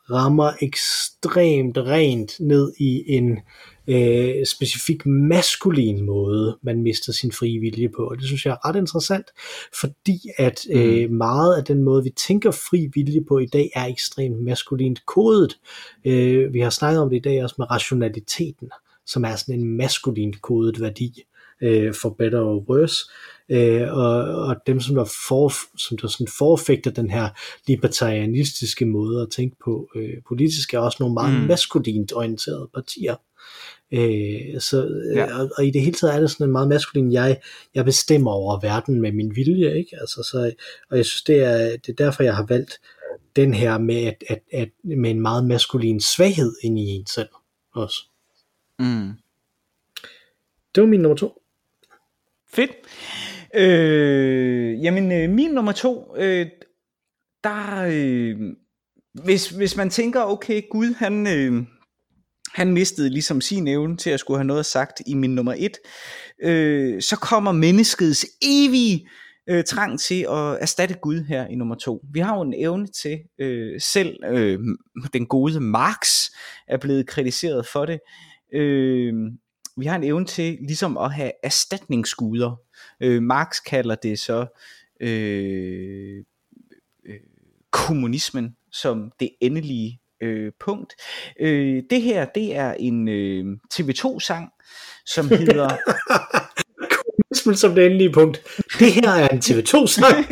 rammer 0.09 0.51
ekstremt 0.61 1.77
rent 1.77 2.39
ned 2.39 2.73
i 2.77 3.03
en 3.07 3.39
øh, 3.87 4.45
specifik 4.45 5.05
maskulin 5.05 6.05
måde, 6.05 6.57
man 6.63 6.81
mister 6.83 7.11
sin 7.11 7.31
frie 7.31 7.59
vilje 7.59 7.89
på. 7.89 8.03
Og 8.03 8.17
det 8.17 8.25
synes 8.25 8.45
jeg 8.45 8.51
er 8.51 8.69
ret 8.69 8.75
interessant, 8.75 9.25
fordi 9.79 10.19
at 10.37 10.59
øh, 10.71 11.11
meget 11.11 11.57
af 11.57 11.63
den 11.63 11.83
måde, 11.83 12.03
vi 12.03 12.09
tænker 12.09 12.51
fri 12.51 12.89
vilje 12.93 13.21
på 13.27 13.39
i 13.39 13.45
dag, 13.45 13.69
er 13.75 13.85
ekstremt 13.85 14.43
maskulint 14.43 15.05
kodet. 15.05 15.57
Øh, 16.05 16.53
vi 16.53 16.59
har 16.59 16.69
snakket 16.69 17.01
om 17.01 17.09
det 17.09 17.17
i 17.17 17.21
dag 17.29 17.43
også 17.43 17.55
med 17.57 17.71
rationaliteten, 17.71 18.69
som 19.05 19.23
er 19.23 19.35
sådan 19.35 19.59
en 19.59 19.77
maskulint 19.77 20.41
kodet 20.41 20.81
værdi 20.81 21.23
øh, 21.61 21.93
for 21.93 22.09
better 22.09 22.39
or 22.39 22.65
worse. 22.69 22.95
Øh, 23.49 23.93
og, 23.93 24.23
og 24.23 24.55
dem, 24.67 24.79
som 24.79 24.95
der, 24.95 25.05
for, 25.27 25.51
som 25.77 25.97
der 25.97 26.07
sådan 26.07 26.27
forfægter 26.37 26.91
den 26.91 27.09
her 27.09 27.29
libertarianistiske 27.67 28.85
måde 28.85 29.21
at 29.21 29.29
tænke 29.31 29.55
på 29.65 29.89
øh, 29.95 30.13
politisk, 30.27 30.73
er 30.73 30.79
også 30.79 30.97
nogle 30.99 31.13
meget 31.13 31.41
mm. 31.41 31.47
maskulint 31.47 32.13
orienterede 32.13 32.69
partier. 32.73 33.15
Øh, 33.91 34.61
så, 34.61 34.89
ja. 35.15 35.39
og, 35.39 35.49
og 35.57 35.65
i 35.65 35.71
det 35.71 35.81
hele 35.81 35.93
taget 35.93 36.15
er 36.15 36.19
det 36.19 36.31
sådan 36.31 36.45
en 36.45 36.51
meget 36.51 36.67
maskulin, 36.67 37.11
jeg, 37.11 37.41
jeg 37.75 37.85
bestemmer 37.85 38.31
over 38.31 38.59
verden 38.59 39.01
med 39.01 39.11
min 39.11 39.35
vilje, 39.35 39.77
ikke? 39.77 39.97
Altså, 40.01 40.23
så, 40.31 40.53
og 40.89 40.97
jeg 40.97 41.05
synes, 41.05 41.23
det 41.23 41.39
er, 41.43 41.57
det 41.77 41.89
er 41.89 42.05
derfor, 42.05 42.23
jeg 42.23 42.35
har 42.35 42.45
valgt 42.45 42.79
den 43.35 43.53
her 43.53 43.77
med, 43.77 43.95
at, 43.95 44.23
at, 44.29 44.39
at, 44.53 44.69
med 44.83 45.11
en 45.11 45.21
meget 45.21 45.45
maskulin 45.45 46.01
svaghed 46.01 46.55
ind 46.63 46.79
i 46.79 46.83
en 46.83 47.05
selv 47.05 47.29
også. 47.73 47.97
Mm. 48.79 49.11
Det 50.75 50.81
var 50.81 50.87
min 50.87 50.99
nummer 50.99 51.17
to. 51.17 51.42
Fedt. 52.53 52.71
Øh, 53.55 54.83
jamen, 54.83 55.11
øh, 55.11 55.29
min 55.29 55.51
nummer 55.51 55.71
to, 55.71 56.15
øh, 56.17 56.47
der, 57.43 57.85
øh, 57.91 58.35
hvis, 59.23 59.49
hvis 59.49 59.75
man 59.77 59.89
tænker, 59.89 60.21
okay, 60.21 60.61
Gud, 60.71 60.93
han, 60.93 61.27
øh, 61.27 61.63
han 62.53 62.73
mistede 62.73 63.09
ligesom 63.09 63.41
sin 63.41 63.67
evne 63.67 63.97
til 63.97 64.09
at 64.09 64.19
skulle 64.19 64.37
have 64.37 64.47
noget 64.47 64.65
sagt 64.65 65.01
i 65.07 65.13
min 65.13 65.35
nummer 65.35 65.55
et, 65.57 65.77
øh, 66.43 67.01
så 67.01 67.15
kommer 67.15 67.51
menneskets 67.51 68.25
evige 68.41 69.09
øh, 69.49 69.63
trang 69.63 69.99
til 69.99 70.21
at 70.21 70.61
erstatte 70.61 70.95
Gud 71.01 71.23
her 71.23 71.47
i 71.47 71.55
nummer 71.55 71.75
to. 71.75 72.01
Vi 72.13 72.19
har 72.19 72.35
jo 72.35 72.41
en 72.41 72.53
evne 72.57 72.87
til, 72.87 73.19
øh, 73.39 73.81
selv 73.81 74.17
øh, 74.25 74.59
den 75.13 75.25
gode 75.25 75.59
Marx 75.59 76.29
er 76.67 76.77
blevet 76.77 77.07
kritiseret 77.07 77.67
for 77.67 77.85
det, 77.85 77.99
øh, 78.53 79.13
vi 79.77 79.85
har 79.85 79.95
en 79.95 80.03
evne 80.03 80.25
til 80.25 80.57
ligesom 80.61 80.97
at 80.97 81.13
have 81.13 81.31
erstatningsguder. 81.43 82.55
Øh, 83.01 83.23
Marx 83.23 83.57
kalder 83.65 83.95
det 83.95 84.19
så 84.19 84.45
øh, 84.99 86.23
øh, 87.05 87.19
kommunismen 87.71 88.55
som 88.71 89.11
det 89.19 89.29
endelige 89.41 89.99
øh, 90.21 90.51
punkt. 90.59 90.93
Øh, 91.39 91.83
det 91.89 92.01
her, 92.01 92.25
det 92.25 92.55
er 92.55 92.73
en 92.79 93.07
øh, 93.07 93.45
TV2-sang, 93.73 94.49
som 95.05 95.27
hedder... 95.29 95.69
Kommunismen 96.89 97.55
som 97.55 97.75
det 97.75 97.85
endelige 97.85 98.11
punkt. 98.11 98.41
Det 98.79 98.93
her 98.93 99.09
er 99.09 99.27
en 99.27 99.37
TV2-sang. 99.37 100.25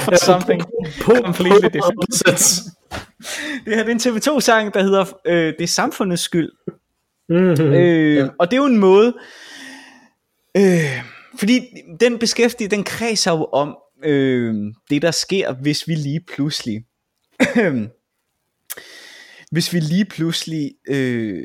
for 0.00 0.24
something 0.24 0.62
completely 1.00 1.68
different. 1.72 2.64
det 3.64 3.76
her 3.76 3.84
det 3.84 4.04
er 4.04 4.10
en 4.10 4.16
TV2-sang, 4.16 4.74
der 4.74 4.82
hedder 4.82 5.04
øh, 5.26 5.46
Det 5.58 5.60
er 5.60 5.66
samfundets 5.66 6.22
skyld. 6.22 6.50
Mm-hmm. 7.28 7.72
Øh, 7.72 8.16
ja. 8.16 8.28
Og 8.38 8.50
det 8.50 8.56
er 8.56 8.60
jo 8.60 8.66
en 8.66 8.78
måde, 8.78 9.14
øh, 10.56 11.02
fordi 11.38 11.60
den 12.00 12.18
beskæftiger, 12.18 12.68
den 12.68 12.84
kredser 12.84 13.32
jo 13.32 13.44
om 13.44 13.76
øh, 14.04 14.54
det, 14.90 15.02
der 15.02 15.10
sker, 15.10 15.52
hvis 15.52 15.88
vi 15.88 15.94
lige 15.94 16.20
pludselig, 16.34 16.84
hvis 19.52 19.72
vi 19.72 19.80
lige 19.80 20.04
pludselig, 20.04 20.72
øh, 20.88 21.44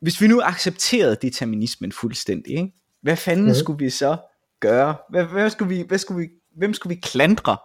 hvis 0.00 0.20
vi 0.20 0.26
nu 0.26 0.40
accepterede 0.40 1.16
determinismen 1.22 1.92
fuldstændig, 1.92 2.56
ikke? 2.56 2.72
hvad 3.02 3.16
fanden 3.16 3.46
mm. 3.46 3.54
skulle 3.54 3.84
vi 3.84 3.90
så 3.90 4.16
gøre? 4.60 4.96
Hvad, 5.10 5.24
hvad 5.24 5.50
skulle 5.50 5.76
vi, 5.76 5.84
hvad 5.88 5.98
skulle 5.98 6.20
vi, 6.20 6.28
hvem 6.56 6.74
skulle 6.74 6.96
vi 6.96 7.00
klandre? 7.02 7.56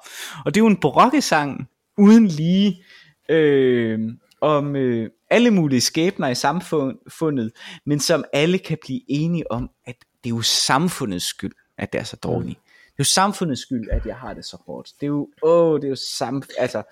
Og 0.46 0.54
det 0.54 0.58
er 0.58 0.64
jo 0.64 0.68
en 0.68 0.80
barokkesang 0.80 1.70
uden 1.98 2.28
lige 2.28 2.84
øh, 3.30 4.00
om 4.42 4.76
øh, 4.76 5.10
alle 5.36 5.52
mulige 5.52 5.82
skæbner 5.82 6.28
i 6.28 6.36
samfundet, 6.36 7.52
men 7.86 8.00
som 8.00 8.24
alle 8.34 8.58
kan 8.58 8.78
blive 8.82 9.02
enige 9.08 9.52
om, 9.52 9.70
at 9.86 9.96
det 10.24 10.30
er 10.30 10.36
jo 10.36 10.42
samfundets 10.42 11.26
skyld, 11.26 11.54
at 11.78 11.94
det 11.94 12.00
er 12.00 12.04
så 12.04 12.18
dårligt. 12.24 12.60
Det 12.66 12.92
er 12.92 13.00
jo 13.00 13.04
samfundets 13.04 13.62
skyld, 13.62 13.88
at 13.92 14.06
jeg 14.06 14.16
har 14.16 14.34
det 14.34 14.46
så 14.46 14.58
hårdt. 14.66 14.90
Det 15.00 15.04
er 15.04 15.08
jo, 15.08 15.28
åh, 15.44 15.80
det 15.80 15.86
er 15.86 15.90
jo 15.90 15.96
sam, 15.96 16.44
altså, 16.58 16.84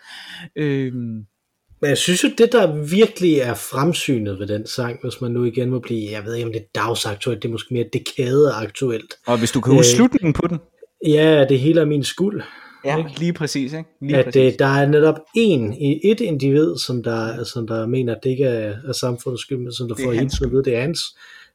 øhm, 0.55 1.25
men 1.81 1.89
jeg 1.89 1.97
synes 1.97 2.23
jo, 2.23 2.29
det 2.37 2.51
der 2.51 2.83
virkelig 2.83 3.37
er 3.37 3.53
fremsynet 3.53 4.39
ved 4.39 4.47
den 4.47 4.67
sang, 4.67 4.99
hvis 5.03 5.21
man 5.21 5.31
nu 5.31 5.43
igen 5.43 5.69
må 5.69 5.79
blive, 5.79 6.11
jeg 6.11 6.25
ved 6.25 6.35
ikke 6.35 6.45
om 6.45 6.53
det 6.53 6.61
er 6.61 6.81
dagsaktuelt, 6.81 7.41
det 7.41 7.47
er 7.47 7.51
måske 7.51 7.73
mere 7.73 7.85
dekadeaktuelt. 7.93 9.13
Og 9.25 9.37
hvis 9.37 9.51
du 9.51 9.61
kan 9.61 9.73
huske 9.73 9.91
øh, 9.91 9.95
slutningen 9.95 10.33
på 10.33 10.47
den. 10.47 10.59
Ja, 11.07 11.45
det 11.49 11.59
hele 11.59 11.81
er 11.81 11.85
min 11.85 12.03
skuld. 12.03 12.43
Ja, 12.85 12.97
ikke? 12.97 13.19
lige 13.19 13.33
præcis. 13.33 13.73
Ikke? 13.73 13.89
Lige 14.01 14.17
at 14.17 14.25
præcis. 14.25 14.53
Øh, 14.53 14.59
der 14.59 14.65
er 14.65 14.85
netop 14.85 15.19
en, 15.35 15.73
et 16.03 16.21
individ, 16.21 16.77
som 16.77 17.03
der, 17.03 17.43
som 17.43 17.67
der 17.67 17.85
mener, 17.87 18.15
at 18.15 18.23
det 18.23 18.29
ikke 18.29 18.43
er, 18.43 18.77
er 18.87 18.91
samfundets 18.91 19.41
skyld, 19.41 19.57
men 19.57 19.73
som 19.73 19.87
der 19.87 19.95
får 20.03 20.11
helt 20.11 20.41
at 20.41 20.51
vide, 20.51 20.63
det 20.63 20.75
er 20.75 20.81
hans 20.81 20.99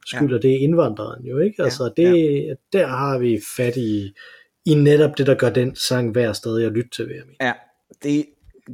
skyld, 0.05 0.29
ja. 0.29 0.35
og 0.35 0.41
det 0.41 0.51
er 0.51 0.57
indvandreren 0.57 1.25
jo, 1.25 1.39
ikke? 1.39 1.63
Altså, 1.63 1.91
det, 1.97 2.45
ja. 2.47 2.53
der 2.73 2.87
har 2.87 3.17
vi 3.17 3.39
fat 3.57 3.77
i, 3.77 4.13
i 4.65 4.73
netop 4.73 5.17
det, 5.17 5.27
der 5.27 5.35
gør 5.35 5.49
den 5.49 5.75
sang 5.75 6.15
værd 6.15 6.33
stadig 6.33 6.65
at 6.65 6.71
lytte 6.71 6.89
til, 6.89 7.07
ved 7.07 7.15
jeg 7.15 7.23
Ja, 7.41 7.53
det, 8.03 8.25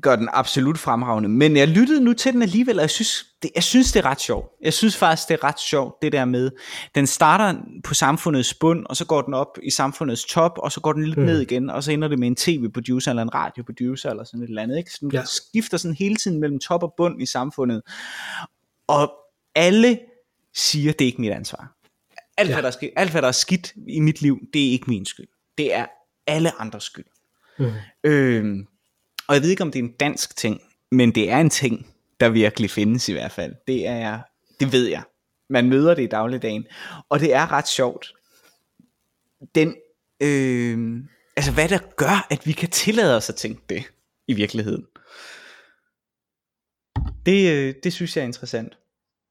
gør 0.01 0.15
den 0.15 0.29
absolut 0.33 0.77
fremragende. 0.77 1.29
Men 1.29 1.57
jeg 1.57 1.67
lyttede 1.67 2.01
nu 2.03 2.13
til 2.13 2.33
den 2.33 2.41
alligevel, 2.41 2.75
og 2.75 2.81
jeg 2.81 2.89
synes, 2.89 3.25
det, 3.41 3.51
jeg 3.55 3.63
synes, 3.63 3.91
det 3.91 3.99
er 3.99 4.05
ret 4.09 4.21
sjovt. 4.21 4.47
Jeg 4.61 4.73
synes 4.73 4.97
faktisk, 4.97 5.27
det 5.27 5.33
er 5.33 5.43
ret 5.43 5.59
sjovt, 5.59 6.01
det 6.01 6.11
der 6.11 6.25
med, 6.25 6.51
den 6.95 7.07
starter 7.07 7.59
på 7.83 7.93
samfundets 7.93 8.53
bund, 8.53 8.85
og 8.85 8.95
så 8.95 9.05
går 9.05 9.21
den 9.21 9.33
op 9.33 9.57
i 9.63 9.69
samfundets 9.69 10.23
top, 10.25 10.51
og 10.57 10.71
så 10.71 10.79
går 10.81 10.93
den 10.93 11.03
lidt 11.05 11.17
mm. 11.17 11.25
ned 11.25 11.41
igen, 11.41 11.69
og 11.69 11.83
så 11.83 11.91
ender 11.91 12.07
det 12.07 12.19
med 12.19 12.27
en 12.27 12.35
tv-producer 12.35 13.11
eller 13.11 13.23
en 13.23 13.33
radioproducer, 13.33 14.09
eller 14.09 14.23
sådan 14.23 14.41
et 14.41 14.47
eller 14.47 14.61
andet. 14.61 14.77
Ikke? 14.77 14.91
Så 14.91 14.97
den 15.01 15.11
Ja. 15.11 15.23
skifter 15.25 15.77
sådan 15.77 15.95
hele 15.95 16.15
tiden 16.15 16.39
mellem 16.39 16.59
top 16.59 16.83
og 16.83 16.93
bund 16.97 17.21
i 17.21 17.25
samfundet. 17.25 17.81
Og 18.87 19.13
alle 19.55 19.99
siger, 20.55 20.91
det 20.91 21.01
er 21.01 21.05
ikke 21.05 21.21
mit 21.21 21.31
ansvar. 21.31 21.71
Alt, 22.37 22.49
Ja. 22.49 22.55
hvad 22.55 22.63
der 22.63 22.67
er, 22.67 22.71
skidt, 22.71 22.91
alt 22.95 23.11
hvad 23.11 23.21
der 23.21 23.27
er 23.27 23.31
skidt 23.31 23.73
i 23.87 23.99
mit 23.99 24.21
liv, 24.21 24.39
det 24.53 24.67
er 24.67 24.71
ikke 24.71 24.85
min 24.89 25.05
skyld. 25.05 25.27
Det 25.57 25.73
er 25.75 25.85
alle 26.27 26.61
andres 26.61 26.83
skyld. 26.83 27.05
Mm. 27.59 27.71
Øhm, 28.03 28.67
og 29.27 29.35
jeg 29.35 29.41
ved 29.41 29.49
ikke, 29.49 29.63
om 29.63 29.71
det 29.71 29.79
er 29.79 29.83
en 29.83 29.91
dansk 29.91 30.37
ting, 30.37 30.61
men 30.91 31.15
det 31.15 31.31
er 31.31 31.37
en 31.37 31.49
ting, 31.49 31.87
der 32.19 32.29
virkelig 32.29 32.69
findes 32.71 33.09
i 33.09 33.11
hvert 33.11 33.31
fald. 33.31 33.55
Det 33.67 33.87
er, 33.87 34.19
det 34.59 34.71
ved 34.71 34.87
jeg. 34.87 35.03
Man 35.49 35.69
møder 35.69 35.95
det 35.95 36.03
i 36.03 36.07
dagligdagen. 36.07 36.65
Og 37.09 37.19
det 37.19 37.33
er 37.33 37.51
ret 37.51 37.67
sjovt. 37.67 38.13
Den, 39.55 39.75
øh, 40.21 41.03
altså 41.35 41.51
hvad 41.51 41.69
der 41.69 41.79
gør, 41.95 42.27
at 42.29 42.47
vi 42.47 42.51
kan 42.51 42.69
tillade 42.69 43.17
os 43.17 43.29
at 43.29 43.35
tænke 43.35 43.61
det 43.69 43.83
i 44.27 44.33
virkeligheden. 44.33 44.85
Det, 47.25 47.51
øh, 47.51 47.75
det 47.83 47.93
synes 47.93 48.15
jeg 48.15 48.21
er 48.21 48.27
interessant. 48.27 48.77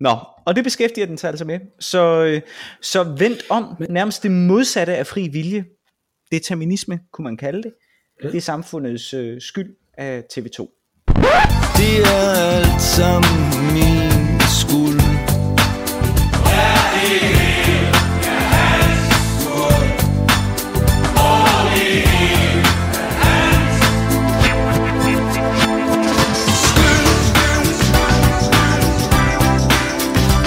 Nå, 0.01 0.17
og 0.47 0.57
det 0.57 0.65
beskæftiger 0.65 1.07
den 1.07 1.19
sig 1.19 1.29
altså 1.29 1.45
med. 1.45 1.61
Så, 1.81 2.25
øh, 2.25 2.43
så 2.81 3.03
vent 3.03 3.43
om, 3.51 3.77
nærmest 3.91 4.23
det 4.23 4.31
modsatte 4.31 4.97
af 4.97 5.07
fri 5.07 5.29
vilje. 5.29 5.65
Determinisme, 6.33 7.01
kunne 7.13 7.23
man 7.25 7.37
kalde 7.37 7.63
det. 7.63 7.75
Det 8.23 8.35
er 8.35 8.41
samfundets 8.41 9.15
øh, 9.15 9.41
skyld 9.41 9.77
af 9.99 10.23
TV2. 10.33 10.59
Det 11.77 11.99
er 12.01 12.31
alt 12.31 12.83
sammen 12.83 13.73
min 13.73 14.41
skuld 14.41 15.01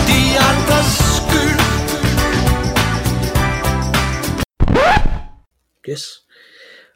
De 0.07 0.37
andres 0.49 0.91
skyld 1.17 1.61
Yes. 5.89 6.03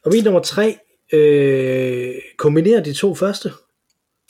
Og 0.06 0.12
min 0.12 0.24
nummer 0.24 0.40
tre 0.42 0.78
øh, 1.14 2.14
kombinerer 2.38 2.84
de 2.84 2.94
to 2.94 3.16
første 3.16 3.52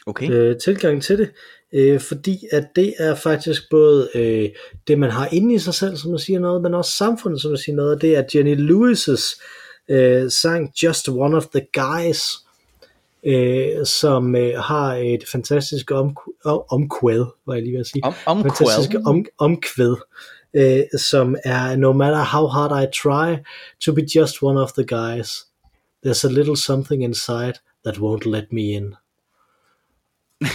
Okay. 0.07 0.31
øh, 0.31 0.57
tilgang 0.57 1.03
til 1.03 1.17
det, 1.17 1.31
øh, 1.73 1.99
fordi 1.99 2.39
at 2.51 2.67
det 2.75 2.93
er 2.99 3.15
faktisk 3.15 3.69
både 3.69 4.09
øh, 4.15 4.49
det, 4.87 4.99
man 4.99 5.11
har 5.11 5.29
inde 5.31 5.55
i 5.55 5.59
sig 5.59 5.73
selv, 5.73 5.97
som 5.97 6.11
man 6.11 6.19
siger 6.19 6.39
noget, 6.39 6.61
men 6.61 6.73
også 6.73 6.91
samfundet, 6.91 7.41
som 7.41 7.51
man 7.51 7.57
siger 7.57 7.75
noget, 7.75 7.95
og 7.95 8.01
det 8.01 8.15
er 8.15 8.23
Jenny 8.35 8.55
Lewis's 8.55 9.41
øh, 9.89 10.31
sang 10.31 10.71
Just 10.83 11.09
One 11.09 11.37
of 11.37 11.45
the 11.45 11.67
Guys, 11.73 12.21
øh, 13.25 13.85
som 13.85 14.35
øh, 14.35 14.59
har 14.59 14.95
et 14.95 15.23
fantastisk 15.31 15.91
om, 15.91 16.17
om, 16.45 16.61
omkvæd, 16.69 17.25
var 17.45 17.53
jeg 17.53 17.63
lige 17.63 17.73
ved 17.73 17.79
at 17.79 17.87
sige. 17.87 18.03
Om, 18.03 18.13
om 18.25 18.43
fantastiske 18.43 19.01
om, 19.05 19.25
omkvæd, 19.37 19.95
øh, 20.53 20.83
som 20.99 21.35
er 21.43 21.75
No 21.75 21.93
matter 21.93 22.23
how 22.23 22.47
hard 22.47 22.83
I 22.83 22.85
try 23.03 23.43
to 23.85 23.93
be 23.93 24.01
just 24.15 24.43
one 24.43 24.61
of 24.61 24.71
the 24.71 24.85
guys, 24.85 25.29
there's 26.05 26.23
a 26.23 26.29
little 26.29 26.55
something 26.55 27.03
inside 27.03 27.53
that 27.85 27.97
won't 27.97 28.25
let 28.25 28.51
me 28.51 28.61
in. 28.61 28.95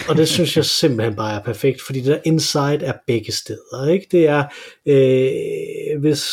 Og 0.09 0.15
det 0.17 0.27
synes 0.27 0.57
jeg 0.57 0.65
simpelthen 0.65 1.15
bare 1.15 1.39
er 1.39 1.43
perfekt, 1.43 1.81
fordi 1.81 1.99
det 1.99 2.07
der 2.07 2.19
inside 2.25 2.85
er 2.85 2.93
begge 3.07 3.31
steder. 3.31 3.87
Ikke? 3.89 4.07
Det 4.11 4.27
er, 4.27 4.43
øh, 4.85 6.01
hvis, 6.01 6.23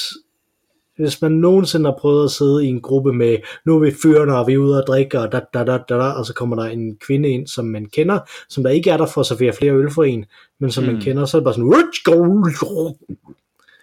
hvis 0.97 1.23
man 1.23 1.33
nogensinde 1.33 1.91
har 1.91 1.99
prøvet 2.01 2.25
at 2.25 2.31
sidde 2.31 2.65
i 2.67 2.69
en 2.69 2.81
gruppe 2.81 3.13
med, 3.13 3.39
nu 3.67 3.77
er 3.77 3.81
vi 3.81 3.93
fyrene, 4.03 4.37
og 4.37 4.47
vi 4.47 4.53
er 4.53 4.59
ude 4.59 4.79
og 4.83 4.87
drikke, 4.87 5.21
og, 5.21 5.33
da, 5.33 5.41
da, 5.55 5.65
da, 5.65 5.79
da, 5.89 5.95
da, 5.95 6.05
og 6.05 6.27
så 6.27 6.35
kommer 6.35 6.57
der 6.57 6.65
en 6.65 6.97
kvinde 6.97 7.29
ind, 7.29 7.47
som 7.47 7.65
man 7.65 7.87
kender, 7.87 8.19
som 8.49 8.63
der 8.63 8.71
ikke 8.71 8.91
er 8.91 8.97
der 8.97 9.07
for 9.07 9.21
at 9.21 9.27
servere 9.27 9.53
flere 9.53 9.73
øl 9.73 9.91
for 9.91 10.05
en, 10.05 10.25
men 10.61 10.71
som 10.71 10.85
mm. 10.85 10.93
man 10.93 11.01
kender, 11.01 11.25
så 11.25 11.37
er 11.37 11.41
det 11.41 11.45
bare 11.45 11.55
sådan, 11.55 11.71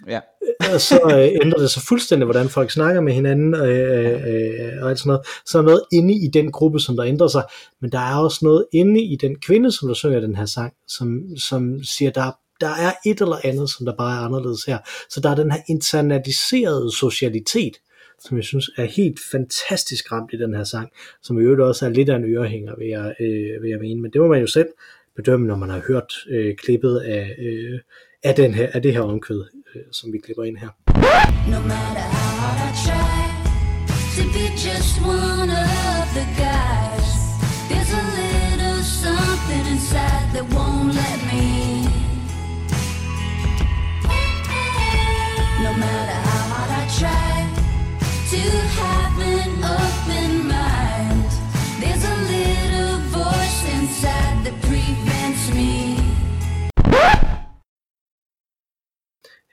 Ja. 0.09 0.19
og 0.73 0.81
så 0.81 0.99
øh, 1.05 1.45
ændrer 1.45 1.59
det 1.59 1.71
sig 1.71 1.83
fuldstændig, 1.87 2.25
hvordan 2.25 2.49
folk 2.49 2.71
snakker 2.71 3.01
med 3.01 3.13
hinanden 3.13 3.55
øh, 3.55 4.05
øh, 4.05 4.13
øh 4.13 4.83
og 4.83 4.89
alt 4.89 4.99
sådan 4.99 5.09
noget. 5.09 5.25
Så 5.45 5.57
er 5.57 5.61
noget 5.61 5.81
inde 5.91 6.13
i 6.13 6.27
den 6.27 6.51
gruppe, 6.51 6.79
som 6.79 6.95
der 6.95 7.05
ændrer 7.05 7.27
sig, 7.27 7.43
men 7.81 7.91
der 7.91 7.99
er 7.99 8.15
også 8.15 8.39
noget 8.41 8.65
inde 8.73 9.01
i 9.01 9.15
den 9.15 9.39
kvinde, 9.39 9.71
som 9.71 9.87
der 9.87 9.95
synger 9.95 10.19
den 10.19 10.35
her 10.35 10.45
sang, 10.45 10.73
som, 10.87 11.21
som 11.37 11.83
siger, 11.83 12.11
der, 12.11 12.31
der 12.61 12.69
er 12.69 12.91
et 13.05 13.21
eller 13.21 13.37
andet, 13.43 13.69
som 13.69 13.85
der 13.85 13.95
bare 13.95 14.17
er 14.17 14.25
anderledes 14.25 14.63
her. 14.63 14.77
Så 15.09 15.19
der 15.21 15.29
er 15.29 15.35
den 15.35 15.51
her 15.51 15.59
internaliserede 15.69 16.91
socialitet, 16.91 17.73
som 18.19 18.37
jeg 18.37 18.43
synes 18.43 18.69
er 18.77 18.85
helt 18.85 19.19
fantastisk 19.31 20.11
ramt 20.11 20.33
i 20.33 20.37
den 20.37 20.53
her 20.53 20.63
sang, 20.63 20.89
som 21.23 21.39
i 21.39 21.41
øvrigt 21.41 21.61
også 21.61 21.85
er 21.85 21.89
lidt 21.89 22.09
af 22.09 22.15
en 22.15 22.35
ørehænger, 22.35 22.75
vil 22.77 22.87
jeg, 22.87 23.15
øh, 23.19 23.63
vil 23.63 23.69
jeg 23.69 23.79
mene. 23.79 24.01
Men 24.01 24.11
det 24.11 24.21
må 24.21 24.27
man 24.27 24.41
jo 24.41 24.47
selv 24.47 24.67
bedømme, 25.15 25.47
når 25.47 25.55
man 25.55 25.69
har 25.69 25.81
hørt 25.87 26.13
øh, 26.29 26.55
klippet 26.55 26.97
af, 26.97 27.35
øh, 27.39 27.79
af, 28.23 28.35
den 28.35 28.53
her, 28.53 28.67
af 28.73 28.81
det 28.81 28.93
her 28.93 29.01
omkvæd, 29.01 29.43
Eh, 29.75 29.81
som 29.91 30.11
vi 30.11 30.19
klipper 30.19 30.43
ind 30.43 30.57
her. 30.57 30.69
No 31.47 31.59
matter 31.61 32.01
how 32.01 32.67
I 32.67 32.71
try 32.85 33.19
to 34.15 34.23
be 34.33 34.45
just 34.67 35.01
one 35.01 35.49
of 35.49 36.13
the 36.13 36.25
guys, 36.45 37.09
there's 37.69 37.91
a 37.93 38.03
little 38.19 38.83
something 38.83 39.65
inside 39.73 40.27
that 40.33 40.45
won't 40.55 40.93
let 40.93 41.19
me. 41.31 41.83
No 45.63 45.73
matter 45.83 46.17
how 46.27 46.43
hard 46.53 46.71
I 46.81 46.85
try 47.01 47.31
to 48.31 48.70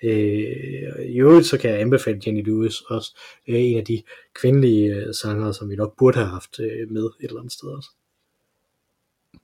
Øh, 0.03 1.07
I 1.07 1.21
øvrigt 1.21 1.47
så 1.47 1.59
kan 1.59 1.71
jeg 1.71 1.81
anbefale 1.81 2.21
Jenny 2.27 2.45
Lewis 2.45 2.81
også, 2.81 3.19
øh, 3.49 3.61
en 3.61 3.79
af 3.79 3.85
de 3.85 4.03
kvindelige 4.35 4.95
øh, 4.95 5.15
sangere, 5.15 5.55
som 5.55 5.71
vi 5.71 5.77
nok 5.77 5.97
burde 5.99 6.19
have 6.19 6.29
haft 6.29 6.61
øh, 6.61 6.91
med 6.91 7.03
et 7.03 7.13
eller 7.21 7.41
andet 7.41 7.53
sted 7.53 7.69
også. 7.69 7.91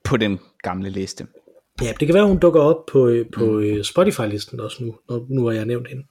På 0.03 0.17
den 0.17 0.39
gamle 0.63 0.89
liste. 0.89 1.27
Ja, 1.81 1.93
det 1.99 2.07
kan 2.07 2.13
være, 2.13 2.27
hun 2.27 2.39
dukker 2.39 2.61
op 2.61 2.85
på, 2.85 3.07
øh, 3.07 3.25
på 3.33 3.59
øh, 3.59 3.83
Spotify-listen 3.83 4.59
også 4.59 4.83
nu, 4.83 4.95
når, 5.09 5.25
nu 5.29 5.45
har 5.45 5.53
jeg 5.53 5.65
nævnt 5.65 5.87
hende. 5.87 6.03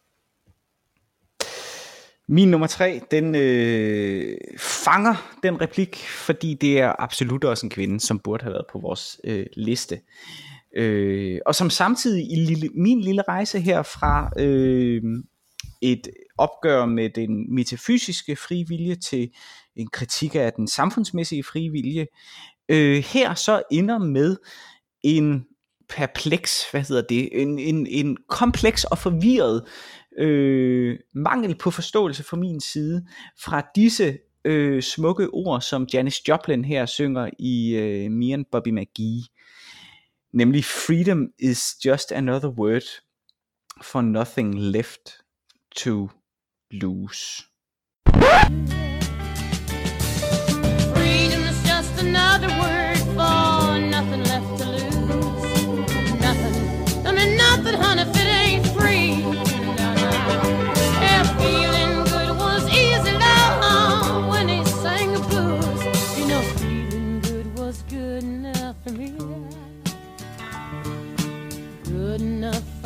Min 2.29 2.51
nummer 2.51 2.67
tre, 2.67 3.01
den 3.11 3.35
øh, 3.35 4.37
fanger 4.59 5.39
den 5.43 5.61
replik, 5.61 5.97
fordi 5.97 6.55
det 6.55 6.81
er 6.81 6.93
absolut 6.99 7.45
også 7.45 7.67
en 7.67 7.71
kvinde, 7.71 8.01
som 8.01 8.19
burde 8.19 8.43
have 8.43 8.53
været 8.53 8.67
på 8.73 8.79
vores 8.79 9.21
øh, 9.25 9.47
liste. 9.57 10.01
Øh, 10.77 11.39
og 11.47 11.55
som 11.55 11.71
samtidig 11.71 12.33
i 12.33 12.35
lille, 12.35 12.69
min 12.75 13.01
lille 13.01 13.23
rejse 13.23 13.61
her 13.61 13.83
fra 13.83 14.31
øh, 14.39 15.03
et 15.83 16.09
opgør 16.39 16.87
med 16.87 17.11
den 17.15 17.55
metafysiske 17.55 18.37
frivillige 18.37 18.97
til 18.97 19.31
en 19.77 19.89
kritik 19.89 20.35
af 20.35 20.53
den 20.53 20.69
samfundsmæssige 20.69 21.45
frivillige, 21.45 22.07
øh, 22.69 23.05
her 23.13 23.35
så 23.35 23.63
ender 23.71 23.99
med 23.99 24.37
en 25.03 25.45
perpleks, 25.89 26.71
hvad 26.71 26.83
hedder 26.83 27.03
det, 27.03 27.43
en, 27.43 27.59
en, 27.59 27.87
en 27.87 28.17
kompleks 28.29 28.85
og 28.85 28.99
forvirret 28.99 29.63
øh, 30.19 30.99
mangel 31.15 31.55
på 31.59 31.71
forståelse 31.71 32.23
fra 32.25 32.37
min 32.37 32.61
side 32.61 33.07
fra 33.45 33.63
disse 33.77 34.19
øh, 34.45 34.83
smukke 34.83 35.29
ord, 35.31 35.61
som 35.61 35.87
Janis 35.93 36.29
Joplin 36.29 36.65
her 36.65 36.87
synger 36.87 37.31
i 37.39 37.75
øh, 37.77 38.11
Me 38.11 38.45
Bobby 38.53 38.69
McGee. 38.69 39.23
Nemlig 40.37 40.67
freedom 40.67 41.33
is 41.39 41.77
just 41.79 42.11
another 42.11 42.51
word 42.51 42.83
for 43.81 44.03
nothing 44.03 44.57
left 44.57 45.25
to 45.77 46.11
lose. 46.73 47.49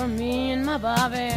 Me 0.09 0.53
and 0.53 0.65
my 0.65 0.79
Bobby. 0.81 1.29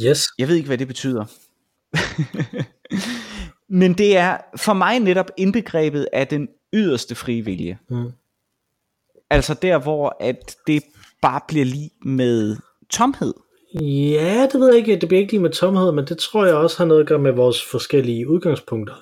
Yes. 0.00 0.24
Jeg 0.38 0.48
ved 0.48 0.56
ikke, 0.56 0.66
hvad 0.66 0.78
det 0.78 0.88
betyder. 0.88 1.24
Men 3.80 3.92
det 3.92 4.16
er 4.16 4.36
for 4.56 4.72
mig 4.72 5.00
netop 5.00 5.30
indbegrebet 5.36 6.08
af 6.12 6.26
den 6.26 6.48
yderste 6.74 7.14
frivillige. 7.14 7.78
Mm. 7.90 8.10
Altså 9.30 9.54
der, 9.54 9.78
hvor 9.78 10.16
at 10.20 10.56
det 10.66 10.82
bare 11.22 11.40
bliver 11.48 11.64
lige 11.64 11.90
med 12.04 12.56
tomhed. 12.90 13.34
Ja, 13.80 14.48
det 14.52 14.60
ved 14.60 14.68
jeg 14.68 14.76
ikke. 14.76 15.00
Det 15.00 15.08
bliver 15.08 15.20
ikke 15.20 15.32
lige 15.32 15.42
med 15.42 15.50
tomhed, 15.50 15.92
men 15.92 16.04
det 16.04 16.18
tror 16.18 16.46
jeg 16.46 16.54
også 16.54 16.78
har 16.78 16.84
noget 16.84 17.00
at 17.00 17.06
gøre 17.06 17.18
med 17.18 17.32
vores 17.32 17.62
forskellige 17.62 18.28
udgangspunkter. 18.28 18.94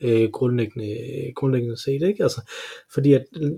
Øh, 0.00 0.30
grundlæggende, 0.30 1.32
grundlæggende 1.34 1.82
set, 1.82 2.02
ikke? 2.02 2.22
Altså, 2.22 2.50
fordi 2.94 3.12
at 3.12 3.24
øh, 3.36 3.50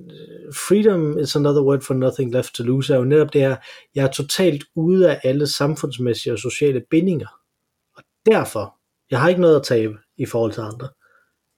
freedom 0.55 1.19
is 1.19 1.37
another 1.37 1.63
word 1.63 1.81
for 1.81 1.95
nothing 1.95 2.35
left 2.35 2.55
to 2.55 2.65
lose, 2.65 2.95
er 2.95 2.99
jo 2.99 3.05
netop 3.05 3.33
det 3.33 3.41
her, 3.41 3.57
jeg 3.95 4.05
er 4.05 4.11
totalt 4.11 4.65
ude 4.75 5.11
af 5.11 5.21
alle 5.25 5.47
samfundsmæssige 5.47 6.33
og 6.33 6.39
sociale 6.39 6.83
bindinger. 6.91 7.29
Og 7.97 8.03
derfor, 8.27 8.75
jeg 9.11 9.21
har 9.21 9.29
ikke 9.29 9.41
noget 9.41 9.57
at 9.57 9.63
tabe 9.63 9.95
i 10.17 10.27
forhold 10.27 10.53
til 10.53 10.61
andre. 10.61 10.89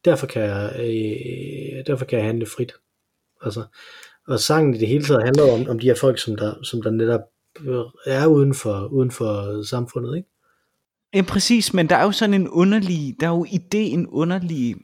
Derfor 0.05 0.27
kan 0.27 0.43
jeg, 0.43 0.73
øh, 0.79 1.87
derfor 1.87 2.05
kan 2.05 2.19
jeg 2.19 2.27
handle 2.27 2.47
frit. 2.47 2.73
Altså, 3.43 3.65
og 4.29 4.41
sangen 4.41 4.75
i 4.75 4.79
det 4.79 4.89
hele 4.89 5.05
taget 5.05 5.25
handler 5.25 5.53
om, 5.53 5.69
om 5.69 5.79
de 5.79 5.87
her 5.87 5.95
folk, 5.95 6.19
som 6.19 6.37
der, 6.37 6.63
som 6.63 6.83
der 6.83 6.91
netop 6.91 7.21
øh, 7.61 7.85
er 8.07 8.27
uden 8.27 8.55
for, 8.55 8.87
uden 8.87 9.11
for 9.11 9.63
samfundet, 9.63 10.17
ikke? 10.17 10.29
Ja, 11.15 11.23
præcis, 11.23 11.75
men 11.75 11.89
der 11.89 11.97
er 11.97 12.03
jo 12.05 12.13
sådan 12.13 12.35
en 12.35 12.49
underlig, 12.49 13.17
der 13.21 13.27
er 13.27 13.31
jo 13.31 13.45
i 13.45 13.59
det 13.59 13.93
en 13.93 14.07
underlig 14.07 14.77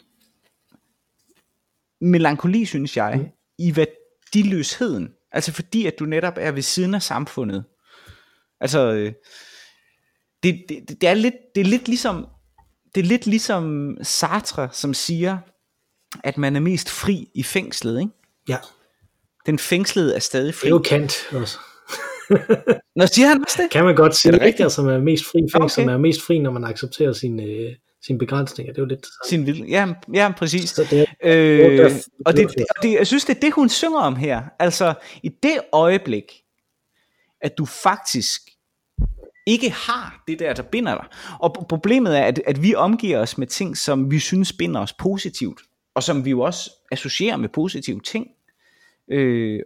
melankoli, 2.01 2.65
synes 2.65 2.97
jeg, 2.97 3.17
mm. 3.17 3.27
i 3.59 3.77
værdiløsheden. 3.77 5.09
Altså 5.33 5.53
fordi, 5.53 5.87
at 5.87 5.99
du 5.99 6.05
netop 6.05 6.35
er 6.37 6.53
ved 6.53 6.63
siden 6.63 6.95
af 6.95 7.03
samfundet. 7.03 7.65
Altså, 8.61 8.93
øh, 8.93 9.13
det, 10.43 10.65
det, 10.69 11.01
det, 11.01 11.09
er, 11.09 11.15
lidt, 11.15 11.35
det 11.55 11.61
er 11.61 11.65
lidt 11.65 11.89
ligesom, 11.89 12.27
det 12.95 13.01
er 13.01 13.05
lidt 13.05 13.27
ligesom 13.27 13.97
Sartre, 14.03 14.69
som 14.73 14.95
siger, 14.95 15.39
at 16.25 16.39
man 16.39 16.57
er 16.57 16.61
mest 16.61 16.91
fri 16.91 17.29
i 17.35 17.43
fængslet, 17.43 18.01
ikke? 18.01 18.13
Ja, 18.49 18.59
Den 19.47 19.59
fængslede 19.59 20.15
er 20.15 20.19
stadig 20.19 20.47
det 20.47 20.55
fri. 20.55 20.67
er 20.69 20.71
jo 20.71 20.79
Kant 20.79 21.29
også. 21.33 21.59
Nå, 22.97 23.07
siger 23.07 23.29
han 23.29 23.43
også 23.47 23.63
det? 23.63 23.71
Kan 23.71 23.85
man 23.85 23.95
godt 23.97 24.17
sige, 24.17 24.29
Er 24.29 24.33
det 24.33 24.39
ikke? 24.39 24.47
rigtigt? 24.47 24.65
Altså, 24.65 24.83
man 24.83 24.95
er 24.95 24.99
mest 25.01 25.25
fri 25.25 25.39
Okay. 25.55 25.85
man 25.85 25.95
er 25.95 25.99
mest 25.99 26.23
fri, 26.23 26.39
når 26.39 26.51
man 26.51 26.65
accepterer 26.65 27.13
sine, 27.13 27.43
øh, 27.43 27.73
sine 28.07 28.19
begrænsninger. 28.19 28.73
Det 28.73 28.79
er 28.79 28.83
jo 28.83 28.87
lidt 28.89 29.01
det. 29.01 29.09
Sin 29.29 29.47
vilje. 29.47 29.65
Ja, 29.69 29.89
ja, 30.15 30.33
præcis. 30.39 30.71
Så 30.71 30.87
det 30.91 31.01
er, 31.01 31.05
Øh, 31.25 31.79
der- 31.79 32.03
og 32.27 32.37
det, 32.37 32.47
og 32.77 32.83
det, 32.83 32.93
jeg 32.93 33.07
synes, 33.07 33.25
det 33.25 33.37
er 33.37 33.41
det, 33.41 33.53
hun 33.53 33.69
synger 33.69 33.99
om 34.01 34.17
her. 34.17 34.43
Altså, 34.59 34.95
i 35.23 35.29
det 35.43 35.59
øjeblik, 35.73 36.25
at 37.41 37.53
du 37.59 37.65
faktisk 37.65 38.41
ikke 39.47 39.71
har 39.71 40.23
det 40.29 40.39
der, 40.39 40.53
der 40.55 40.63
binder 40.63 40.95
dig. 40.95 41.07
Og 41.41 41.57
pro- 41.59 41.67
problemet 41.69 42.19
er, 42.19 42.23
at, 42.25 42.43
at 42.47 42.63
vi 42.63 42.75
omgiver 42.75 43.19
os 43.19 43.39
med 43.39 43.47
ting, 43.47 43.77
som 43.77 44.11
vi 44.11 44.19
synes 44.19 44.53
binder 44.53 44.81
os 44.81 44.93
positivt, 44.93 45.61
og 45.95 46.03
som 46.03 46.25
vi 46.25 46.31
jo 46.31 46.41
også 46.41 46.71
associerer 46.93 47.37
med 47.37 47.49
positive 47.49 48.01
ting. 48.01 48.27
Øh, 49.11 49.61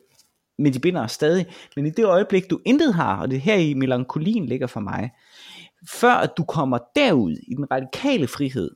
men 0.61 0.74
de 0.74 0.78
binder 0.78 1.02
os 1.02 1.12
stadig. 1.12 1.46
Men 1.76 1.86
i 1.86 1.90
det 1.90 2.04
øjeblik, 2.04 2.50
du 2.50 2.61
intet 2.64 2.94
har, 2.94 3.16
og 3.16 3.30
det 3.30 3.36
er 3.36 3.40
her 3.40 3.54
i 3.54 3.74
melankolien 3.74 4.46
ligger 4.46 4.66
for 4.66 4.80
mig, 4.80 5.11
før 5.88 6.12
at 6.12 6.30
du 6.36 6.44
kommer 6.44 6.78
derud 6.96 7.32
i 7.32 7.54
den 7.54 7.70
radikale 7.70 8.26
frihed, 8.26 8.70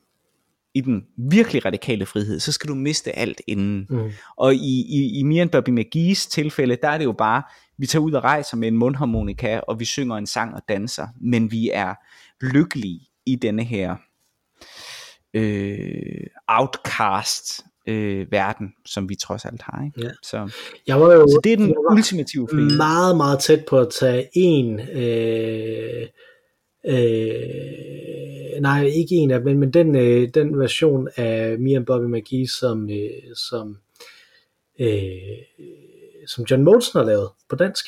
i 0.73 0.81
den 0.81 1.05
virkelig 1.17 1.65
radikale 1.65 2.05
frihed, 2.05 2.39
så 2.39 2.51
skal 2.51 2.69
du 2.69 2.75
miste 2.75 3.19
alt 3.19 3.41
inden. 3.47 3.87
Mm. 3.89 4.11
Og 4.37 4.55
i, 4.55 4.85
i, 4.89 5.19
i 5.19 5.23
Mian 5.23 5.49
Bobby 5.49 5.79
McGee's 5.79 6.29
tilfælde, 6.29 6.77
der 6.81 6.89
er 6.89 6.97
det 6.97 7.05
jo 7.05 7.11
bare, 7.11 7.43
vi 7.77 7.85
tager 7.85 8.03
ud 8.03 8.11
og 8.11 8.23
rejser 8.23 8.57
med 8.57 8.67
en 8.67 8.77
mundharmonika, 8.77 9.59
og 9.59 9.79
vi 9.79 9.85
synger 9.85 10.15
en 10.15 10.25
sang 10.25 10.53
og 10.53 10.61
danser, 10.69 11.07
men 11.21 11.51
vi 11.51 11.69
er 11.73 11.93
lykkelige 12.41 13.01
i 13.25 13.35
denne 13.35 13.63
her 13.63 13.95
øh, 15.33 16.27
outcast 16.47 17.65
øh, 17.87 18.31
verden, 18.31 18.73
som 18.85 19.09
vi 19.09 19.15
trods 19.15 19.45
alt 19.45 19.61
har. 19.61 19.83
Ikke? 19.85 20.07
Ja. 20.07 20.11
Så, 20.23 20.51
Jeg 20.87 21.01
var 21.01 21.13
jo 21.13 21.27
så 21.27 21.39
det 21.43 21.53
er 21.53 21.57
den 21.57 21.75
ultimative 21.91 22.47
frihed. 22.51 22.77
meget, 22.77 23.17
meget 23.17 23.39
tæt 23.39 23.65
på 23.65 23.79
at 23.79 23.87
tage 23.99 24.29
en... 24.33 24.79
Øh, 24.79 26.07
øh, 26.87 28.61
nej, 28.61 28.83
ikke 28.85 29.15
en 29.15 29.31
af 29.31 29.41
men, 29.41 29.59
men 29.59 29.71
den, 29.73 29.95
øh, 29.95 30.29
den 30.33 30.59
version 30.59 31.07
af 31.15 31.59
Me 31.59 31.75
and 31.75 31.85
Bobby 31.85 32.05
McGee, 32.05 32.47
som, 32.47 32.89
øh, 32.89 33.35
som, 33.35 33.77
øh, 34.79 35.09
som 36.27 36.43
John 36.51 36.63
Moulton 36.63 36.99
har 36.99 37.05
lavet 37.05 37.29
på 37.49 37.55
dansk, 37.55 37.85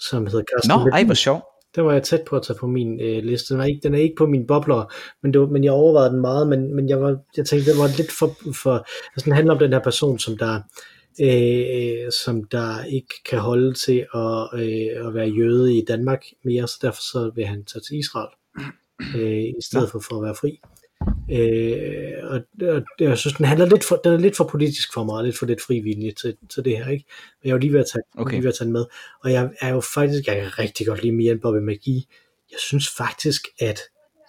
som 0.00 0.26
hedder 0.26 0.44
Karsten 0.54 0.68
Nå, 0.68 0.74
ej 0.74 0.84
Ledin. 0.90 1.06
hvor 1.06 1.14
sjov. 1.14 1.42
Den 1.76 1.84
var 1.84 1.92
jeg 1.92 2.02
tæt 2.02 2.22
på 2.26 2.36
at 2.36 2.42
tage 2.42 2.58
på 2.58 2.66
min 2.66 3.00
øh, 3.00 3.22
liste. 3.22 3.54
Den 3.54 3.60
er, 3.60 3.64
ikke, 3.64 3.80
den 3.82 3.94
er 3.94 3.98
ikke 3.98 4.14
på 4.18 4.26
min 4.26 4.46
bobler, 4.46 4.92
men, 5.22 5.32
det 5.32 5.40
var, 5.40 5.46
men 5.46 5.64
jeg 5.64 5.72
overvejede 5.72 6.10
den 6.10 6.20
meget, 6.20 6.48
men, 6.48 6.74
men 6.74 6.88
jeg, 6.88 7.00
var, 7.00 7.16
jeg 7.36 7.46
tænkte, 7.46 7.70
det 7.70 7.78
var 7.78 7.96
lidt 7.96 8.12
for... 8.18 8.52
for 8.62 8.74
altså, 9.14 9.24
den 9.24 9.32
handler 9.32 9.54
om 9.54 9.58
den 9.58 9.72
her 9.72 9.80
person, 9.80 10.18
som 10.18 10.38
der, 10.38 10.60
øh, 11.20 12.12
som 12.24 12.44
der 12.44 12.84
ikke 12.84 13.14
kan 13.30 13.38
holde 13.38 13.72
til 13.74 14.06
at, 14.14 14.48
øh, 14.54 15.06
at 15.06 15.14
være 15.14 15.28
jøde 15.28 15.76
i 15.76 15.84
Danmark 15.84 16.24
mere, 16.44 16.68
så 16.68 16.78
derfor 16.82 17.02
så 17.02 17.30
vil 17.34 17.46
han 17.46 17.64
tage 17.64 17.82
til 17.88 17.98
Israel, 17.98 18.30
øh, 19.16 19.42
i 19.42 19.62
stedet 19.62 19.90
for, 19.90 20.00
for 20.08 20.16
at 20.16 20.22
være 20.22 20.34
fri. 20.34 20.60
Øh, 21.30 22.12
og, 22.22 22.40
og 22.60 22.82
jeg 23.00 23.18
synes, 23.18 23.36
den, 23.36 23.46
handler 23.46 23.66
lidt 23.66 23.84
for, 23.84 23.96
den 24.04 24.12
er 24.12 24.18
lidt 24.18 24.36
for 24.36 24.44
politisk 24.44 24.94
for 24.94 25.04
mig, 25.04 25.14
og 25.14 25.24
lidt 25.24 25.38
for 25.38 25.46
lidt 25.46 25.62
frivillig 25.62 26.16
til, 26.16 26.36
til 26.54 26.64
det 26.64 26.76
her, 26.78 26.88
ikke? 26.88 27.04
Men 27.42 27.44
jeg 27.44 27.50
er 27.50 27.54
jo 27.54 27.58
lige 27.58 27.72
ved 27.72 27.80
at 27.80 27.86
tage, 27.92 28.02
Okay. 28.18 28.32
lige 28.32 28.42
ved 28.42 28.48
at 28.48 28.54
tage 28.54 28.66
den 28.66 28.72
med. 28.72 28.84
Og 29.24 29.32
jeg 29.32 29.50
er 29.60 29.68
jo 29.68 29.80
faktisk, 29.80 30.26
jeg 30.26 30.36
kan 30.36 30.58
rigtig 30.58 30.86
godt 30.86 31.02
lide 31.02 31.12
Mian 31.14 31.40
Bobby 31.40 31.58
McGee. 31.58 32.02
Jeg 32.50 32.58
synes 32.58 32.88
faktisk, 32.96 33.46
at 33.60 33.80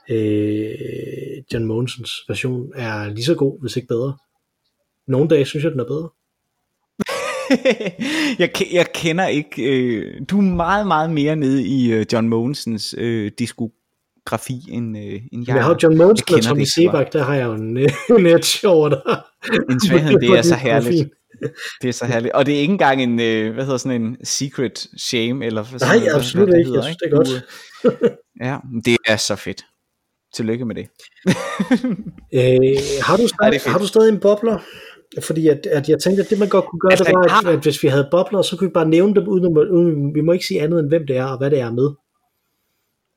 øh, 0.09 1.43
John 1.53 1.65
Monsens 1.65 2.11
version 2.27 2.71
er 2.75 3.09
lige 3.09 3.25
så 3.25 3.35
god, 3.35 3.61
hvis 3.61 3.75
ikke 3.75 3.87
bedre. 3.87 4.17
Nogle 5.07 5.29
dage 5.29 5.45
synes 5.45 5.63
jeg, 5.63 5.71
den 5.71 5.79
er 5.79 5.85
bedre. 5.85 6.09
jeg, 8.39 8.51
jeg 8.73 8.85
kender 8.93 9.27
ikke, 9.27 9.63
øh, 9.63 10.21
du 10.29 10.37
er 10.37 10.41
meget, 10.41 10.87
meget 10.87 11.09
mere 11.09 11.35
nede 11.35 11.67
i 11.67 11.93
øh, 11.93 12.05
John 12.13 12.29
Mogensens 12.29 12.95
øh, 12.97 13.31
diskografi, 14.25 14.53
end, 14.71 14.97
øh, 14.97 15.03
end 15.33 15.43
jeg 15.47 15.55
jeg 15.55 15.63
har. 15.63 15.77
John 15.83 15.97
Monsen 15.97 16.35
og 16.35 16.41
Tommy 16.41 16.63
Sebak, 16.63 17.13
der 17.13 17.23
har 17.23 17.35
jeg 17.35 17.45
jo 17.45 17.53
en, 17.53 17.77
en 18.19 18.25
edge 18.25 18.67
over 18.67 18.89
der. 18.89 19.25
En 19.71 19.79
svaghed, 19.87 20.19
det 20.19 20.29
er 20.29 20.41
så 20.41 20.55
herligt. 20.55 21.09
Det 21.81 21.87
er 21.89 21.93
så 21.93 22.05
herligt. 22.05 22.33
Og 22.33 22.45
det 22.45 22.55
er 22.55 22.59
ikke 22.59 22.71
engang 22.71 23.03
en, 23.03 23.19
øh, 23.19 23.53
hvad 23.53 23.63
hedder 23.63 23.77
sådan 23.77 24.01
en 24.01 24.17
secret 24.23 24.87
shame, 24.97 25.45
eller 25.45 25.63
hvad, 25.63 25.79
Nej, 25.79 25.89
sådan, 25.89 26.01
hvad- 26.01 26.15
absolut 26.15 26.49
hvad 26.49 26.59
ikke. 26.59 26.73
Jeg 26.73 26.83
synes, 26.83 26.97
det 26.97 27.11
er 27.11 27.15
godt. 27.15 27.29
øh, 27.85 28.11
ja, 28.47 28.57
det 28.85 28.97
er 29.07 29.15
så 29.17 29.35
fedt. 29.35 29.65
Tillykke 30.35 30.65
med 30.65 30.75
det. 30.75 30.87
Øh, 32.33 32.77
har, 33.01 33.17
du 33.17 33.27
stadig, 33.27 33.53
det 33.53 33.61
har 33.71 33.79
du 33.79 33.87
stadig 33.87 34.09
en 34.09 34.19
bobler? 34.19 34.59
Fordi 35.23 35.47
at, 35.47 35.65
at 35.71 35.89
jeg 35.89 35.99
tænkte, 35.99 36.23
at 36.23 36.29
det 36.29 36.39
man 36.39 36.49
godt 36.49 36.65
kunne 36.65 36.79
gøre, 36.79 36.91
Altså, 36.91 37.03
det 37.03 37.13
var, 37.13 37.47
at, 37.47 37.53
at 37.53 37.59
hvis 37.63 37.83
vi 37.83 37.87
havde 37.87 38.07
bobler, 38.11 38.41
så 38.41 38.57
kunne 38.57 38.69
vi 38.69 38.73
bare 38.73 38.89
nævne 38.89 39.15
dem, 39.15 39.27
uden, 39.27 39.57
uden 39.57 40.15
vi 40.15 40.21
må 40.21 40.31
ikke 40.31 40.45
sige 40.45 40.61
andet 40.61 40.79
end, 40.79 40.87
hvem 40.87 41.07
det 41.07 41.17
er, 41.17 41.23
og 41.25 41.37
hvad 41.37 41.51
det 41.51 41.59
er 41.59 41.71
med. 41.71 41.89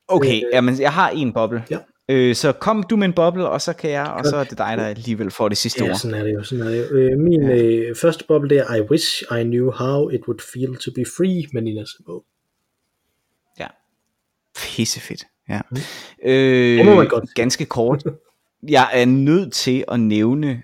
Okay, 0.07 0.41
jamen 0.53 0.79
jeg 0.81 0.93
har 0.93 1.09
en 1.09 1.33
boble. 1.33 1.63
Ja. 1.69 1.77
Øh, 2.09 2.35
så 2.35 2.51
kom 2.51 2.83
du 2.83 2.95
med 2.95 3.07
en 3.07 3.13
boble, 3.13 3.49
og 3.49 3.61
så 3.61 3.73
kan 3.73 3.89
jeg, 3.89 4.05
og 4.07 4.25
så 4.25 4.35
er 4.35 4.43
det 4.43 4.57
dig, 4.57 4.73
der 4.77 4.85
alligevel 4.85 5.31
får 5.31 5.49
det 5.49 5.57
sidste 5.57 5.83
Ja, 5.83 5.89
ord. 5.89 5.97
sådan 5.97 6.17
er 6.19 6.23
det 6.23 6.33
jo. 6.33 6.43
Sådan 6.43 6.65
er 6.65 6.69
det 6.69 6.77
jo. 6.91 6.95
Øh, 6.95 7.19
min 7.19 7.41
ja. 7.49 7.55
øh, 7.63 7.95
første 7.95 8.25
boble, 8.27 8.49
det 8.49 8.57
er 8.57 8.75
I 8.75 8.81
wish 8.81 9.21
I 9.39 9.43
knew 9.43 9.71
how 9.71 10.09
it 10.09 10.21
would 10.27 10.39
feel 10.53 10.75
to 10.75 10.91
be 10.95 11.03
free, 11.17 11.45
med 11.53 11.61
Nina 11.61 11.83
Simone. 11.85 12.21
Ja. 13.59 13.67
Pissefedt. 14.55 15.23
Ja. 15.49 15.59
Øh, 16.25 16.71
Mm. 16.71 16.77
Det 16.77 16.85
må 16.85 16.95
man 16.95 17.07
godt 17.07 17.33
ganske 17.35 17.65
kort. 17.65 18.03
Jeg 18.69 18.89
er 18.93 19.05
nødt 19.05 19.53
til 19.53 19.83
at 19.87 19.99
nævne 19.99 20.61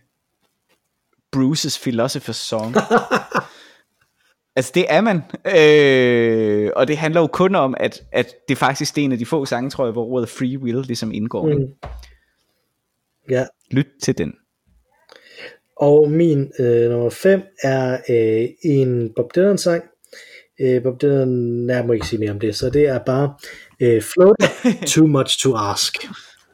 Bruce's 1.35 1.87
Philosopher's 1.87 2.31
Song. 2.33 2.75
altså 4.55 4.71
det 4.75 4.85
er 4.89 5.01
man. 5.01 5.21
Øh, 5.57 6.71
og 6.75 6.87
det 6.87 6.97
handler 6.97 7.21
jo 7.21 7.27
kun 7.27 7.55
om, 7.55 7.75
at, 7.79 8.03
at 8.11 8.35
det 8.49 8.57
faktisk 8.57 8.97
er 8.97 9.01
en 9.01 9.11
af 9.11 9.17
de 9.17 9.25
få 9.25 9.45
sange, 9.45 9.69
tror 9.69 9.85
jeg, 9.85 9.91
hvor 9.91 10.05
ordet 10.05 10.29
free 10.29 10.59
will 10.59 10.81
ligesom 10.81 11.11
indgår. 11.13 11.47
Mm. 11.47 11.89
Ja, 13.29 13.45
Lyt 13.71 13.87
til 14.03 14.17
den. 14.17 14.33
og 15.77 16.11
min 16.11 16.51
øh, 16.59 16.89
nummer 16.91 17.09
5 17.09 17.41
er 17.63 17.97
øh, 18.09 18.47
en 18.63 19.13
Bob 19.15 19.35
Dylan 19.35 19.57
sang. 19.57 19.83
Øh, 20.61 20.83
Bob 20.83 21.01
Dylan, 21.01 21.65
jeg 21.69 21.85
må 21.85 21.93
ikke 21.93 22.07
sige 22.07 22.19
mere 22.19 22.31
om 22.31 22.39
det, 22.39 22.55
så 22.55 22.69
det 22.69 22.87
er 22.87 22.99
bare 22.99 23.33
øh, 23.79 24.01
Float 24.01 24.35
Too 24.91 25.07
Much 25.07 25.39
to 25.43 25.55
Ask 25.55 25.97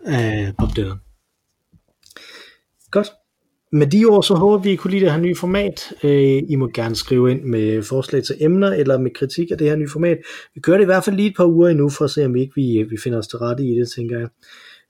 af 0.05 0.51
Bob 0.59 0.69
Dylan. 0.75 0.97
Med 3.77 3.87
de 3.87 4.05
ord, 4.05 4.23
så 4.23 4.35
håber 4.35 4.57
vi, 4.57 4.71
I 4.71 4.75
kunne 4.75 4.91
lide 4.91 5.05
det 5.05 5.11
her 5.11 5.19
nye 5.19 5.35
format. 5.35 5.93
Øh, 6.03 6.43
I 6.49 6.55
må 6.55 6.69
gerne 6.73 6.95
skrive 6.95 7.31
ind 7.31 7.43
med 7.43 7.83
forslag 7.83 8.23
til 8.23 8.35
emner, 8.39 8.71
eller 8.71 8.97
med 8.99 9.11
kritik 9.11 9.51
af 9.51 9.57
det 9.57 9.69
her 9.69 9.75
nye 9.75 9.89
format. 9.89 10.17
Vi 10.55 10.61
gør 10.61 10.73
det 10.73 10.81
i 10.81 10.85
hvert 10.85 11.03
fald 11.03 11.15
lige 11.15 11.29
et 11.29 11.35
par 11.37 11.45
uger 11.45 11.69
endnu, 11.69 11.89
for 11.89 12.05
at 12.05 12.11
se, 12.11 12.25
om 12.25 12.35
ikke 12.35 12.51
vi, 12.55 12.85
vi 12.89 12.97
finder 13.03 13.19
os 13.19 13.27
til 13.27 13.39
rette 13.39 13.63
i 13.63 13.79
det, 13.79 13.91
tænker 13.95 14.19
jeg, 14.19 14.27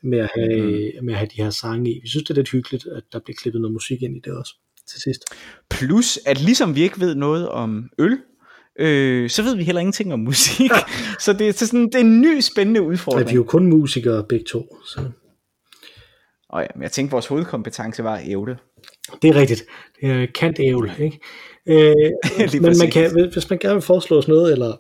med 0.03 0.19
at, 0.19 0.29
have, 0.35 0.61
mm. 0.61 1.05
med 1.05 1.13
at 1.13 1.19
have 1.19 1.29
de 1.38 1.43
her 1.43 1.49
sange 1.49 1.91
i. 1.91 1.99
Vi 2.03 2.07
synes, 2.07 2.23
det 2.23 2.29
er 2.29 2.35
lidt 2.35 2.49
hyggeligt, 2.49 2.88
at 2.95 3.03
der 3.13 3.19
bliver 3.25 3.35
klippet 3.41 3.61
noget 3.61 3.73
musik 3.73 4.01
ind 4.01 4.17
i 4.17 4.19
det 4.25 4.33
også 4.33 4.53
til 4.89 5.01
sidst. 5.01 5.23
Plus, 5.69 6.19
at 6.25 6.41
ligesom 6.41 6.75
vi 6.75 6.81
ikke 6.81 6.99
ved 6.99 7.15
noget 7.15 7.49
om 7.49 7.89
øl, 7.99 8.17
øh, 8.79 9.29
så 9.29 9.43
ved 9.43 9.55
vi 9.55 9.63
heller 9.63 9.79
ingenting 9.79 10.13
om 10.13 10.19
musik. 10.19 10.71
så 11.25 11.33
det 11.33 11.47
er 11.47 11.53
så 11.53 11.67
sådan, 11.67 11.85
det 11.85 11.95
er 11.95 11.99
en 11.99 12.21
ny 12.21 12.39
spændende 12.39 12.79
Og 12.79 12.83
vi 12.83 12.88
er 12.88 12.93
udfordring. 12.93 13.35
jo 13.35 13.43
kun 13.43 13.65
musikere 13.65 14.23
begge 14.29 14.45
to. 14.45 14.77
Så. 14.85 15.01
Og 16.49 16.61
ja, 16.61 16.67
men 16.75 16.83
jeg 16.83 16.91
tænkte, 16.91 17.11
vores 17.11 17.27
hovedkompetence 17.27 18.03
var 18.03 18.21
ævle. 18.25 18.57
Det 19.21 19.29
er 19.29 19.35
rigtigt. 19.35 19.63
Det 20.01 20.11
er 20.11 20.27
kant 20.35 20.59
ævl, 20.59 20.91
ikke? 20.99 21.19
Øh, 21.69 21.95
men 22.53 22.61
man 22.79 22.91
kan, 22.91 23.29
hvis 23.33 23.49
man 23.49 23.59
gerne 23.59 23.73
vil 23.73 23.81
foreslå 23.81 24.17
os 24.17 24.27
noget, 24.27 24.51
eller 24.51 24.73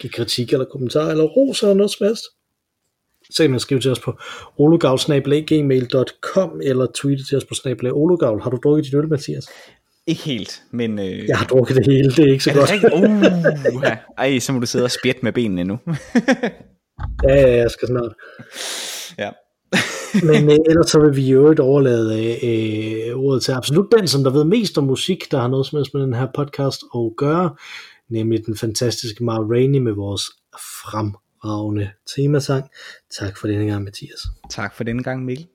give 0.00 0.10
kritik 0.10 0.52
eller 0.52 0.64
kommentar, 0.64 1.10
eller 1.10 1.24
ros 1.24 1.62
eller 1.62 1.74
noget 1.74 1.90
som 1.90 2.06
helst, 2.06 2.22
så 3.30 3.42
kan 3.42 3.50
man 3.50 3.60
skrive 3.60 3.80
til 3.80 3.90
os 3.90 4.00
på 4.00 4.18
ologavl.gmail.com 4.58 6.60
eller 6.62 6.86
tweete 6.94 7.24
til 7.24 7.36
os 7.36 7.44
på 7.44 7.54
snabelag 7.54 7.92
ologavl. 7.92 8.42
Har 8.42 8.50
du 8.50 8.58
drukket 8.62 8.84
dit 8.84 8.94
øl, 8.94 9.08
Mathias? 9.08 9.46
Ikke 10.06 10.22
helt, 10.22 10.62
men... 10.70 10.98
Øh, 10.98 11.28
Jeg 11.28 11.38
har 11.38 11.46
drukket 11.46 11.76
det 11.76 11.86
hele, 11.86 12.10
det 12.10 12.18
er 12.28 12.32
ikke 12.32 12.44
så 12.44 12.50
er 12.50 12.54
godt. 12.54 12.70
rigtigt? 12.70 12.94
Uh, 13.76 13.82
ej, 14.18 14.38
så 14.38 14.52
må 14.52 14.60
du 14.60 14.66
sidde 14.66 14.84
og 14.84 14.90
spjætte 14.90 15.20
med 15.22 15.32
benene 15.32 15.64
nu. 15.64 15.78
Ja, 17.28 17.34
ja, 17.34 17.56
jeg 17.56 17.70
skal 17.70 17.88
snart. 17.88 18.12
Men 20.14 20.50
øh, 20.50 20.56
ellers 20.66 20.90
så 20.90 21.00
vil 21.00 21.16
vi 21.16 21.30
jo 21.30 21.40
øvrigt 21.40 21.60
overlade 21.60 22.20
øh, 22.46 23.16
ordet 23.16 23.42
til 23.42 23.52
absolut 23.52 23.92
den, 23.98 24.08
som 24.08 24.24
der 24.24 24.30
ved 24.30 24.44
mest 24.44 24.78
om 24.78 24.84
musik, 24.84 25.30
der 25.30 25.40
har 25.40 25.48
noget 25.48 25.66
som 25.66 25.76
helst 25.76 25.94
med 25.94 26.02
den 26.02 26.14
her 26.14 26.26
podcast 26.34 26.82
at 26.94 27.00
gøre, 27.16 27.54
nemlig 28.10 28.46
den 28.46 28.56
fantastiske 28.56 29.24
Mar 29.24 29.40
Rainey 29.40 29.78
med 29.78 29.92
vores 29.92 30.22
fremragende 30.90 31.90
temasang. 32.16 32.64
Tak 33.20 33.36
for 33.36 33.46
denne 33.46 33.66
gang, 33.66 33.84
Mathias. 33.84 34.20
Tak 34.50 34.74
for 34.74 34.84
denne 34.84 35.02
gang, 35.02 35.24
Mikkel. 35.24 35.46